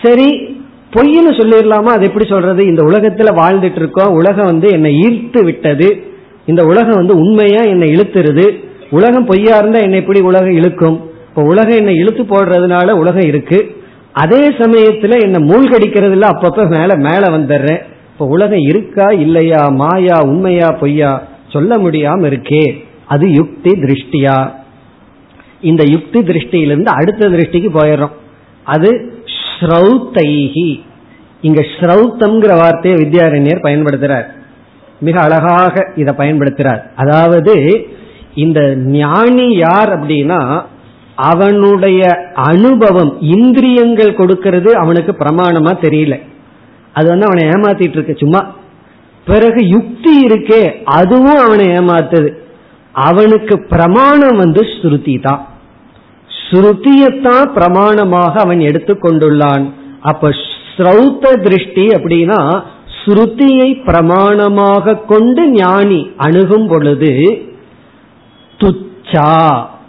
சரி 0.02 0.56
பொய்ன்னு 0.92 1.32
சொல்லிடலாமா? 1.32 1.84
அது 1.84 2.06
எப்படி 2.06 2.26
சொல்றது? 2.26 2.66
இந்த 2.66 2.82
உலகத்துல 2.82 3.36
வாழ்ந்துட்டு 3.36 3.76
இருக்கோம். 3.76 4.12
உலகம் 4.12 4.46
வந்து 4.46 4.68
என்னை 4.68 4.98
ஈர்த்து 5.00 5.44
விட்டது. 5.44 6.02
இந்த 6.46 6.64
உலகம் 6.64 6.94
வந்து 6.94 7.16
உண்மையா 7.16 7.60
என்னை 7.60 7.88
இழுத்துருது. 7.88 8.64
உலகம் 8.90 9.24
பொய்யா 9.24 9.56
இருந்தா 9.56 9.78
என்னை 9.78 9.98
எப்படி 9.98 10.20
உலகம் 10.20 10.50
இழுக்கும்? 10.50 11.10
இப்ப 11.28 11.42
உலகம் 11.42 11.76
என்னை 11.76 11.94
இழுத்து 11.94 12.22
போடுறதுனால 12.22 12.90
உலகம் 12.90 13.24
இருக்கு. 13.24 13.76
அதே 14.18 14.48
சமயத்துல 14.50 15.20
என்ன 15.20 15.38
மூழ்கடிக்கிறதுல 15.38 16.26
அப்பப்ப 16.32 16.68
மேல 16.68 16.96
மேல 16.96 17.38
வந்துடுறேன். 17.38 17.82
இப்ப 18.12 18.26
உலகம் 18.26 18.58
இருக்கா 18.58 19.06
இல்லையா 19.06 19.68
மாயா 19.68 20.20
உண்மையா 20.22 20.68
பொய்யா 20.70 21.22
சொல்ல 21.48 21.76
முடியாம 21.76 22.22
இருக்கே. 22.30 22.84
அது 23.06 23.32
யுக்தி 23.32 23.70
திருஷ்டியா? 23.70 24.52
இந்த 25.60 25.84
யுக்தி 25.86 26.20
திருஷ்டியிலிருந்து 26.20 26.84
அடுத்த 26.84 27.28
திருஷ்டிக்கு 27.28 27.70
போயிடுறோம். 27.74 28.16
அது 28.64 28.90
ஸ்ரௌத்தைஹி. 29.60 30.80
இங்க 31.40 31.64
ஸ்ரௌத்தம்ங்கிற 31.80 32.56
வார்த்தையை 32.56 33.00
வித்யாரண்யர் 33.00 33.64
பயன்படுத்துறார். 33.64 34.26
மிக 35.00 35.20
அழகாக 35.20 35.92
இதை 35.96 36.14
பயன்படுத்துறார். 36.18 36.82
அதாவது 36.96 37.54
இந்த 38.34 38.76
ஞானி 38.76 39.56
யார் 39.56 39.90
அப்படின்னா 40.00 40.64
அவனுடைய 41.18 42.00
அனுபவம் 42.34 43.12
இந்திரியங்கள் 43.20 44.14
கொடுக்கிறது 44.14 44.76
அவனுக்கு 44.76 45.12
பிரமாணமா 45.12 45.72
தெரியல. 45.84 46.16
அது 46.92 47.08
வந்து 47.08 47.26
அவனை 47.26 47.42
ஏமாத்திட்டு 47.48 47.96
இருக்கு 47.98 48.16
சும்மா. 48.16 48.40
பிறகு 49.26 49.68
யுக்தி 49.68 50.24
இருக்கே 50.24 50.62
அதுவும் 50.84 51.40
அவனை 51.46 51.66
ஏமாத்துது. 51.66 52.30
அவனுக்கு 52.92 53.54
பிரமாணம் 53.68 54.36
வந்து 54.36 54.62
ஸ்ருதி 54.62 55.22
தான். 55.22 55.42
ஸ்ருதியத்தான் 56.50 57.48
பிரமாணமாக 57.54 58.34
அவன் 58.44 58.58
எடுத்துக்கொண்டுள்ளான் 58.58 59.64
அப்ப 60.02 60.30
ஸ்ரௌத்த 60.76 61.32
திருஷ்டி 61.44 61.86
அப்படின்னா 61.86 62.62
ஸ்ருதியை 62.98 63.70
பிரமாணமாக 63.86 65.04
கொண்டு 65.06 65.42
ஞானி 65.50 66.10
அணுகும் 66.16 66.68
பொழுது 66.68 67.12
துச்சா 68.60 69.32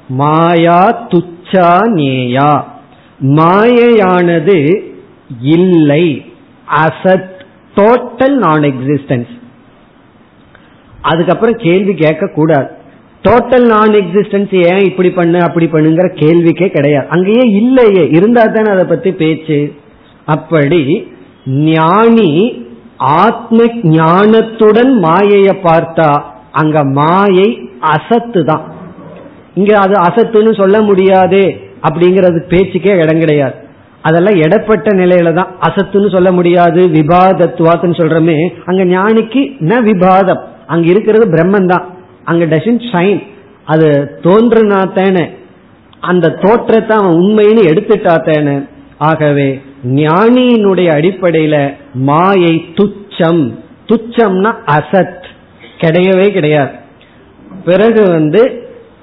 மாயா 0.10 1.08
துச்சா 1.08 1.70
நேயா. 1.98 2.64
மாயையானது 3.20 4.58
இல்லை. 5.42 6.06
அசத் 6.84 7.38
டோட்டல் 7.76 8.36
நான் 8.36 8.62
எக்ஸிஸ்டன்ஸ் 8.62 9.32
அதுக்கப்புறம் 11.02 11.56
கேள்வி 11.56 11.94
கேட்க 11.94 12.28
கூடாது 12.28 12.70
டோட்டல் 13.24 13.66
நான் 13.66 13.94
எக்ஸிஸ்டன்ஸ் 14.02 14.72
ஏன் 14.72 14.86
இப்படி 14.86 15.10
பண்ணு 15.10 15.40
அப்படி 15.42 15.66
பண்ணுங்கிற 15.66 16.08
கேள்விக்கே 16.14 16.68
கிடையாது. 16.68 17.08
அங்கேயே 17.10 17.46
இல்லையே. 17.62 18.10
இருந்தா 18.10 18.44
தானே 18.46 18.72
அதை 18.72 18.86
பத்தி 18.86 19.12
பேச்சு. 19.12 19.74
அப்படி 20.26 21.08
ஞானி 21.46 22.32
ஆத்ம 22.98 23.66
ஞானத்துடன் 23.84 24.94
மாயைய 25.04 25.50
பார்த்தா 25.64 26.24
அங்க 26.52 26.84
மாயை 26.84 27.70
அசத்து 27.80 28.46
தான் 28.46 28.78
இங்க 29.56 29.72
அது 29.78 29.96
அசத்துன்னு 30.08 30.52
சொல்ல 30.62 30.78
முடியாது 30.82 31.42
அப்படிங்கறது 31.88 32.40
பேச்சுக்கே 32.52 32.94
இடம் 33.04 33.22
கிடையாது. 33.24 33.56
அதெல்லாம் 34.08 34.38
எடப்பட்ட 34.46 34.90
நிலையில 35.02 35.34
தான் 35.34 35.54
அசத்துன்னு 35.68 36.10
சொல்ல 36.16 36.30
முடியாது 36.32 36.82
விவாதத்துவாத்துன்னு 36.98 38.00
சொல்றமே 38.02 38.38
அங்க 38.66 38.84
ஞானிக்கு 38.96 39.42
ந 39.72 39.82
விவாதம் 39.82 40.42
அங்க 40.68 40.86
இருக்கிறது 40.94 41.26
பிரம்மன் 41.36 41.72
தான் 41.74 41.86
அங்க 42.26 42.46
டசன் 42.46 42.82
ஷைன் 42.92 43.20
அது 43.66 43.88
தோன்றுனாத்தேன. 44.26 45.18
அந்த 46.00 46.36
தோற்றத்தை 46.44 46.94
அவன் 46.98 47.18
உண்மைன்னு 47.22 47.64
எடுத்துட்டாத்தேன. 47.72 48.50
ஆகவே 49.10 49.50
ஞானியினுடைய 50.00 50.90
அடிப்படையில 50.98 51.56
மாயை 52.10 52.54
துச்சம். 52.78 53.44
துச்சம்னா 53.90 54.52
அசத் 54.78 55.28
கிடையவே 55.82 56.28
கிடையாது. 56.38 56.74
பிறகு 57.66 58.04
வந்து 58.12 58.42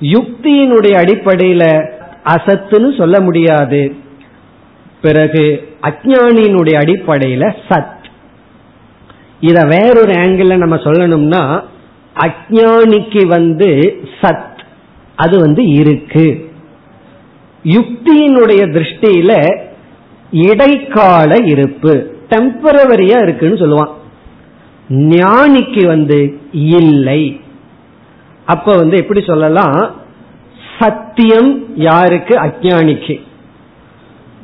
யுக்தியினுடைய 0.01 0.95
அடிப்படையில 1.03 1.95
அசத்துன்னு 2.25 2.99
சொல்ல 2.99 3.21
முடியாது. 3.21 3.97
பிறகு 5.03 5.69
அஜானியினுடைய 5.83 6.75
அடிப்படையில 6.75 7.55
சத். 7.69 7.95
இத 9.41 9.63
வேறொரு 9.63 10.13
ஆங்கிள் 10.13 10.57
நம்ம 10.57 10.77
சொல்லணும்னா 10.77 11.65
அஜானிக்கு 12.15 13.27
வந்து 13.27 13.99
சத் 14.21 14.59
அது 15.17 15.41
வந்து 15.41 15.67
இருக்கு. 15.67 16.51
யுக்தியினுடைய 17.65 18.63
திருஷ்டியில 18.75 19.61
இடைக்கால 20.31 21.37
இருப்பு 21.45 22.17
டெம்பரவரியா 22.31 23.23
இருக்குன்னு 23.23 23.57
சொல்லுவான். 23.57 23.91
ஞானிக்கு 24.89 25.87
வந்து 25.87 26.39
இல்லை. 26.53 27.41
அப்ப 28.47 28.75
வந்து 28.77 28.97
எப்படி 28.97 29.21
சொல்லலாம்? 29.27 29.95
சத்தியம் 30.79 31.65
யாருக்கு? 31.77 32.35
அஜானிக்கு. 32.35 33.21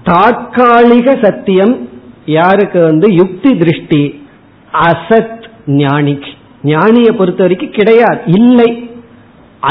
தாற்காலிக 0.04 1.18
சத்தியம் 1.22 1.88
யாருக்கு 2.26 2.82
வந்து? 2.82 3.14
யுக்தி 3.14 3.56
திருஷ்டி 3.56 4.24
அசத் 4.72 5.42
ஞானிக்கு. 5.66 6.30
ஞானிய 6.64 7.12
பொறுத்த 7.12 7.42
வரைக்கும் 7.42 7.70
கிடையாது 7.70 8.20
இல்லை. 8.26 8.88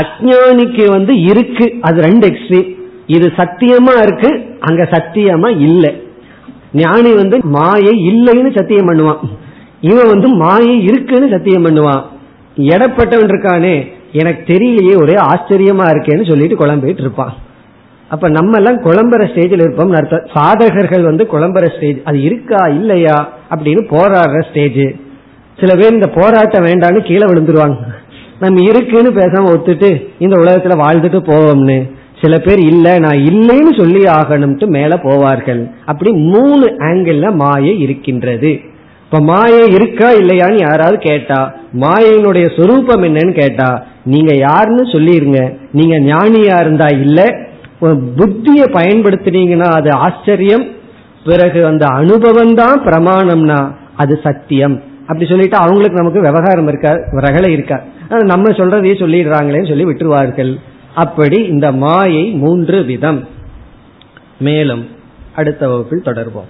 அஜானிக்கு 0.02 0.86
வந்து 0.90 1.22
இருக்கு 1.22 1.76
அது 1.82 2.02
ரெண்டு 2.02 2.28
எக்ஸ்ட்ரீம் 2.30 2.70
இது 3.08 3.28
சத்தியமா 3.36 3.94
இருக்கு 4.04 4.58
அங்க 4.60 4.88
சத்தியமா 4.92 5.50
இல்லை. 5.60 6.04
ஞானி 6.74 7.14
வந்து 7.14 7.38
மாயை 7.44 7.94
இல்லைன்னு 8.10 8.58
சத்தியம் 8.58 8.90
பண்ணுவான். 8.90 9.20
இவன் 9.82 10.08
வந்து 10.08 10.28
மாயை 10.28 10.84
இருக்குன்னு 10.84 11.30
சத்தியம் 11.30 11.66
பண்ணுவான். 11.66 12.04
எடப்பட்டவன் 12.58 13.32
இருக்கானே 13.32 14.00
எனக்கு 14.12 14.54
தெரியலையே 14.54 14.96
ஒரே 15.02 15.16
ஆச்சரியமா 15.32 15.86
இருக்கேன்னு 15.94 16.30
சொல்லிட்டு 16.30 16.60
குழம்பிட்டு 16.62 17.04
இருப்பான். 17.06 17.34
அப்ப 18.10 18.30
நம்ம 18.30 18.58
எல்லாம் 18.58 18.82
குழம்புற 18.82 19.22
ஸ்டேஜில் 19.32 19.64
இருப்போம் 19.66 19.92
அர்த்தம். 19.92 20.26
சாதகர்கள் 20.34 21.04
வந்து 21.04 21.24
குழம்புற 21.34 21.66
ஸ்டேஜ் 21.76 22.00
அது 22.04 22.22
இருக்கா 22.22 22.66
இல்லையா 22.68 23.30
அப்படின்னு 23.56 23.84
போராடுற 23.94 24.42
ஸ்டேஜ் 24.50 24.84
சில 25.60 25.76
பேர் 25.76 25.94
இந்த 25.94 26.08
போராட்டம் 26.08 26.66
வேண்டாம்னு 26.66 27.02
கீழே 27.04 27.26
விழுந்துருவாங்க. 27.26 27.78
நம்ம 28.40 28.70
இருக்குன்னு 28.70 29.10
பேசாம 29.12 29.50
ஒத்துட்டு 29.56 29.90
இந்த 30.20 30.36
உலகத்துல 30.38 30.76
வாழ்ந்துட்டு 30.84 31.20
போவோம்னு. 31.30 31.92
சில 32.22 32.38
பேர் 32.38 32.60
இல்ல 32.60 33.00
நான் 33.00 33.22
இல்லைன்னு 33.30 33.72
சொல்லி 33.80 34.02
ஆகணும்ட்டு 34.18 34.66
மேல 34.68 34.96
போவார்கள். 34.96 35.62
அப்படி 35.86 36.12
மூணு 36.12 36.66
ஆங்கிள் 36.90 37.36
மாயை 37.36 37.80
இருக்கின்றது. 37.80 38.52
இப்ப 39.06 39.20
மாயை 39.20 39.64
இருக்கா 39.68 40.12
இல்லையான்னு 40.12 40.60
யாராவது 40.60 40.98
கேட்டா 40.98 41.56
மாயையினுடைய 41.80 42.46
சொரூபம் 42.58 43.04
என்னன்னு 43.04 43.40
கேட்டா 43.40 43.70
நீங்க 44.04 44.36
யாருன்னு 44.36 44.84
சொல்லிருங்க. 44.84 45.58
நீங்க 45.72 46.00
ஞானியா 46.00 46.60
இருந்தா 46.62 46.88
இல்ல. 46.88 47.38
புத்திய 48.20 48.62
பயன்படுத்தினீங்கன்னா 48.78 49.70
அது 49.80 49.92
ஆச்சரியம். 49.92 50.66
பிறகு 51.26 51.66
அந்த 51.66 51.86
அனுபவம் 51.88 52.56
தான் 52.56 52.84
பிரமாணம்னா 52.84 53.76
அது 53.96 54.20
சத்தியம். 54.24 54.82
அப்படி 55.02 55.26
சொல்லிட்டு 55.26 55.58
அவங்களுக்கு 55.58 55.98
நமக்கு 55.98 56.22
விவகாரம் 56.22 56.68
இருக்கா 56.68 56.92
ரகலை 57.28 57.50
இருக்கா? 57.50 57.82
நம்ம 58.10 58.52
சொல்றதையே 58.52 58.96
சொல்லிடுறாங்களேன்னு 59.04 59.68
சொல்லி 59.68 59.86
விட்டுருவார்கள். 59.86 60.56
அப்படி 60.96 61.44
இந்த 61.44 61.72
மாயை 61.72 62.24
மூன்று 62.32 62.84
விதம். 62.84 63.28
மேலும் 64.40 64.88
அடுத்த 65.36 65.68
வகுப்பில் 65.68 66.06
தொடர்போம் 66.06 66.50